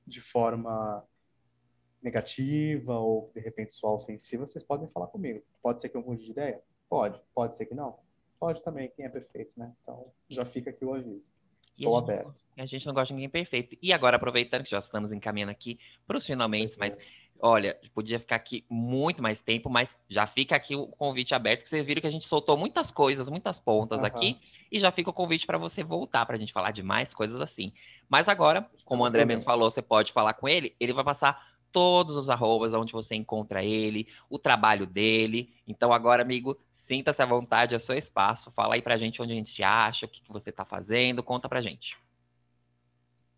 de 0.05 0.19
forma 0.19 1.05
negativa 2.03 2.97
ou 2.97 3.31
de 3.33 3.39
repente 3.39 3.73
soar 3.73 3.93
ofensiva, 3.93 4.45
vocês 4.45 4.63
podem 4.63 4.87
falar 4.89 5.07
comigo. 5.07 5.41
Pode 5.61 5.81
ser 5.81 5.89
que 5.89 5.97
eu 5.97 6.03
mude 6.03 6.25
de 6.25 6.31
ideia? 6.31 6.61
Pode. 6.89 7.19
Pode 7.33 7.55
ser 7.55 7.65
que 7.65 7.73
não? 7.73 7.97
Pode 8.39 8.61
também, 8.63 8.91
quem 8.95 9.05
é 9.05 9.09
perfeito, 9.09 9.51
né? 9.55 9.71
Então, 9.81 10.11
já 10.27 10.43
fica 10.43 10.69
aqui 10.69 10.83
o 10.83 10.93
aviso. 10.93 11.31
Estou 11.73 11.95
a 11.95 11.99
aberto. 11.99 12.43
a 12.55 12.65
gente 12.65 12.85
não 12.85 12.93
gosta 12.93 13.07
de 13.07 13.13
ninguém 13.13 13.29
perfeito. 13.29 13.75
E 13.81 13.91
agora, 13.91 14.17
aproveitando 14.17 14.63
que 14.63 14.69
já 14.69 14.79
estamos 14.79 15.11
encaminhando 15.11 15.49
aqui 15.49 15.79
para 16.05 16.17
os 16.17 16.25
finalmente, 16.25 16.77
mas 16.77 16.95
Olha, 17.45 17.77
podia 17.93 18.21
ficar 18.21 18.37
aqui 18.37 18.63
muito 18.69 19.21
mais 19.21 19.41
tempo, 19.41 19.69
mas 19.69 19.97
já 20.09 20.25
fica 20.25 20.55
aqui 20.55 20.77
o 20.77 20.87
convite 20.87 21.35
aberto, 21.35 21.63
que 21.63 21.69
vocês 21.69 21.85
viram 21.85 21.99
que 21.99 22.07
a 22.07 22.09
gente 22.09 22.25
soltou 22.25 22.55
muitas 22.55 22.89
coisas, 22.89 23.29
muitas 23.29 23.59
pontas 23.59 23.99
uhum. 23.99 24.05
aqui, 24.05 24.39
e 24.71 24.79
já 24.79 24.93
fica 24.93 25.09
o 25.09 25.13
convite 25.13 25.45
para 25.45 25.57
você 25.57 25.83
voltar 25.83 26.25
para 26.25 26.37
a 26.37 26.39
gente 26.39 26.53
falar 26.53 26.71
de 26.71 26.81
mais 26.81 27.13
coisas 27.13 27.41
assim. 27.41 27.73
Mas 28.07 28.29
agora, 28.29 28.65
como 28.85 29.03
o 29.03 29.05
André 29.05 29.25
mesmo 29.25 29.43
falou, 29.43 29.69
você 29.69 29.81
pode 29.81 30.13
falar 30.13 30.35
com 30.35 30.47
ele, 30.47 30.73
ele 30.79 30.93
vai 30.93 31.03
passar 31.03 31.52
todos 31.73 32.15
os 32.15 32.29
arrobas 32.29 32.73
onde 32.73 32.93
você 32.93 33.15
encontra 33.15 33.65
ele, 33.65 34.07
o 34.29 34.39
trabalho 34.39 34.85
dele. 34.85 35.51
Então 35.67 35.91
agora, 35.91 36.21
amigo, 36.21 36.57
sinta-se 36.71 37.21
à 37.21 37.25
vontade, 37.25 37.75
é 37.75 37.79
seu 37.79 37.97
espaço. 37.97 38.51
Fala 38.51 38.75
aí 38.75 38.81
pra 38.81 38.95
gente 38.95 39.21
onde 39.21 39.33
a 39.33 39.35
gente 39.35 39.61
acha, 39.63 40.05
o 40.05 40.09
que, 40.09 40.21
que 40.21 40.31
você 40.31 40.51
está 40.51 40.63
fazendo, 40.63 41.23
conta 41.23 41.49
pra 41.49 41.61
gente. 41.61 41.97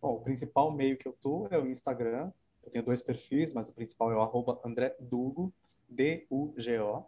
Bom, 0.00 0.16
o 0.16 0.20
principal 0.20 0.70
meio 0.70 0.96
que 0.96 1.08
eu 1.08 1.16
tô 1.20 1.48
é 1.50 1.58
o 1.58 1.66
Instagram, 1.66 2.30
eu 2.62 2.70
tenho 2.70 2.84
dois 2.84 3.00
perfis, 3.00 3.54
mas 3.54 3.68
o 3.68 3.72
principal 3.72 4.12
é 4.12 4.14
o 4.14 4.20
arroba 4.20 4.60
André 4.62 4.94
Dugo, 5.00 5.52
D-U-G-O. 5.88 7.04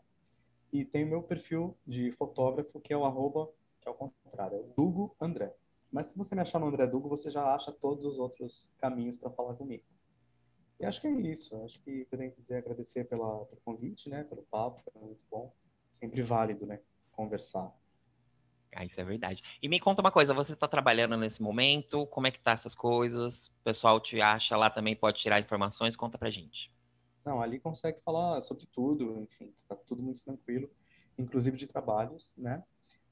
E 0.73 0.85
tem 0.85 1.05
o 1.05 1.09
meu 1.09 1.23
perfil 1.23 1.77
de 1.87 2.11
fotógrafo, 2.13 2.81
que 2.81 2.93
é 2.93 2.97
o 2.97 3.05
arroba, 3.05 3.49
que 3.81 3.89
é 3.89 3.91
o 3.91 3.95
contrário, 3.95 4.57
é 4.57 4.61
o 4.61 4.73
Dugo 4.77 5.15
André. 5.21 5.55
Mas 5.91 6.07
se 6.07 6.19
você 6.19 6.35
me 6.35 6.41
achar 6.41 6.59
no 6.59 6.67
André 6.67 6.87
Dugo, 6.87 7.09
você 7.09 7.31
já 7.31 7.55
acha 7.55 7.73
todos 7.73 8.05
os 8.05 8.19
outros 8.19 8.71
caminhos 8.79 9.17
para 9.17 9.31
falar 9.31 9.55
comigo. 9.55 9.85
E 10.81 10.87
acho 10.87 11.01
que 11.01 11.07
é 11.07 11.11
isso. 11.11 11.61
Acho 11.65 11.81
que 11.81 12.05
que 12.05 12.41
dizer 12.41 12.59
agradecer 12.59 13.05
pela, 13.05 13.45
pelo 13.47 13.61
convite, 13.65 14.09
né? 14.09 14.25
Pelo 14.25 14.43
papo, 14.43 14.81
foi 14.93 15.03
muito 15.03 15.23
bom. 15.31 15.53
Sempre 15.93 16.23
válido, 16.23 16.67
né? 16.67 16.81
Conversar. 17.13 17.75
Ah, 18.75 18.85
isso 18.85 19.01
é 19.01 19.05
verdade. 19.05 19.43
E 19.63 19.69
me 19.69 19.81
conta 19.81 20.01
uma 20.01 20.13
coisa, 20.13 20.35
você 20.35 20.53
está 20.53 20.69
trabalhando 20.69 21.17
nesse 21.17 21.43
momento? 21.43 22.07
Como 22.07 22.27
é 22.27 22.31
que 22.31 22.39
tá 22.39 22.53
essas 22.53 22.75
coisas? 22.75 23.47
O 23.49 23.65
pessoal 23.65 23.99
te 23.99 24.21
acha 24.21 24.57
lá 24.57 24.71
também, 24.71 24.95
pode 24.95 25.19
tirar 25.19 25.41
informações? 25.41 25.97
Conta 25.97 26.19
pra 26.19 26.31
gente. 26.31 26.71
Não, 27.25 27.43
ali 27.43 27.59
consegue 27.59 28.01
falar 28.01 28.41
sobre 28.43 28.67
tudo, 28.67 29.19
enfim, 29.21 29.53
tá 29.67 29.75
tudo 29.75 30.03
muito 30.03 30.23
tranquilo, 30.23 30.71
inclusive 31.19 31.57
de 31.57 31.67
trabalhos, 31.67 32.35
né? 32.37 32.63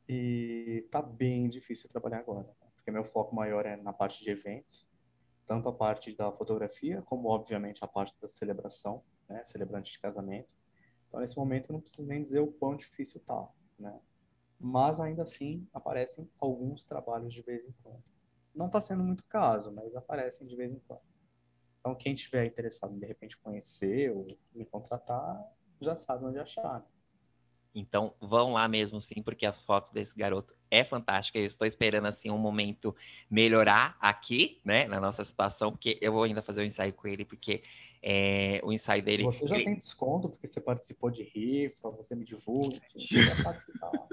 E 0.08 0.86
tá 0.90 1.02
bem 1.02 1.48
difícil 1.48 1.90
trabalhar 1.90 2.18
agora, 2.18 2.46
né? 2.46 2.66
porque 2.74 2.90
meu 2.90 3.04
foco 3.04 3.34
maior 3.34 3.66
é 3.66 3.76
na 3.76 3.92
parte 3.92 4.22
de 4.22 4.30
eventos, 4.30 4.88
tanto 5.46 5.68
a 5.68 5.72
parte 5.72 6.14
da 6.14 6.32
fotografia, 6.32 7.02
como 7.02 7.28
obviamente 7.28 7.84
a 7.84 7.88
parte 7.88 8.14
da 8.20 8.28
celebração, 8.28 9.02
né? 9.28 9.44
Celebrante 9.44 9.92
de 9.92 9.98
casamento. 9.98 10.54
Então, 11.08 11.20
nesse 11.20 11.36
momento, 11.36 11.70
eu 11.70 11.74
não 11.74 11.80
preciso 11.80 12.06
nem 12.06 12.22
dizer 12.22 12.40
o 12.40 12.52
quão 12.52 12.76
difícil 12.76 13.20
tá, 13.20 13.48
né? 13.78 13.98
Mas 14.58 15.00
ainda 15.00 15.22
assim, 15.22 15.66
aparecem 15.72 16.28
alguns 16.40 16.84
trabalhos 16.84 17.32
de 17.32 17.42
vez 17.42 17.64
em 17.64 17.72
quando. 17.82 18.02
Não 18.54 18.66
está 18.66 18.80
sendo 18.80 19.04
muito 19.04 19.24
caso, 19.24 19.72
mas 19.72 19.94
aparecem 19.94 20.46
de 20.46 20.56
vez 20.56 20.72
em 20.72 20.80
quando. 20.80 21.02
Então, 21.78 21.94
quem 21.94 22.14
tiver 22.14 22.46
interessado 22.46 22.94
em 22.94 22.98
de 22.98 23.06
repente 23.06 23.36
conhecer 23.36 24.10
ou 24.10 24.26
me 24.52 24.64
contratar, 24.64 25.40
já 25.80 25.94
sabe 25.94 26.24
onde 26.24 26.38
achar. 26.38 26.84
Então, 27.74 28.14
vão 28.18 28.54
lá 28.54 28.66
mesmo, 28.66 29.00
sim, 29.02 29.22
porque 29.22 29.44
as 29.44 29.62
fotos 29.62 29.92
desse 29.92 30.16
garoto 30.16 30.55
é 30.70 30.84
fantástica. 30.84 31.38
Eu 31.38 31.46
estou 31.46 31.66
esperando, 31.66 32.06
assim, 32.06 32.30
um 32.30 32.38
momento 32.38 32.94
melhorar 33.30 33.96
aqui, 34.00 34.58
né, 34.64 34.86
na 34.86 35.00
nossa 35.00 35.24
situação, 35.24 35.72
porque 35.72 35.98
eu 36.00 36.12
vou 36.12 36.22
ainda 36.22 36.42
fazer 36.42 36.62
um 36.62 36.64
ensaio 36.64 36.92
com 36.92 37.08
ele, 37.08 37.24
porque 37.24 37.62
é, 38.02 38.60
o 38.62 38.72
ensaio 38.72 39.02
dele... 39.02 39.24
Você 39.24 39.46
já 39.46 39.56
ele... 39.56 39.64
tem 39.64 39.74
desconto, 39.76 40.28
porque 40.28 40.46
você 40.46 40.60
participou 40.60 41.10
de 41.10 41.22
rifa, 41.22 41.90
você 41.90 42.14
me 42.14 42.24
divulga, 42.24 42.76
você 42.94 43.22
já 43.24 43.36
sabe 43.42 43.64
que 43.64 43.78
tá 43.78 43.86
lá. 43.86 44.06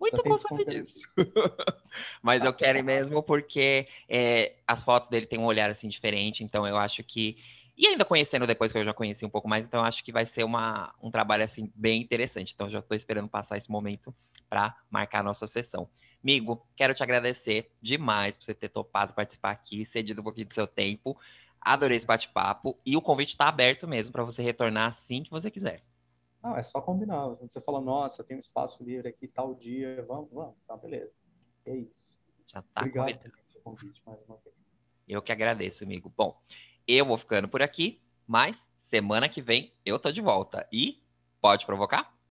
Muito 0.00 0.22
gosto 0.22 0.64
disso. 0.64 1.06
Mas 2.22 2.42
eu 2.42 2.54
quero 2.54 2.82
mesmo 2.82 3.22
porque 3.22 3.86
é, 4.08 4.54
as 4.66 4.82
fotos 4.82 5.10
dele 5.10 5.26
têm 5.26 5.38
um 5.38 5.44
olhar, 5.44 5.68
assim, 5.68 5.88
diferente, 5.88 6.42
então 6.42 6.66
eu 6.66 6.78
acho 6.78 7.04
que 7.04 7.36
e 7.80 7.86
ainda 7.86 8.04
conhecendo 8.04 8.46
depois 8.46 8.70
que 8.70 8.76
eu 8.76 8.84
já 8.84 8.92
conheci 8.92 9.24
um 9.24 9.30
pouco 9.30 9.48
mais, 9.48 9.64
então 9.64 9.82
acho 9.82 10.04
que 10.04 10.12
vai 10.12 10.26
ser 10.26 10.44
uma, 10.44 10.94
um 11.02 11.10
trabalho 11.10 11.42
assim 11.42 11.72
bem 11.74 12.02
interessante. 12.02 12.52
Então 12.54 12.68
já 12.68 12.80
estou 12.80 12.94
esperando 12.94 13.26
passar 13.26 13.56
esse 13.56 13.70
momento 13.70 14.14
para 14.50 14.76
marcar 14.90 15.20
a 15.20 15.22
nossa 15.22 15.46
sessão. 15.46 15.88
Amigo, 16.22 16.66
quero 16.76 16.92
te 16.92 17.02
agradecer 17.02 17.70
demais 17.80 18.36
por 18.36 18.44
você 18.44 18.54
ter 18.54 18.68
topado 18.68 19.14
participar 19.14 19.52
aqui, 19.52 19.86
cedido 19.86 20.20
um 20.20 20.24
pouquinho 20.24 20.48
do 20.48 20.52
seu 20.52 20.66
tempo. 20.66 21.16
Adorei 21.60 21.96
esse 21.96 22.06
bate-papo 22.06 22.78
e 22.84 22.96
o 22.96 23.02
convite 23.02 23.30
está 23.30 23.48
aberto 23.48 23.86
mesmo 23.88 24.12
para 24.12 24.24
você 24.24 24.42
retornar 24.42 24.88
assim 24.88 25.22
que 25.22 25.30
você 25.30 25.50
quiser. 25.50 25.82
Não, 26.42 26.56
é 26.56 26.62
só 26.62 26.80
combinar. 26.80 27.28
Você 27.40 27.60
fala, 27.60 27.80
nossa, 27.80 28.24
tem 28.24 28.36
um 28.36 28.40
espaço 28.40 28.82
livre 28.82 29.08
aqui 29.08 29.28
tal 29.28 29.54
dia, 29.54 30.04
vamos, 30.08 30.30
vamos, 30.30 30.56
tá, 30.66 30.76
beleza. 30.76 31.12
É 31.64 31.76
isso. 31.76 32.20
Já 32.46 32.62
tá 32.62 32.80
Obrigado 32.80 33.18
pelo 33.18 33.62
convite 33.62 34.02
mais 34.04 34.18
uma 34.26 34.36
vez. 34.38 34.54
Eu 35.06 35.22
que 35.22 35.32
agradeço, 35.32 35.84
amigo. 35.84 36.12
Bom, 36.16 36.40
eu 36.86 37.06
vou 37.06 37.18
ficando 37.18 37.48
por 37.48 37.62
aqui, 37.62 38.00
mas 38.26 38.68
semana 38.80 39.28
que 39.28 39.40
vem 39.40 39.72
eu 39.84 39.98
tô 39.98 40.10
de 40.10 40.20
volta. 40.20 40.66
E 40.72 41.02
pode 41.40 41.64
provocar? 41.66 42.19